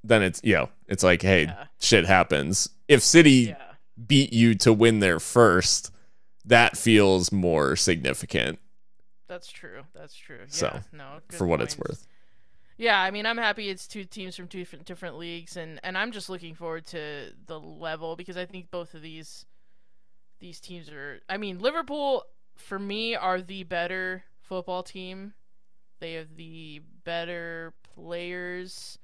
[0.04, 1.66] then it's you know, it's like, hey, Yeah.
[1.80, 2.68] shit happens.
[2.88, 3.72] If City Yeah.
[4.06, 5.90] beat you to win there first,
[6.44, 8.58] that feels more significant
[9.26, 9.82] That's true.
[9.94, 10.40] That's true.
[10.40, 10.44] Yeah.
[10.48, 11.20] So, no.
[11.30, 12.06] for what it's worth.
[12.76, 15.96] Yeah, I mean, I'm happy it's two teams from two different different leagues, and and
[15.96, 19.46] I'm just looking forward to the level because I think both of these
[20.40, 21.20] these teams are.
[21.28, 22.24] I mean, Liverpool
[22.56, 25.34] for me are the better football team.
[26.00, 28.98] They have the better players,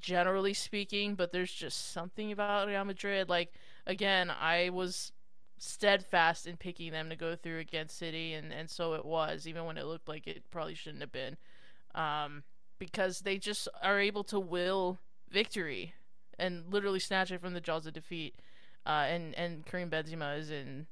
[0.00, 3.28] generally speaking, but there's just something about Real Madrid.
[3.28, 3.52] Like
[3.86, 5.12] again, I was
[5.58, 9.64] steadfast in picking them to go through against City, and and so it was, even
[9.64, 11.36] when it looked like it probably shouldn't have been
[11.94, 12.42] um,
[12.78, 14.98] because they just are able to will
[15.30, 15.94] victory
[16.38, 18.34] and literally snatch it from the jaws of defeat.
[18.86, 20.86] Uh, and and Karim Benzema is in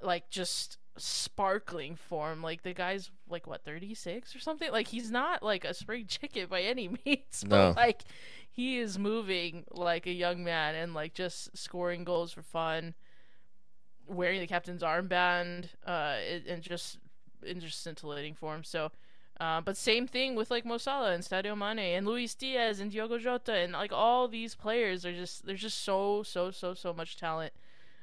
[0.00, 2.42] like just sparkling form.
[2.42, 4.70] Like the guy's like what thirty six or something.
[4.70, 7.72] Like he's not like a spring chicken by any means, but No.
[7.76, 8.02] like
[8.50, 12.94] he is moving like a young man and like just scoring goals for fun,
[14.06, 16.98] wearing the captain's armband, uh, and- and just
[17.42, 18.64] in just scintillating form.
[18.64, 18.90] So.
[19.40, 22.92] Uh, but same thing with like Mo Salah and Sadio Mane and Luis Diaz and
[22.92, 26.92] Diogo Jota and like all these players are just there's just so so so so
[26.92, 27.52] much talent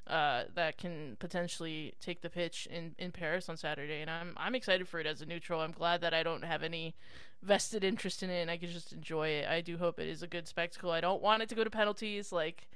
[0.10, 4.56] uh, that can potentially take the pitch in, in Paris on Saturday and I'm I'm
[4.56, 5.62] excited for it as a neutral.
[5.62, 6.96] I'm glad that I don't have any
[7.44, 9.48] vested interest in it and I can just enjoy it.
[9.48, 10.92] I do hope it is a good spectacle.
[10.92, 12.32] I don't want it to go to penalties.
[12.32, 12.68] Like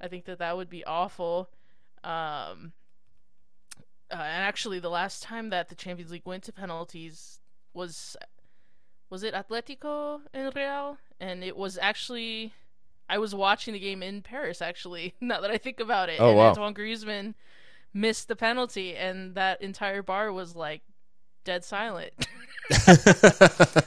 [0.00, 1.48] I think that that would be awful.
[2.02, 2.72] Um,
[4.10, 7.40] uh, and actually, the last time that the Champions League went to penalties
[7.72, 8.16] was
[9.08, 12.52] was it Atletico and Real, and it was actually
[13.10, 14.62] I was watching the game in Paris.
[14.62, 16.48] Actually, now that I think about it, Oh, and wow.
[16.50, 17.34] Antoine Griezmann
[17.92, 20.82] missed the penalty, and that entire bar was like
[21.44, 22.12] dead silent.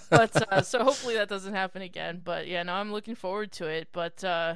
[0.10, 2.22] but uh, so hopefully that doesn't happen again.
[2.24, 3.88] But yeah, no, I'm looking forward to it.
[3.94, 4.56] But uh,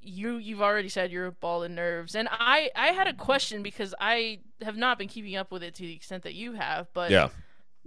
[0.00, 3.62] you you've already said you're a ball of nerves, and I I had a question
[3.62, 6.88] because I have not been keeping up with it to the extent that you have.
[6.92, 7.30] But yeah.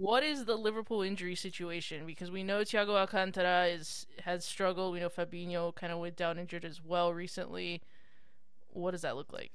[0.00, 2.06] What is the Liverpool injury situation?
[2.06, 4.94] Because we know Thiago Alcantara is has struggled.
[4.94, 7.82] We know Fabinho kind of went down injured as well recently.
[8.70, 9.52] What does that look like?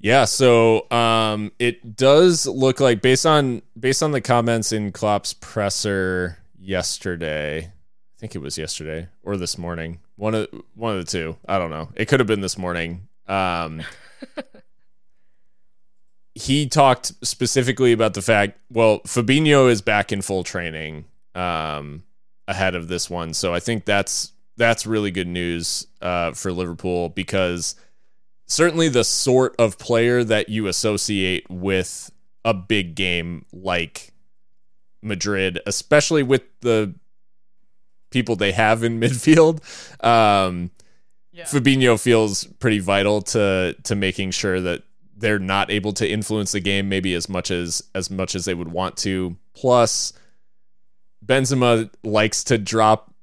[0.00, 5.34] Yeah, so um, it does look like based on based on the comments in Klopp's
[5.34, 7.58] presser yesterday.
[7.58, 10.00] I think it was yesterday or this morning.
[10.16, 11.36] One of one of the two.
[11.46, 11.90] I don't know.
[11.94, 13.06] It could have been this morning.
[13.28, 13.82] Um,
[16.34, 18.58] he talked specifically about the fact.
[18.70, 21.04] Well, Fabinho is back in full training
[21.34, 22.02] um,
[22.48, 27.08] ahead of this one, so I think that's that's really good news uh, for Liverpool
[27.08, 27.74] because
[28.46, 32.10] certainly the sort of player that you associate with
[32.44, 34.12] a big game like
[35.02, 36.94] Madrid, especially with the
[38.10, 39.60] people they have in midfield.
[40.04, 40.70] Um,
[41.32, 41.44] Yeah.
[41.44, 44.82] Fabinho feels pretty vital to to making sure that
[45.22, 48.54] they're not able to influence the game maybe as much as as much as they
[48.54, 49.36] would want to.
[49.54, 50.12] Plus,
[51.24, 53.14] Benzema likes to drop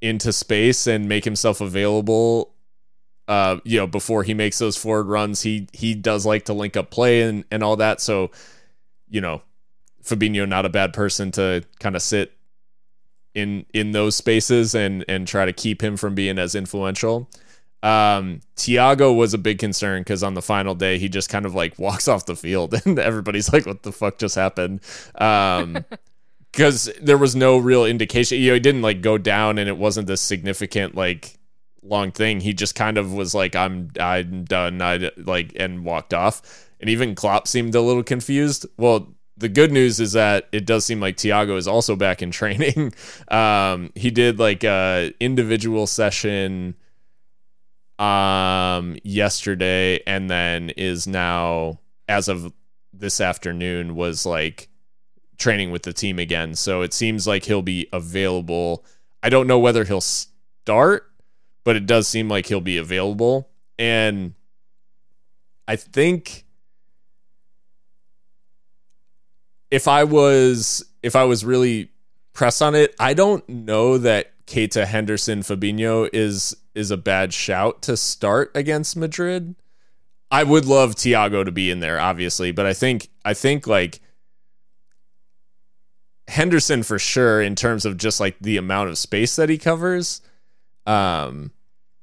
[0.00, 2.54] into space and make himself available.
[3.28, 6.74] Uh, you know, before he makes those forward runs, he he does like to link
[6.74, 8.00] up play and and all that.
[8.00, 8.30] So,
[9.08, 9.42] you know,
[10.02, 12.32] Fabinho not a bad person to kind of sit
[13.34, 17.28] in in those spaces and and try to keep him from being as influential.
[17.84, 21.54] Um, Thiago was a big concern because on the final day he just kind of
[21.54, 24.80] like walks off the field and everybody's like, "What the fuck just happened?"
[25.16, 25.84] Um,
[26.50, 28.40] because there was no real indication.
[28.40, 31.38] You know, he didn't like go down and it wasn't this significant like
[31.82, 32.40] long thing.
[32.40, 36.70] He just kind of was like, "I'm I'm done," I like and walked off.
[36.80, 38.66] And even Klopp seemed a little confused.
[38.78, 42.30] Well, the good news is that it does seem like Thiago is also back in
[42.30, 42.94] training.
[43.28, 46.76] Um, he did like a individual session
[47.98, 52.52] um yesterday and then is now as of
[52.92, 54.68] this afternoon was like
[55.38, 56.54] training with the team again.
[56.54, 58.84] So it seems like he'll be available.
[59.22, 61.10] I don't know whether he'll start,
[61.64, 63.48] but it does seem like he'll be available.
[63.78, 64.34] And
[65.66, 66.44] I think
[69.70, 71.90] if I was if I was really
[72.32, 77.82] pressed on it, I don't know that Keita Henderson Fabinho is is a bad shout
[77.82, 79.54] to start against Madrid.
[80.30, 84.00] I would love Thiago to be in there, obviously, but I think I think like
[86.28, 90.20] Henderson for sure in terms of just like the amount of space that he covers,
[90.86, 91.52] um,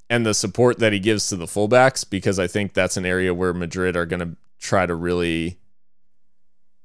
[0.09, 3.33] and the support that he gives to the fullbacks, because I think that's an area
[3.33, 5.57] where Madrid are going to try to really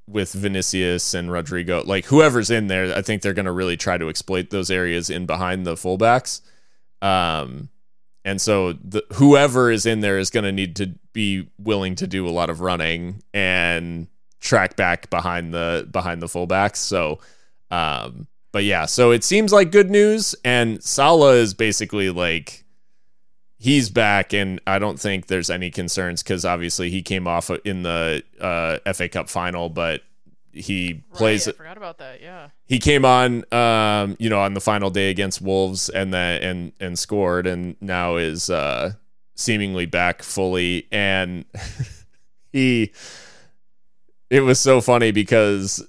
[0.07, 3.97] with Vinicius and Rodrygo, like whoever's in there, I think they're going to really try
[3.97, 6.41] to exploit those areas in behind the fullbacks.
[7.01, 7.69] Um,
[8.23, 12.07] and so the, whoever is in there is going to need to be willing to
[12.07, 14.07] do a lot of running and
[14.39, 16.77] track back behind the behind the fullbacks.
[16.77, 17.19] So,
[17.71, 20.35] um, but yeah, so it seems like good news.
[20.43, 22.65] And Salah is basically like
[23.57, 27.83] he's back, and I don't think there's any concerns because obviously he came off in
[27.83, 30.01] the uh, FA Cup final, but
[30.51, 31.47] he plays.
[31.47, 32.21] Right, I forgot about that.
[32.21, 32.49] Yeah.
[32.65, 36.71] He came on, um, you know, on the final day against Wolves, and then and
[36.79, 38.93] and scored, and now is uh,
[39.35, 40.87] seemingly back fully.
[40.91, 41.45] And
[42.51, 42.91] he,
[44.29, 45.85] it was so funny because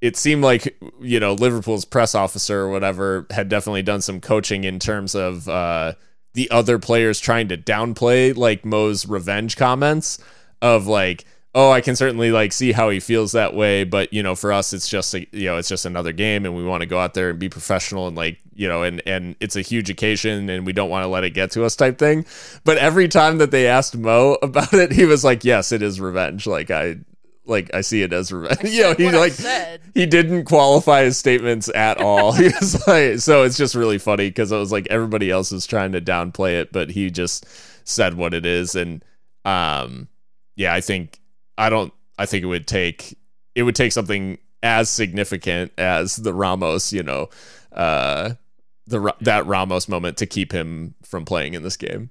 [0.00, 4.64] it seemed like you know Liverpool's press officer or whatever had definitely done some coaching
[4.64, 5.94] in terms of uh,
[6.34, 10.18] the other players trying to downplay like Mo's revenge comments
[10.60, 11.24] of like
[11.54, 14.52] oh, I can certainly like see how he feels that way, but you know, for
[14.52, 16.98] us, it's just a, you know, it's just another game, and we want to go
[16.98, 20.48] out there and be professional and like you know, and and it's a huge occasion,
[20.50, 22.26] and we don't want to let it get to us type thing.
[22.64, 26.00] But every time that they asked Mo about it, he was like, "Yes, it is
[26.00, 26.46] revenge.
[26.46, 26.98] Like I."
[27.46, 28.60] Like I see it as revenge.
[28.72, 29.34] you know, he like
[29.94, 32.32] he didn't qualify his statements at all.
[32.32, 35.66] he was like, so it's just really funny because it was like everybody else was
[35.66, 37.46] trying to downplay it, but he just
[37.84, 39.04] said what it is, and
[39.44, 40.08] um,
[40.56, 41.20] yeah, I think
[41.58, 41.92] I don't.
[42.18, 43.18] I think it would take
[43.54, 47.28] it would take something as significant as the Ramos, you know,
[47.72, 48.34] uh,
[48.86, 52.10] the that Ramos moment to keep him from playing in this game.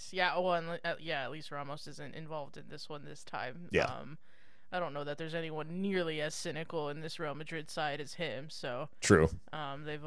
[0.00, 0.12] Nice.
[0.12, 0.38] Yeah.
[0.38, 1.24] Well, and, uh, yeah.
[1.24, 3.68] At least Ramos isn't involved in this one this time.
[3.70, 3.84] Yeah.
[3.84, 4.18] Um,
[4.72, 8.14] I don't know that there's anyone nearly as cynical in this Real Madrid side as
[8.14, 8.48] him.
[8.50, 9.28] So true.
[9.52, 10.00] Um, they've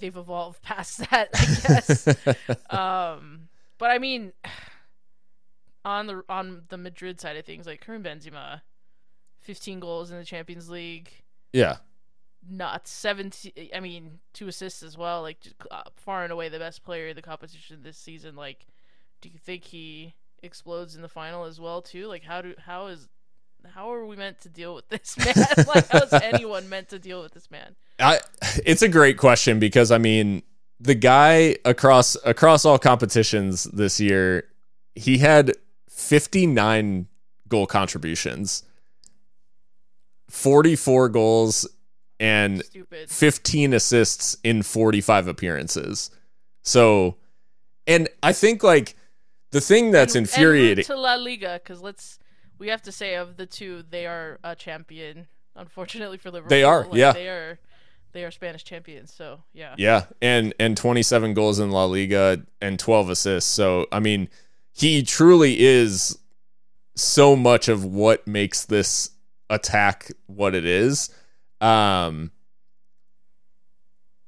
[0.00, 2.06] they've evolved past that, I guess.
[2.70, 3.48] um,
[3.78, 4.32] but I mean
[5.84, 8.62] on the on the Madrid side of things, like Karim Benzema,
[9.40, 11.10] 15 goals in the Champions League.
[11.52, 11.76] Yeah.
[12.48, 15.38] Not 17 I mean, two assists as well, like
[15.70, 18.36] uh, far and away the best player in the competition this season.
[18.36, 18.66] Like
[19.24, 22.08] do you think he explodes in the final as well too?
[22.08, 23.08] Like how do how is
[23.64, 25.64] how are we meant to deal with this man?
[25.66, 27.74] like how is anyone meant to deal with this man?
[27.98, 28.20] I
[28.66, 30.42] it's a great question because I mean
[30.78, 34.44] the guy across across all competitions this year,
[34.94, 35.52] he had
[35.88, 37.06] 59
[37.48, 38.62] goal contributions,
[40.28, 41.66] 44 goals,
[42.20, 43.08] and Stupid.
[43.08, 46.10] 15 assists in 45 appearances.
[46.62, 47.16] So,
[47.86, 48.96] and I think like
[49.54, 52.18] the thing that's and, infuriating and to La Liga because let's
[52.58, 55.28] we have to say of the two they are a champion.
[55.54, 56.82] Unfortunately for Liverpool, they are.
[56.86, 57.60] Like, yeah, they are.
[58.10, 59.14] They are Spanish champions.
[59.14, 59.76] So yeah.
[59.78, 63.48] Yeah, and and 27 goals in La Liga and 12 assists.
[63.48, 64.28] So I mean
[64.72, 66.18] he truly is
[66.96, 69.10] so much of what makes this
[69.48, 71.10] attack what it is.
[71.60, 72.32] Um,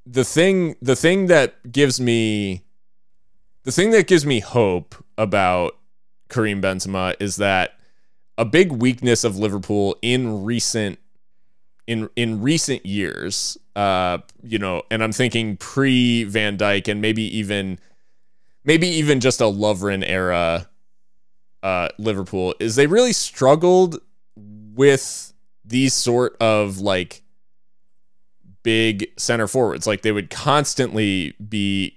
[0.07, 2.63] the thing, the thing that gives me,
[3.65, 5.77] the thing that gives me hope about
[6.29, 7.79] Karim Benzema is that
[8.39, 10.99] a big weakness of Liverpool in recent
[11.87, 17.23] in in recent years, uh, you know, and I'm thinking pre Van Dijk and maybe
[17.37, 17.79] even
[18.65, 20.69] maybe even just a Lovren era
[21.63, 23.99] uh, Liverpool is they really struggled
[24.37, 25.33] with
[25.65, 27.23] these sort of like
[28.63, 29.87] big center forwards.
[29.87, 31.96] Like they would constantly be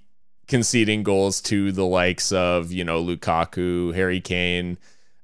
[0.50, 4.78] conceding goals to the likes of, you know, Lukaku, Harry Kane,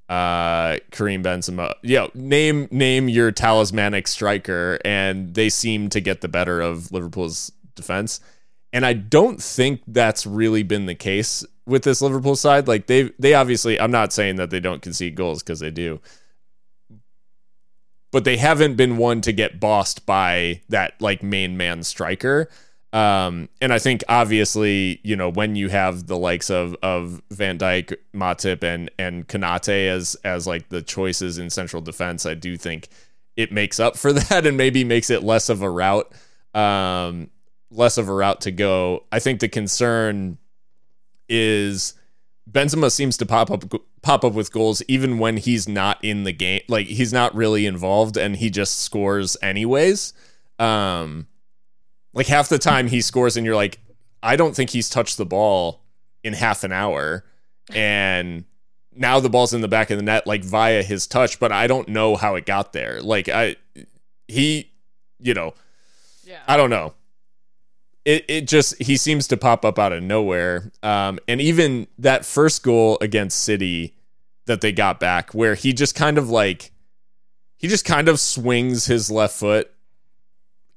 [0.07, 1.73] uh Karim Benzema.
[1.81, 7.51] Yeah, name name your talismanic striker and they seem to get the better of Liverpool's
[7.73, 8.19] defense.
[8.71, 12.67] And I don't think that's really been the case with this Liverpool side.
[12.67, 15.99] Like they they obviously I'm not saying that they don't concede goals because they do.
[18.11, 22.49] But they haven't been one to get bossed by that like main man striker.
[22.95, 27.57] Um, and I think obviously, you know, when you have the likes of of Van
[27.57, 32.55] Dijk, Matip, and and Konate as as like the choices in central defense, I do
[32.55, 32.87] think
[33.35, 36.09] it makes up for that and maybe makes it less of a route,
[36.53, 37.29] um,
[37.69, 39.03] less of a route to go.
[39.11, 40.37] I think the concern
[41.27, 41.95] is
[42.49, 43.65] Benzema seems to pop up
[44.03, 47.65] pop up with goals even when he's not in the game, like he's not really
[47.65, 50.13] involved and he just scores anyways.
[50.59, 51.27] Um,
[52.15, 53.79] like half the time he scores and you're like,
[54.23, 55.83] I don't think he's touched the ball
[56.23, 57.23] in half an hour.
[57.73, 58.45] And
[58.95, 61.67] now the ball's in the back of the net, like via his touch, but I
[61.67, 63.01] don't know how it got there.
[63.01, 63.57] Like I
[64.27, 64.71] he,
[65.19, 65.53] you know,
[66.23, 66.39] Yeah.
[66.47, 66.93] I don't know.
[68.05, 70.71] It it just he seems to pop up out of nowhere.
[70.81, 73.95] Um, and even that first goal against City
[74.45, 76.71] that they got back, where he just kind of like
[77.57, 79.71] he just kind of swings his left foot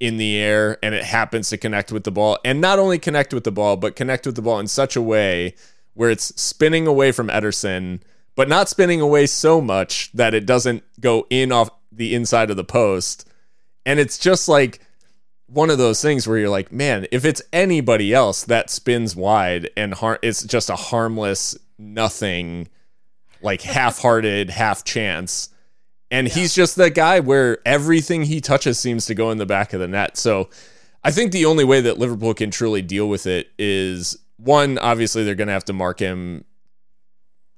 [0.01, 2.39] in the air and it happens to connect with the ball.
[2.45, 5.03] And not only connect with the ball, but connect with the ball in such a
[5.03, 5.55] way
[5.95, 8.01] where it's spinning away from Ederson,
[8.37, 12.57] but not spinning away so much that it doesn't go in off the inside of
[12.57, 13.29] the post.
[13.85, 14.81] And it's just like
[15.47, 19.70] one of those things where you're like, man, if it's anybody else that spins wide
[19.77, 22.69] and har- it's just a harmless nothing,
[23.43, 25.49] like half-hearted, half chance.
[26.10, 29.72] And he's just that guy where everything he touches seems to go in the back
[29.72, 30.16] of the net.
[30.16, 30.48] So
[31.05, 35.24] I think the only way that Liverpool can truly deal with it is one, obviously
[35.24, 36.44] they're going to have to mark him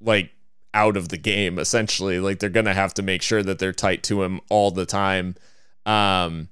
[0.00, 0.30] like
[0.74, 2.18] out of the game essentially.
[2.18, 4.86] Like they're going to have to make sure that they're tight to him all the
[4.86, 5.36] time.
[5.86, 6.48] Um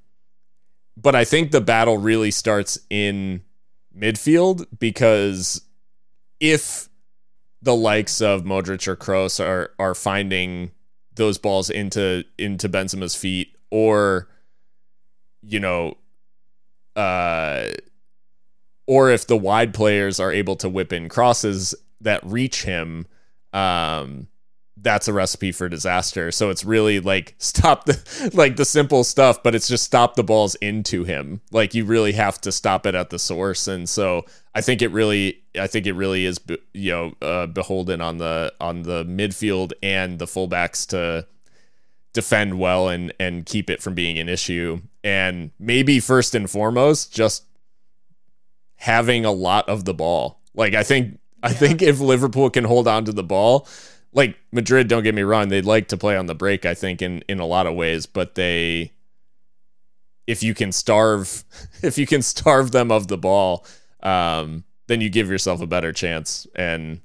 [1.01, 3.43] but I think the battle really starts in
[3.97, 5.63] midfield because
[6.41, 6.89] if
[7.63, 10.73] the likes of Modric or Kroos are are finding
[11.19, 14.29] those balls into into Benzema's feet or
[15.43, 15.99] you know
[16.97, 17.69] uh
[18.87, 23.07] or if the wide players are able to whip in crosses that reach him
[23.53, 24.27] um
[24.81, 26.31] that's a recipe for disaster.
[26.31, 30.25] So it's really like stop the like the simple stuff but it's just stop the
[30.25, 31.41] balls into him.
[31.51, 33.69] Like you really have to stop it at the source.
[33.69, 34.25] And so
[34.59, 36.41] i think it really i think it really is
[36.75, 41.27] you know uh, beholden on the on the midfield and the fullbacks to
[42.13, 44.81] defend well and and keep it from being an issue.
[45.05, 47.45] And maybe first and foremost just
[48.77, 50.41] having a lot of the ball.
[50.55, 53.69] Like i think i think if liverpool can hold on to the ball
[54.13, 57.03] like Madrid, don't get me wrong, they'd like to play on the break, I think,
[57.03, 58.93] in, in a lot of ways, but they
[60.27, 61.45] if you can starve
[61.83, 63.65] if you can starve them of the ball,
[64.03, 66.47] um, then you give yourself a better chance.
[66.55, 67.01] And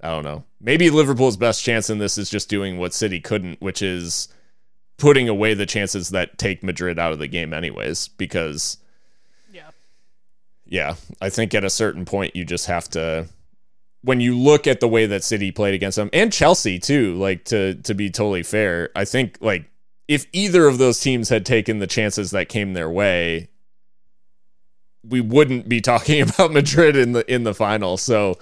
[0.00, 0.44] I don't know.
[0.60, 4.28] Maybe Liverpool's best chance in this is just doing what City couldn't, which is
[4.98, 8.78] putting away the chances that take Madrid out of the game anyways, because
[9.52, 9.70] yeah.
[10.64, 13.28] yeah, I think at a certain point you just have to
[14.02, 17.44] when you look at the way that City played against them and Chelsea too, like
[17.46, 19.70] to to be totally fair, I think like
[20.08, 23.48] if either of those teams had taken the chances that came their way,
[25.08, 27.96] we wouldn't be talking about Madrid in the in the final.
[27.96, 28.38] So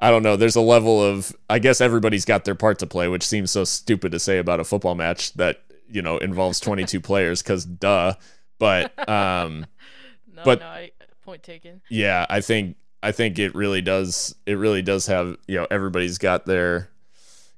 [0.00, 0.36] I don't know.
[0.36, 3.64] There's a level of I guess everybody's got their part to play, which seems so
[3.64, 8.14] stupid to say about a football match that you know involves 22 players because duh.
[8.58, 9.66] But um,
[10.34, 10.90] No, But- no, I,
[11.24, 11.80] point taken.
[11.88, 14.34] yeah, I think I think it really does.
[14.46, 16.90] It really does have you know everybody's got their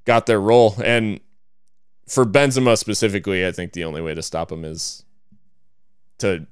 [0.05, 1.20] got their role, and
[2.06, 5.05] for Benzema specifically, I think the only way to stop him is
[6.18, 6.47] to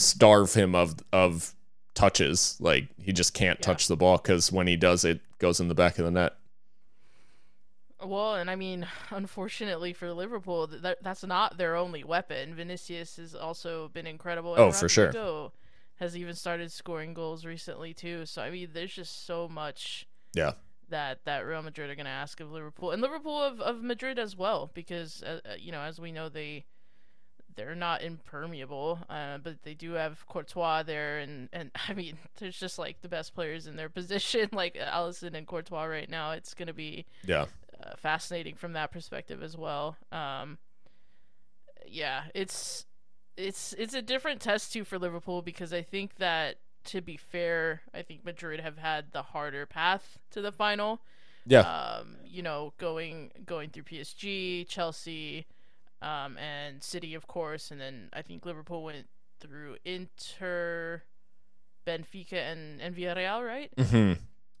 [0.00, 1.54] starve him of of
[1.94, 2.56] touches.
[2.60, 3.64] Like he just can't Yeah.
[3.66, 6.34] touch the ball because when he does, it goes in the back of the net.
[8.02, 12.54] Well, and I mean, unfortunately for Liverpool, that that's not their only weapon.
[12.54, 14.54] Vinicius has also been incredible.
[14.54, 15.50] and Oh, for sure.
[15.96, 18.24] Has even started scoring goals recently too.
[18.24, 20.52] So I mean, there's just so much Yeah,
[20.88, 24.18] that that Real Madrid are going to ask of Liverpool and Liverpool of, of Madrid
[24.18, 26.64] as well because uh, uh, you know as we know they
[27.60, 32.58] they're not impermeable uh, but they do have Courtois there and and I mean there's
[32.58, 34.48] just like the best players in their position.
[34.52, 37.46] Like Alisson and Courtois right now it's going to be yeah,
[37.84, 39.96] uh, fascinating from that perspective as well.
[40.10, 40.58] Um
[41.86, 42.86] yeah it's
[43.36, 47.82] it's it's a different test too for Liverpool because I think that to be fair
[47.92, 51.02] I think Madrid have had the harder path to the final.
[51.46, 55.46] Yeah, um, you know, going going through PSG, Chelsea,
[56.02, 59.06] um, and City, of course, and then I think Liverpool went
[59.40, 61.02] through Inter,
[61.86, 63.70] Benfica, and and Villarreal, right?
[63.78, 64.12] hmm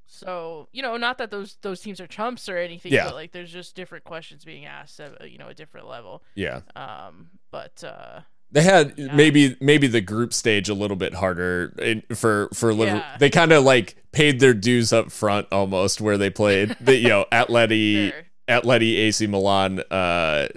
[0.06, 3.06] So you know, not that those those teams are chumps or anything, Yeah.
[3.06, 6.22] but like there's just different questions being asked at you know a different level.
[6.34, 9.14] yeah, Um, but uh, They had yeah.
[9.14, 13.00] maybe maybe the group stage a little bit harder in, for for Liverpool.
[13.00, 13.16] Yeah.
[13.18, 17.08] They kind of like paid their dues up front almost where they played the you
[17.08, 18.22] know Atleti sure.
[18.48, 20.48] Atleti AC Milan uh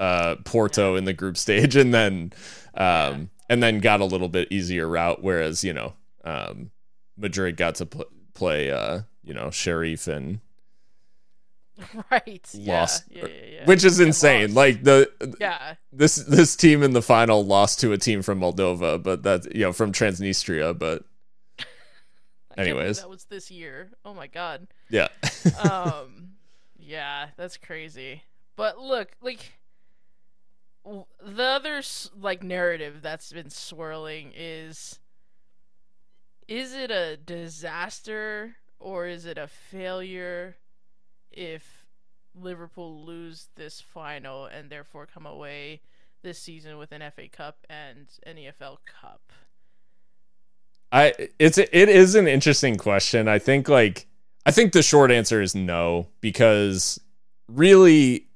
[0.00, 2.32] uh Porto in the group stage and then
[2.74, 5.92] um and then got a little bit easier route whereas you know
[6.24, 6.70] um
[7.16, 10.40] Madrid got to pl- play uh you know Sheriff and
[12.10, 12.48] right.
[12.54, 14.54] Lost yeah, yeah, yeah, which is insane.
[14.54, 15.10] like the
[15.40, 15.74] yeah.
[15.92, 19.60] this this team in the final lost to a team from moldova but that's you
[19.60, 21.04] know from transnistria but
[22.56, 23.00] anyways.
[23.00, 23.90] that was this year.
[24.04, 24.66] Oh my god.
[24.88, 25.08] Yeah.
[25.62, 26.32] Um
[26.78, 28.22] yeah that's crazy.
[28.56, 29.52] But look like
[30.84, 31.82] the other
[32.18, 34.98] like narrative that's been swirling is
[36.48, 40.56] is it a disaster or is it a failure
[41.30, 41.86] if
[42.34, 45.80] Liverpool lose this final and therefore come away
[46.22, 49.32] this season with an FA Cup and an EFL Cup?
[50.92, 53.28] I it's it is an interesting question.
[53.28, 54.06] I think like
[54.44, 56.98] I think the short answer is no because
[57.48, 58.26] really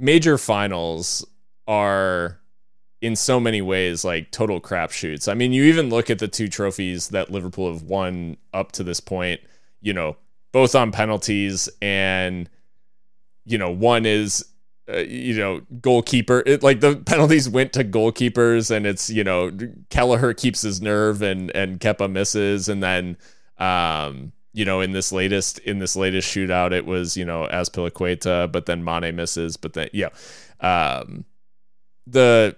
[0.00, 1.26] major finals
[1.66, 2.40] are
[3.00, 5.30] in so many ways like total crapshoots.
[5.30, 8.82] I mean, you even look at the two trophies that Liverpool have won up to
[8.82, 9.40] this point,
[9.80, 10.16] you know,
[10.52, 12.48] both on penalties and
[13.44, 14.44] you know one is
[14.92, 19.50] uh, you know goalkeeper it, like the penalties went to goalkeepers and it's you know
[19.90, 23.16] Kelleher keeps his nerve and and Kepa misses and then
[23.58, 28.50] um you know in this latest in this latest shootout it was you know Azpilicueta
[28.50, 30.08] but then Mane misses but then yeah
[30.60, 31.24] um
[32.06, 32.56] the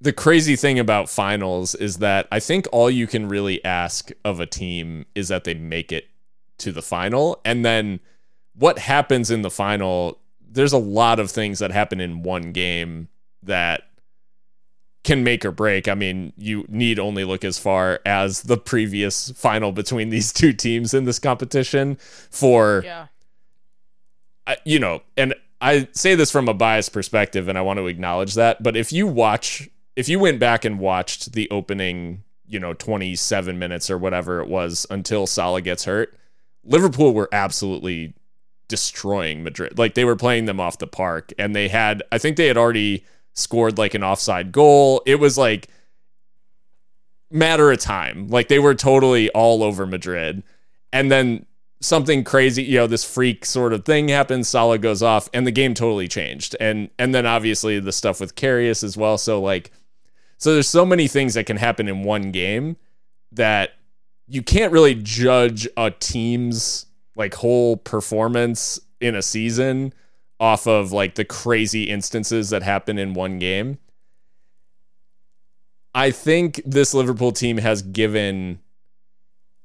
[0.00, 4.38] the crazy thing about finals is that I think all you can really ask of
[4.38, 6.08] a team is that they make it
[6.58, 7.40] to the final.
[7.44, 8.00] And then
[8.54, 13.08] what happens in the final, there's a lot of things that happen in one game
[13.42, 13.87] that
[15.04, 15.88] can make or break.
[15.88, 20.52] I mean, you need only look as far as the previous final between these two
[20.52, 21.96] teams in this competition
[22.30, 23.06] for, yeah.
[24.64, 28.34] you know, and I say this from a biased perspective and I want to acknowledge
[28.34, 28.62] that.
[28.62, 33.58] But if you watch if you went back and watched the opening, you know, 27
[33.58, 36.16] minutes or whatever it was until Salah gets hurt,
[36.62, 38.14] Liverpool were absolutely
[38.68, 39.76] destroying Madrid.
[39.76, 42.56] Like they were playing them off the park and they had I think they had
[42.56, 43.04] already
[43.38, 45.02] scored like an offside goal.
[45.06, 45.68] It was like
[47.30, 48.28] matter of time.
[48.28, 50.42] Like they were totally all over Madrid.
[50.92, 51.46] And then
[51.80, 55.52] something crazy, you know, this freak sort of thing happens, Salah goes off and the
[55.52, 56.56] game totally changed.
[56.58, 59.18] And and then obviously the stuff with Karius as well.
[59.18, 59.70] So like
[60.38, 62.76] so there's so many things that can happen in one game
[63.32, 63.70] that
[64.26, 66.86] you can't really judge a team's
[67.16, 69.92] like whole performance in a season
[70.40, 73.78] off of like the crazy instances that happen in one game.
[75.94, 78.60] I think this Liverpool team has given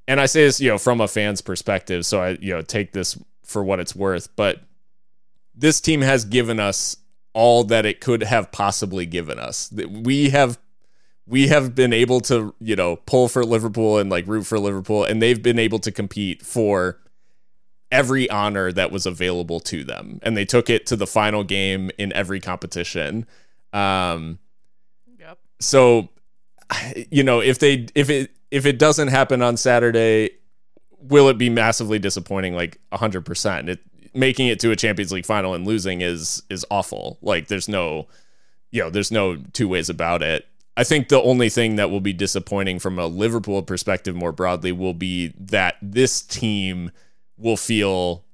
[0.07, 2.91] and I say this, you know, from a fan's perspective, so I, you know, take
[2.91, 4.61] this for what it's worth, but
[5.55, 6.97] this team has given us
[7.33, 9.71] all that it could have possibly given us.
[9.71, 10.59] We have
[11.25, 15.03] we have been able to, you know, pull for Liverpool and like root for Liverpool,
[15.05, 16.99] and they've been able to compete for
[17.93, 20.19] every honor that was available to them.
[20.23, 23.25] And they took it to the final game in every competition.
[23.71, 24.39] Um,
[25.19, 25.37] yep.
[25.59, 26.09] So,
[27.11, 30.31] you know, if they, if it, if it doesn't happen on Saturday,
[30.99, 32.55] will it be massively disappointing?
[32.55, 33.69] Like 100%.
[33.69, 33.79] It,
[34.15, 37.19] making it to a Champions League final and losing is, is awful.
[37.21, 38.07] Like, there's no,
[38.71, 40.47] you know, there's no two ways about it.
[40.75, 44.71] I think the only thing that will be disappointing from a Liverpool perspective more broadly
[44.71, 46.91] will be that this team
[47.37, 48.25] will feel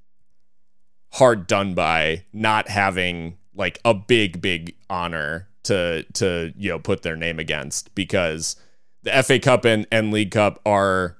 [1.12, 7.02] hard done by not having like a big big honor to to you know put
[7.02, 8.56] their name against because
[9.02, 11.16] the FA Cup and, and League Cup are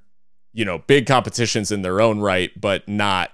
[0.53, 3.31] you know big competitions in their own right but not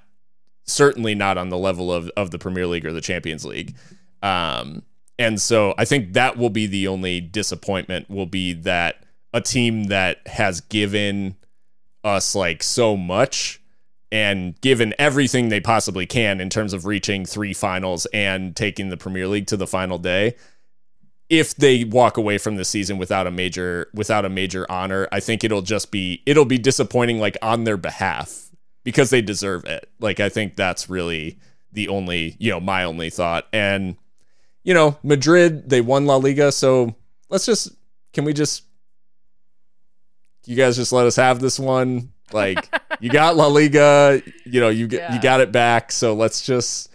[0.65, 3.77] certainly not on the level of of the Premier League or the Champions League.
[4.23, 4.83] Um
[5.19, 9.85] and so I think that will be the only disappointment will be that a team
[9.85, 11.37] that has given
[12.05, 13.61] us like so much
[14.13, 18.97] and given everything they possibly can in terms of reaching three finals and taking the
[18.97, 20.37] Premier League to the final day.
[21.29, 25.19] If they walk away from the season without a major without a major honor, I
[25.19, 28.51] think it'll just be it'll be disappointing like on their behalf
[28.85, 29.91] because they deserve it.
[29.99, 31.39] Like I think that's really
[31.73, 33.49] the only, you know, my only thought.
[33.53, 33.97] And
[34.63, 36.95] you know, Madrid, they won La Liga, so
[37.29, 37.71] let's just
[38.13, 38.63] can we just
[40.45, 42.13] you guys just let us have this one?
[42.33, 45.15] Like you got La Liga, you know, you get yeah.
[45.15, 46.91] you got it back, so let's just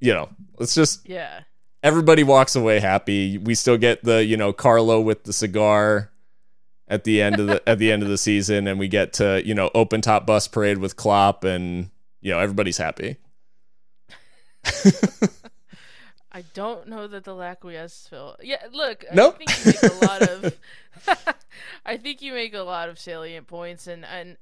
[0.00, 0.28] you know,
[0.58, 1.40] let's just Yeah.
[1.82, 3.38] everybody walks away happy.
[3.38, 6.10] We still get the you know Carlo with the cigar
[6.88, 9.42] at the end of the at the end of the season, and we get to
[9.46, 11.90] you know open top bus parade with Klopp, and
[12.20, 13.16] you know everybody's happy.
[16.32, 18.36] I don't know that the Laquies feel.
[18.40, 19.04] Yeah, look.
[19.12, 19.40] Nope.
[19.40, 20.58] I think you make a lot of.
[21.86, 24.36] I think you make a lot of salient points, and and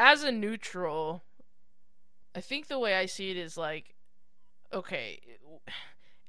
[0.00, 1.22] as a neutral,
[2.34, 3.94] I think the way I see it is like,
[4.72, 5.20] okay,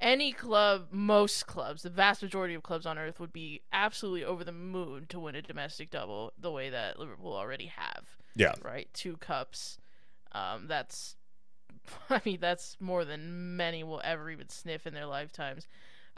[0.01, 4.43] any club, most clubs, the vast majority of clubs on earth would be absolutely over
[4.43, 8.17] the moon to win a domestic double the way that Liverpool already have.
[8.35, 8.53] Yeah.
[8.61, 8.89] Right?
[8.93, 9.77] Two cups.
[10.33, 11.15] Um, that's,
[12.09, 15.65] I mean, that's more than many will ever even sniff in their lifetimes.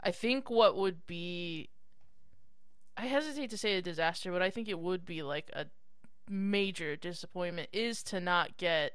[0.00, 1.68] I think what would be,
[2.96, 5.66] I hesitate to say a disaster, but I think it would be like a
[6.28, 8.92] major disappointment is to not get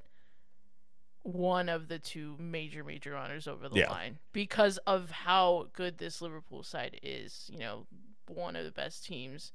[1.24, 3.92] one of the two major major honors over the Yeah.
[3.92, 7.50] line because of how good this Liverpool side is.
[7.52, 7.88] You know,
[8.28, 9.52] one of the best teams,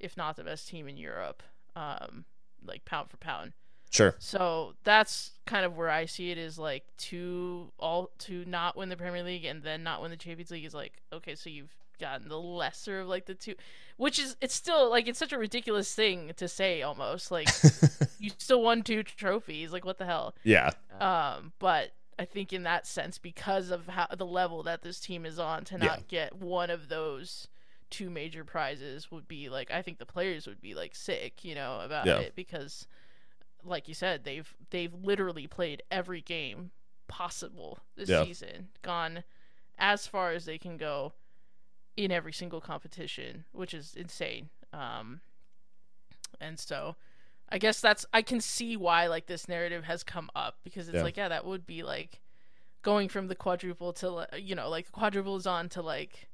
[0.00, 1.42] if not the best team in Europe,
[1.76, 2.24] um,
[2.62, 3.52] like pound for pound.
[3.90, 4.16] Sure.
[4.18, 8.88] So that's kind of where I see it is like to all to not win
[8.88, 11.76] the Premier League and then not win the Champions League is like okay, so you've
[11.98, 13.54] gotten the lesser of like the two,
[13.96, 17.48] which is it's still like it's such a ridiculous thing to say almost like
[18.18, 20.70] you still won two trophies like what the hell yeah.
[21.00, 25.26] um but I think in that sense because of how the level that this team
[25.26, 27.48] is on to not get one of those
[27.90, 31.54] two major prizes would be like I think the players would be like sick you
[31.54, 32.18] know about Yeah.
[32.18, 32.86] it because
[33.64, 36.70] like you said they've they've literally played every game
[37.08, 38.24] possible this Yeah.
[38.24, 39.24] season gone
[39.78, 41.12] as far as they can go
[41.96, 45.20] in every single competition which is insane um
[46.40, 46.96] and so
[47.48, 50.96] I guess that's I can see why like this narrative has come up because it's
[50.96, 51.02] Yeah.
[51.02, 52.20] like yeah that would be like
[52.82, 56.28] going from the quadruple to you know like the quadruple is on to like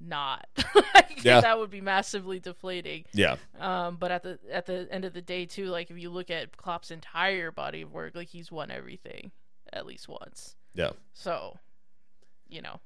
[0.00, 0.46] not
[0.94, 1.40] like, Yeah.
[1.40, 3.36] that would be massively deflating Yeah.
[3.58, 6.30] um but at the at the end of the day too like if you look
[6.30, 9.32] at Klopp's entire body of work like he's won everything
[9.72, 10.92] at least once Yeah.
[11.12, 11.58] so
[12.48, 12.80] you know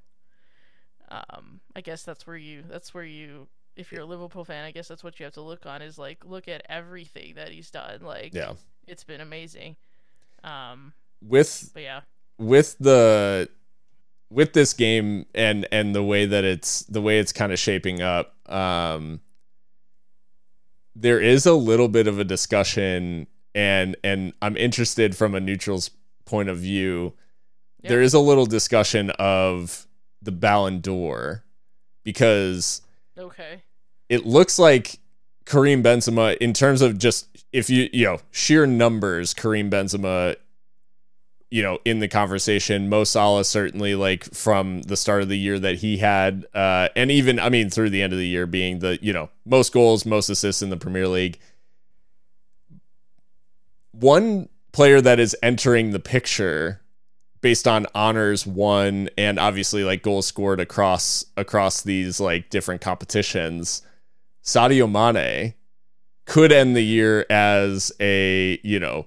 [1.09, 4.71] um I guess that's where you that's where you if you're a Liverpool fan I
[4.71, 7.69] guess that's what you have to look on is like look at everything that he's
[7.71, 8.53] done like Yeah.
[8.87, 9.75] it's been amazing
[10.43, 12.01] um With but yeah
[12.37, 13.49] with the
[14.29, 18.01] with this game and and the way that it's the way it's kind of shaping
[18.01, 19.21] up um
[20.95, 25.89] there is a little bit of a discussion and and I'm interested from a neutral's
[26.25, 27.13] point of view
[27.83, 27.89] Yep.
[27.89, 29.86] there is a little discussion of
[30.21, 31.43] the Ballon d'Or
[32.03, 32.81] because
[33.17, 33.63] okay.
[34.09, 34.99] it looks like
[35.45, 40.35] Karim Benzema in terms of just if you you know sheer numbers Karim Benzema
[41.49, 42.89] you know in the conversation.
[42.89, 47.11] Mo Salah certainly like from the start of the year that he had uh and
[47.11, 50.05] even I mean through the end of the year being the you know most goals
[50.05, 51.39] most assists in the Premier League.
[53.91, 56.81] One player that is entering the picture
[57.41, 63.81] based on honors won and obviously like goals scored across across these like different competitions
[64.43, 65.53] Sadio Mane
[66.25, 69.05] could end the year as a you know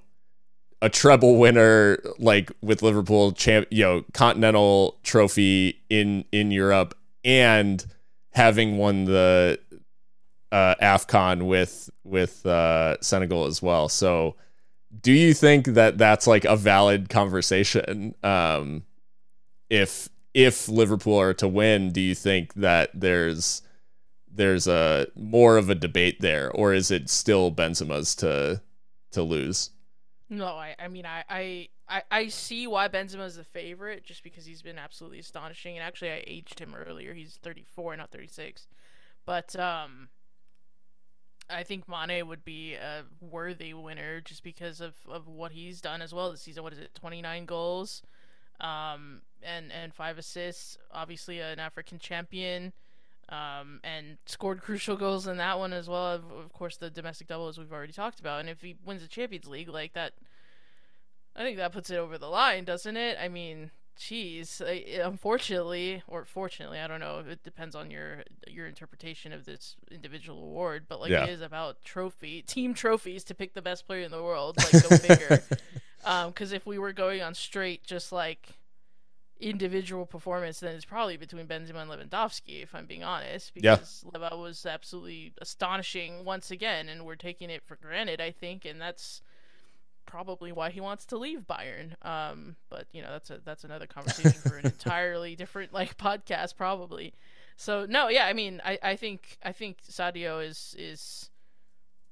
[0.83, 7.85] a treble winner like with Liverpool champ you know continental trophy in in Europe and
[8.33, 9.59] having won the
[10.53, 13.89] uh AFCON with with uh Senegal as well.
[13.89, 14.37] So
[15.01, 18.83] do you think that that's like a valid conversation um
[19.69, 23.63] if if liverpool are to win do you think that there's
[24.33, 28.61] there's a more of a debate there or is it still benzema's to
[29.11, 29.71] to lose
[30.29, 34.23] No, I, I mean, I, I, I, I see why Benzema is the favorite, just
[34.23, 35.77] because he's been absolutely astonishing.
[35.77, 37.13] And actually, I aged him earlier.
[37.15, 38.69] He's 34, not 36.
[39.27, 40.09] But um,
[41.51, 46.03] I think Mane would be a worthy winner just because of, of what he's done
[46.03, 46.63] as well this season.
[46.63, 48.03] What is it, 29 goals,
[48.61, 50.79] um, and and five assists.
[50.93, 52.73] Obviously, an African champion.
[53.29, 56.07] Um, and scored crucial goals in that one as well.
[56.07, 58.41] Of, of course, the domestic double, as we've already talked about.
[58.41, 60.15] And if he wins the Champions League, like that,
[61.37, 63.17] I think that puts it over the line, doesn't it?
[63.21, 63.71] I mean,
[64.01, 67.23] geez, I, unfortunately, or fortunately, I don't know.
[67.29, 71.25] It depends on your your interpretation of this individual award, but like Yeah.
[71.25, 74.57] it is about trophy, team trophies to pick the best player in the world.
[74.73, 75.43] Like go figure.
[76.05, 78.49] Um, because if we were going on straight, just like
[79.39, 83.53] individual performance, then it's probably between Benzema and Lewandowski, if I'm being honest.
[83.55, 83.77] Yeah.
[83.77, 88.65] Because Leva was absolutely astonishing once again, and we're taking it for granted, I think,
[88.65, 89.21] and that's
[90.11, 91.95] probably why he wants to leave Bayern.
[92.05, 96.57] Um, but you know that's a that's another conversation for an entirely different like podcast
[96.57, 97.15] probably.
[97.57, 101.31] So no, yeah, I mean, I, I think I think Sadio is is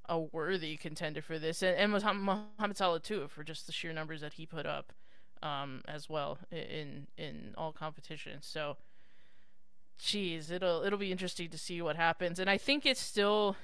[0.07, 4.21] a worthy contender for this, and, and Mohamed Salah too, for just the sheer numbers
[4.21, 4.93] that he put up,
[5.43, 8.45] um, as well in in all competitions.
[8.45, 8.77] So,
[9.97, 13.57] geez, it'll it'll be interesting to see what happens, and I think it's still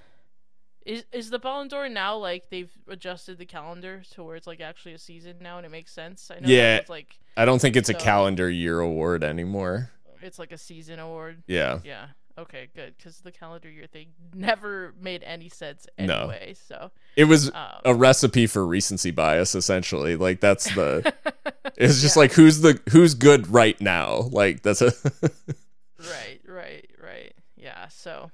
[0.86, 4.62] is is the Ballon d'Or now like they've adjusted the calendar to where it's like
[4.62, 6.30] actually a season now and it makes sense?
[6.32, 9.90] I know yeah, it's like I don't think it's so, a calendar year award anymore.
[10.22, 11.44] It's like a season award.
[11.48, 11.80] Yeah.
[11.84, 12.08] Yeah.
[12.38, 12.96] Okay, good.
[12.98, 16.48] Because the calendar year thing never made any sense anyway.
[16.48, 16.54] No.
[16.68, 20.16] So it was um, a recipe for recency bias, essentially.
[20.16, 21.14] Like that's the.
[21.78, 22.22] it's just yeah.
[22.22, 24.30] like who's the who's good right now.
[24.32, 24.92] Like that's a.
[26.00, 26.40] right.
[26.48, 26.90] Right.
[27.02, 27.34] Right.
[27.56, 27.88] Yeah.
[27.88, 28.32] So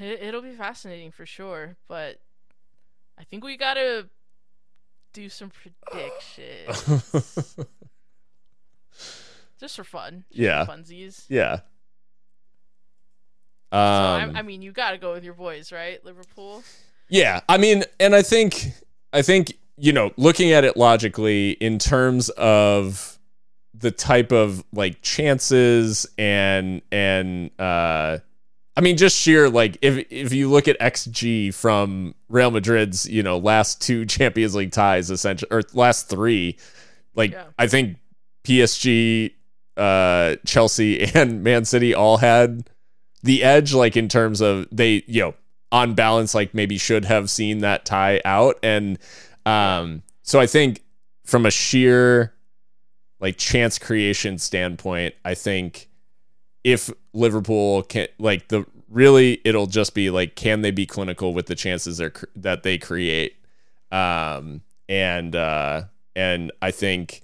[0.00, 2.20] it, it'll be fascinating for sure, but
[3.18, 4.08] I think we gotta
[5.12, 7.44] do some predictions.
[9.58, 10.24] Just for fun.
[10.30, 10.64] Just yeah.
[10.64, 11.24] For funsies.
[11.28, 11.60] Yeah.
[13.70, 16.02] Um, so I, I mean, you got to go with your boys, right?
[16.04, 16.62] Liverpool.
[17.10, 18.66] Yeah, I mean, and I think,
[19.12, 23.18] I think you know, looking at it logically in terms of
[23.74, 28.18] the type of like chances and and uh
[28.78, 33.24] I mean, just sheer like if if you look at XG from Real Madrid's, you
[33.24, 36.56] know, last two Champions League ties, essentially, or last three,
[37.16, 37.46] like yeah.
[37.58, 37.96] I think
[38.44, 39.32] PSG,
[39.76, 42.70] uh, Chelsea, and Man City all had
[43.24, 45.34] the edge, like in terms of they, you know,
[45.72, 48.96] on balance, like maybe should have seen that tie out, and
[49.44, 50.84] um, so I think
[51.24, 52.32] from a sheer
[53.18, 55.87] like chance creation standpoint, I think
[56.64, 61.46] if Liverpool can like the really it'll just be like can they be clinical with
[61.46, 62.00] the chances
[62.36, 63.36] that they create?
[63.90, 65.84] Um and uh
[66.16, 67.22] and I think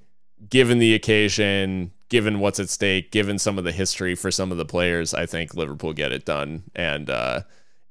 [0.49, 4.59] given the occasion given what's at stake given some of the history for some of
[4.59, 6.65] the players I think Liverpool get it done.
[6.75, 7.43] And uh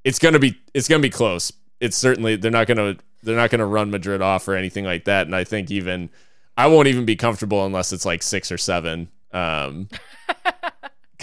[0.04, 1.52] it's going to be it's going to be close.
[1.80, 4.86] It's certainly they're not going to they're not going to run Madrid off or anything
[4.86, 5.28] like that.
[5.28, 6.10] And I think even
[6.58, 9.88] I won't even be comfortable unless it's like 6 or 7 um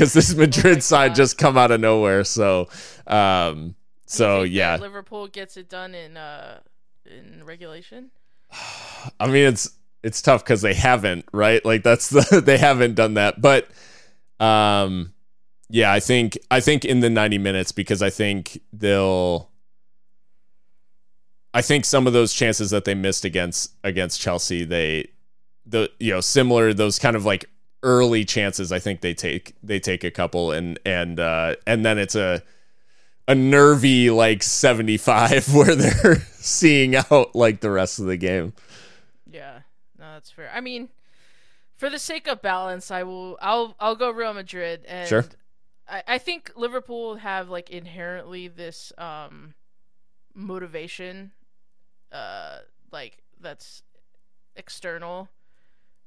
[0.00, 2.24] because this Madrid oh side just come out of nowhere.
[2.24, 2.68] So,
[3.06, 3.74] um,
[4.06, 6.60] so yeah, Liverpool gets it done in uh
[7.04, 8.10] in regulation.
[9.20, 9.70] I mean, it's
[10.02, 11.62] it's tough because they haven't, right?
[11.64, 13.68] Like that's the they haven't done that, but
[14.40, 15.12] um,
[15.68, 19.50] yeah, I think I think in the ninety minutes because I think they'll.
[21.52, 25.08] I think some of those chances that they missed against against Chelsea, they
[25.66, 27.49] the you know similar those kind of like
[27.82, 31.98] early chances, I think they take they take a couple and and uh, and then
[31.98, 32.42] it's a
[33.28, 38.52] a nervy like 75 where they're seeing out like the rest of the game.
[39.30, 39.60] Yeah.
[39.98, 40.50] No, that's fair.
[40.52, 40.88] I mean,
[41.76, 45.24] for the sake of balance, I will I'll I'll go Real Madrid and sure.
[45.88, 49.54] I, I think Liverpool have like inherently this um
[50.34, 51.32] motivation
[52.12, 52.58] uh
[52.92, 53.82] like that's
[54.56, 55.28] external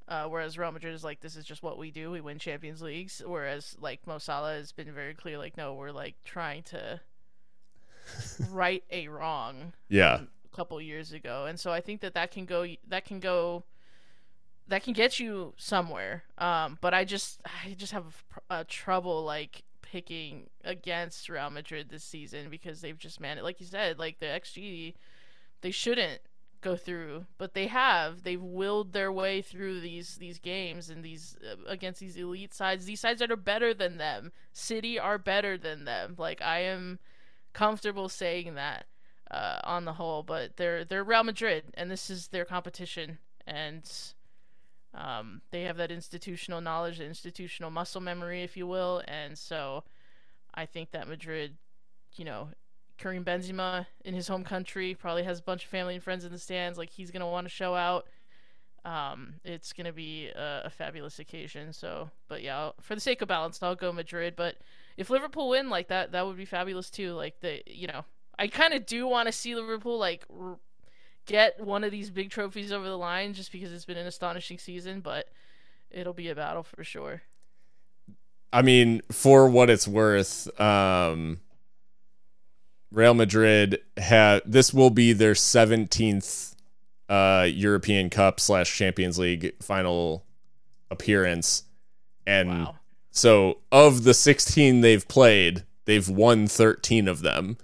[0.08, 2.12] uh, whereas Real Madrid is like, this is just what we do.
[2.12, 3.22] We win Champions Leagues.
[3.26, 7.00] Whereas like Mo Salah has been very clear, like, no, we're like trying to
[8.50, 9.74] right a wrong.
[9.90, 10.22] Yeah.
[10.22, 12.68] A couple years ago, and so I think that that can go.
[12.88, 13.64] That can go.
[14.68, 16.24] That can get you somewhere.
[16.38, 22.04] Um, but I just, I just have a trouble like picking against Real Madrid this
[22.04, 24.94] season because they've just managed, like you said, like the XG,
[25.62, 26.22] they shouldn't
[26.64, 28.24] go through, but they have.
[28.24, 32.86] They've willed their way through these these games and these uh, against these elite sides.
[32.86, 34.32] These sides that are better than them.
[34.52, 36.16] City are better than them.
[36.18, 37.00] Like I am
[37.54, 38.86] comfortable saying that
[39.30, 43.90] uh, on the whole, but they're they're Real Madrid and this is their competition and
[44.94, 49.84] um, they have that institutional knowledge, institutional muscle memory, if you will, and so
[50.54, 51.58] I think that Madrid,
[52.16, 52.50] you know,
[53.04, 56.32] Karim Benzema in his home country probably has a bunch of family and friends in
[56.32, 56.78] the stands.
[56.78, 58.08] Like he's gonna want to show out.
[58.86, 61.74] Um, it's gonna be a, a, fabulous occasion.
[61.74, 64.36] So, but yeah, I'll, for the sake of balance, I'll go Madrid.
[64.38, 64.56] But
[64.96, 67.12] if Liverpool win like that, that would be fabulous too.
[67.14, 68.06] Like the, you know,
[68.40, 70.58] I kind of do want to see Liverpool like r-
[71.26, 74.58] get one of these big trophies over the line, just because it's been an astonishing
[74.58, 75.02] season.
[75.02, 75.28] But
[75.92, 77.22] it'll be a battle for sure.
[78.54, 81.40] I mean, for what it's worth, um,
[82.94, 86.56] Real Madrid have this will be their 17th
[87.10, 90.24] uh, European Cup slash Champions League final
[90.92, 91.64] appearance,
[92.28, 92.76] and wow.
[93.10, 97.58] so of the 16 they've played, they've won 13 of them.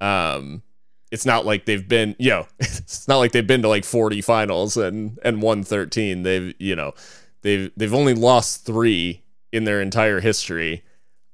[0.00, 0.62] Um,
[1.10, 4.22] it's not like they've been, you know, it's not like they've been to like 40
[4.22, 6.22] finals and and won 13.
[6.22, 6.94] They've, you know,
[7.42, 10.84] they've they've only lost 3 in their entire history.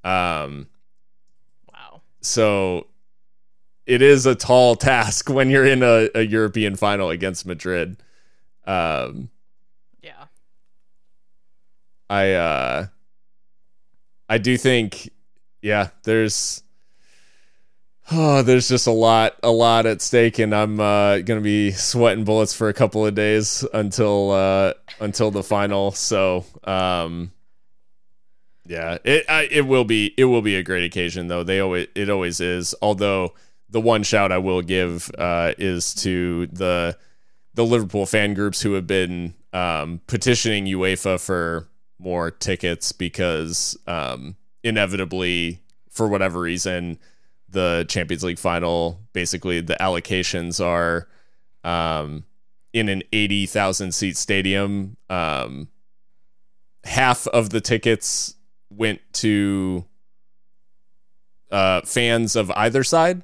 [0.02, 0.66] Um
[1.72, 2.02] Wow.
[2.22, 2.88] so
[3.86, 7.96] it is a tall task when you're in a, a European final against Madrid.
[8.66, 9.30] Um
[10.02, 10.26] Yeah.
[12.10, 12.86] I uh
[14.28, 15.10] I do think
[15.62, 16.62] yeah, there's
[18.12, 21.70] oh, there's just a lot a lot at stake and I'm uh going to be
[21.72, 25.92] sweating bullets for a couple of days until uh until the final.
[25.92, 27.32] So, um
[28.68, 31.44] yeah, it I, it will be it will be a great occasion though.
[31.44, 32.74] They always it always is.
[32.82, 33.32] Although
[33.68, 36.96] the one shout I will give uh is to the
[37.54, 41.68] the Liverpool fan groups who have been um, petitioning UEFA for
[41.98, 46.98] more tickets because um, inevitably, for whatever reason,
[47.48, 51.08] the Champions League final basically the allocations are
[51.64, 52.24] um,
[52.74, 54.98] in an 80,000 seat stadium.
[55.08, 55.68] Um,
[56.84, 58.34] half of the tickets
[58.68, 59.86] went to
[61.50, 63.22] uh, fans of either side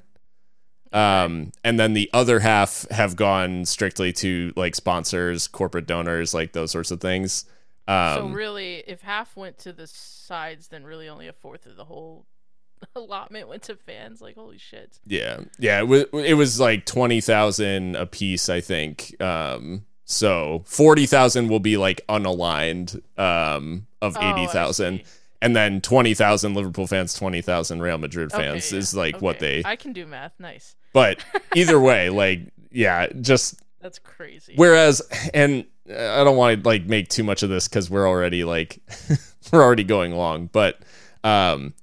[0.93, 6.53] um and then the other half have gone strictly to like sponsors corporate donors like
[6.53, 7.45] those sorts of things
[7.85, 11.75] um so really, if half went to the sides, then really only a fourth of
[11.75, 12.25] the whole
[12.95, 14.21] allotment went to fans.
[14.21, 14.99] Like holy shit.
[15.05, 21.49] yeah yeah it was, it was like 20,000 a piece i think um so 40,000
[21.49, 25.03] will be like unaligned um of Oh, 80,000 see.
[25.43, 29.61] And then 20,000 liverpool fans 20,000 real madrid Okay, fans yeah, is like what they
[29.63, 30.33] I can do math.
[30.39, 30.75] Nice.
[30.93, 31.23] but
[31.55, 32.41] either way like
[32.71, 34.53] yeah just That's crazy.
[34.55, 35.01] Whereas,
[35.33, 38.79] and I don't want to like make too much of this because we're already like
[39.51, 40.79] we're already going long, but
[41.25, 41.73] um,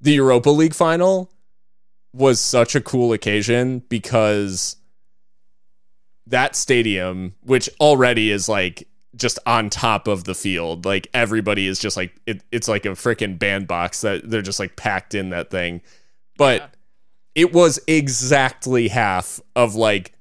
[0.00, 1.32] the Europa League final
[2.12, 4.76] was such a cool occasion because
[6.28, 11.78] that stadium, which already is like just on top of the field, like everybody is
[11.78, 15.50] just like it, it's like a freaking bandbox that they're just like packed in that
[15.50, 15.82] thing,
[16.38, 16.66] but Yeah.
[17.34, 20.12] it was exactly half of like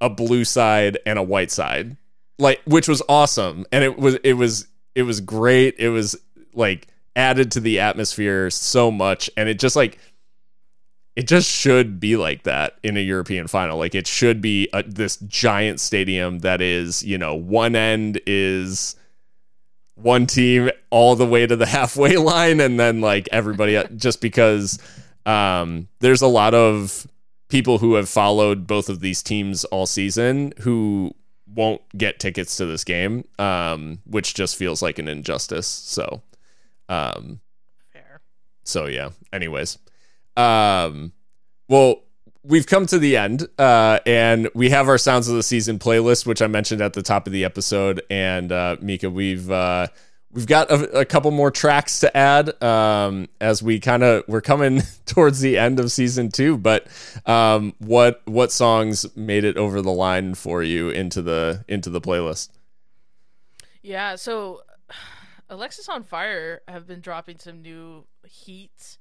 [0.00, 1.96] a blue side and a white side.
[2.38, 3.64] Like which was awesome.
[3.70, 5.76] And it was it was it was great.
[5.78, 6.16] It was
[6.54, 9.30] like added to the atmosphere so much.
[9.36, 9.98] And it just like
[11.14, 14.82] it just should be like that in a European final like it should be a,
[14.82, 18.96] this giant stadium that is you know one end is
[19.94, 24.78] one team all the way to the halfway line and then like everybody just because
[25.26, 27.06] um there's a lot of
[27.48, 31.14] people who have followed both of these teams all season who
[31.54, 35.66] won't get tickets to this game, um, which just feels like an injustice.
[35.66, 36.22] So,
[36.88, 37.40] um,
[37.92, 38.20] Fair.
[38.64, 39.10] so yeah.
[39.32, 39.78] Anyways,
[40.36, 41.12] um,
[41.68, 42.02] well,
[42.44, 46.26] we've come to the end, uh, and we have our sounds of the season playlist,
[46.26, 48.02] which I mentioned at the top of the episode.
[48.10, 49.88] And uh, Mika, we've uh,
[50.32, 54.40] we've got a, a couple more tracks to add um, as we kind of we're
[54.40, 56.56] coming towards the end of season two.
[56.58, 56.86] But
[57.26, 62.00] um, what what songs made it over the line for you into the into the
[62.00, 62.50] playlist?
[63.82, 64.62] Yeah, so
[65.50, 68.98] Alexisonfire have been dropping some new heat.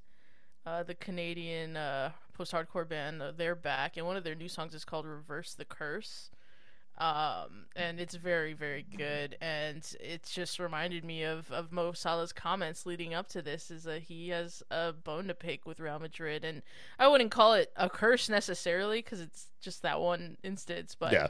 [0.65, 4.75] Uh, the Canadian uh, post-hardcore band, uh, they're back, and one of their new songs
[4.75, 6.29] is called "Reverse the Curse,"
[6.99, 9.37] um, and it's very, very good.
[9.41, 13.85] And it just reminded me of of Mo Salah's comments leading up to this, is
[13.85, 16.61] that he has a bone to pick with Real Madrid, and
[16.99, 21.27] I wouldn't call it a curse necessarily because it's just that one instance, but Yeah,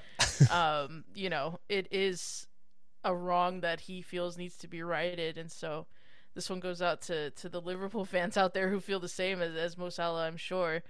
[0.52, 2.48] um, you know, it is
[3.06, 5.88] a wrong that he feels needs to be righted, and so
[6.36, 9.42] this one goes out to to the Liverpool fans out there who feel the same
[9.42, 10.82] as as Mo Salah, I'm sure.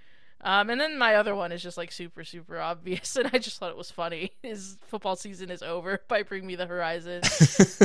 [0.44, 3.58] Um, and then my other one is just like super super obvious, and I just
[3.58, 4.32] thought it was funny.
[4.42, 7.22] His football season is over by Bring Me the Horizon.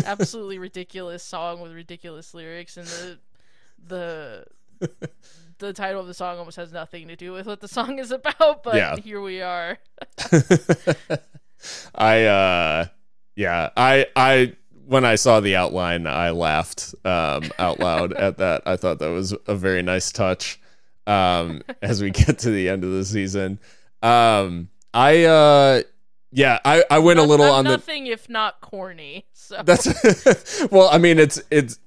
[0.05, 3.17] Absolutely ridiculous song with ridiculous lyrics, and the
[3.87, 4.45] the
[5.59, 8.11] the title of the song almost has nothing to do with what the song is
[8.11, 8.63] about.
[8.63, 8.95] But Yeah.
[8.97, 9.77] here we are.
[11.95, 12.85] I uh
[13.35, 14.55] yeah, I I
[14.87, 18.63] when I saw the outline, I laughed um out loud at that.
[18.65, 20.59] I thought that was a very nice touch
[21.05, 23.59] um as we get to the end of the season.
[24.01, 25.81] Um I uh
[26.31, 29.25] yeah, I I went a little on the nothing if not corny.
[29.33, 31.79] So That's well, I mean, it's it's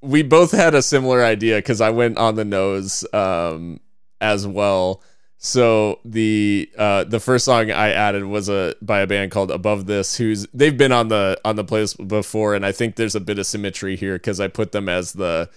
[0.00, 3.80] we both had a similar idea because I went on the nose um,
[4.20, 5.02] as well.
[5.40, 9.86] So the uh, the first song I added was a by a band called Above
[9.86, 13.20] This, who's they've been on the on the playlist before, and I think there's a
[13.20, 15.48] bit of symmetry here because I put them as the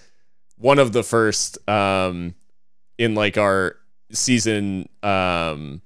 [0.57, 2.35] one of the first um,
[2.99, 3.75] in like our
[4.11, 5.81] season um,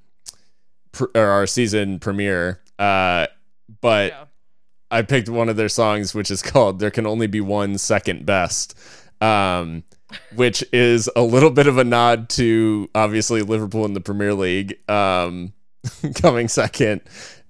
[0.92, 2.60] pr- or our season premiere.
[2.78, 3.28] Uh,
[3.80, 4.26] but Yeah.
[4.92, 8.26] I picked one of their songs, which is called "There Can Only Be One Second
[8.26, 8.78] Best,"
[9.22, 9.84] um,
[10.36, 14.78] which is a little bit of a nod to obviously Liverpool in the Premier League
[14.90, 15.54] um,
[16.16, 17.02] coming second,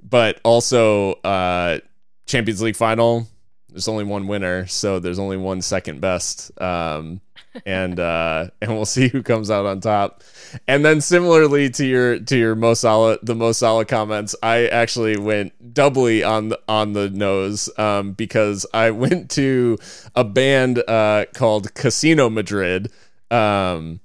[0.02, 1.80] but also uh,
[2.26, 3.28] Champions League final.
[3.70, 7.20] There's only one winner, so there's only one second best, um,
[7.66, 10.24] and uh, and we'll see who comes out on top.
[10.68, 15.18] And then similarly to your to your Mo Salah the Mo Salah comments, I actually
[15.18, 19.78] went doubly on the, on the nose um, because I went to
[20.16, 22.92] a band uh, called Casino Madrid.
[23.32, 24.00] Um,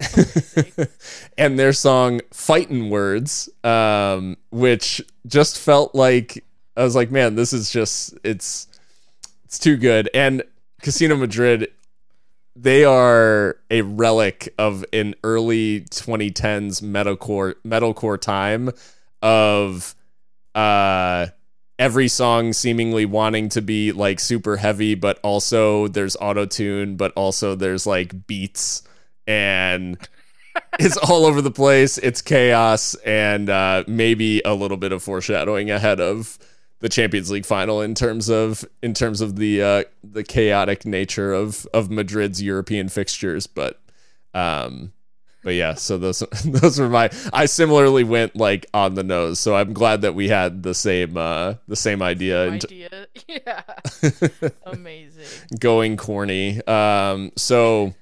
[1.38, 6.44] and their song "Fightin' Words," um, which just felt like
[6.76, 8.66] I was like, man, this is just it's
[9.44, 10.08] it's too good.
[10.14, 10.42] And
[10.80, 11.68] Casino Madrid,
[12.56, 18.70] they are a relic of an early 2010s metalcore metalcore time
[19.22, 19.94] of
[20.54, 21.26] uh
[21.78, 27.12] every song seemingly wanting to be like super heavy but also there's auto tune but
[27.12, 28.82] also there's like beats
[29.26, 29.96] and
[30.78, 31.98] it's all over the place.
[31.98, 36.38] It's chaos and uh maybe a little bit of foreshadowing ahead of
[36.80, 41.32] the Champions League final in terms of in terms of the uh, the chaotic nature
[41.32, 43.80] of of Madrid's European fixtures, but
[44.34, 44.92] um,
[45.42, 45.74] but yeah.
[45.74, 47.10] So those those were my.
[47.32, 51.16] I similarly went like on the nose, so I'm glad that we had the same
[51.16, 52.58] uh, the same idea.
[52.58, 53.06] t- idea.
[53.28, 53.62] Yeah.
[54.64, 55.24] Amazing.
[55.60, 56.64] going corny.
[56.66, 57.94] Um, so,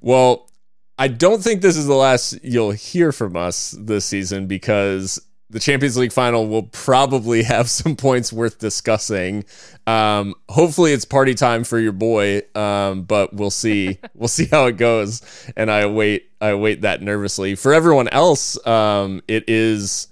[0.00, 0.48] well,
[0.98, 5.20] I don't think this is the last you'll hear from us this season because
[5.54, 9.44] the Champions League final will probably have some points worth discussing.
[9.86, 13.98] Um, hopefully, it's party time for your boy, um, but we'll see.
[14.14, 15.22] we'll see how it goes,
[15.56, 16.28] and I wait.
[16.40, 17.54] I await that nervously.
[17.54, 20.08] For everyone else, um, it is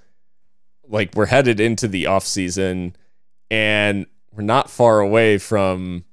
[0.86, 2.94] like we're headed into the off season,
[3.50, 6.04] and we're not far away from.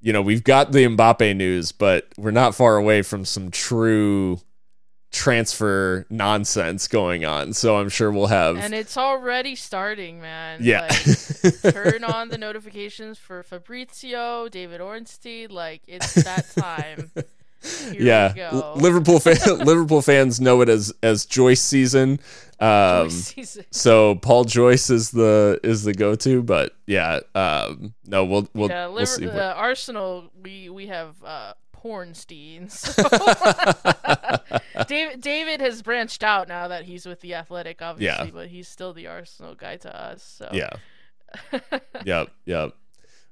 [0.00, 4.40] You know, we've got the Mbappe news, but we're not far away from some true
[5.16, 7.54] transfer nonsense going on.
[7.54, 10.60] So I'm sure we'll have And it's already starting, man.
[10.62, 10.82] yeah.
[11.42, 15.50] Like, turn on the notifications for Fabrizio, David Ornstein.
[15.50, 17.10] Like it's that time.
[17.90, 18.00] Here
[18.36, 22.20] yeah, Liverpool fan- Liverpool fans know it as as Joyce season.
[22.60, 23.64] Um, Season.
[23.70, 28.68] so Paul Joyce is the is the go to, but yeah, um, no, we'll we'll,
[28.68, 29.26] yeah, we'll see.
[29.28, 30.30] uh, Arsenal.
[30.40, 31.54] We we have uh,
[31.86, 32.70] Pornstein.
[34.76, 34.84] So.
[34.88, 38.30] David David has branched out now that he's with the Athletic, obviously, Yeah.
[38.32, 40.22] but he's still the Arsenal guy to us.
[40.22, 40.70] So yeah,
[42.04, 42.74] yep, yep.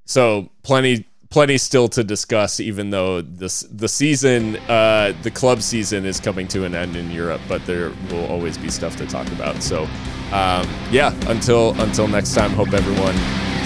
[0.04, 6.04] So plenty plenty still to discuss, even though this the season, uh, the club season
[6.06, 9.26] is coming to an end in Europe, but there will always be stuff to talk
[9.28, 9.62] about.
[9.62, 9.84] So,
[10.32, 13.16] um, yeah, until until next time, hope everyone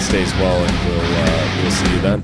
[0.01, 2.23] stays well, and we'll uh, we'll see you then.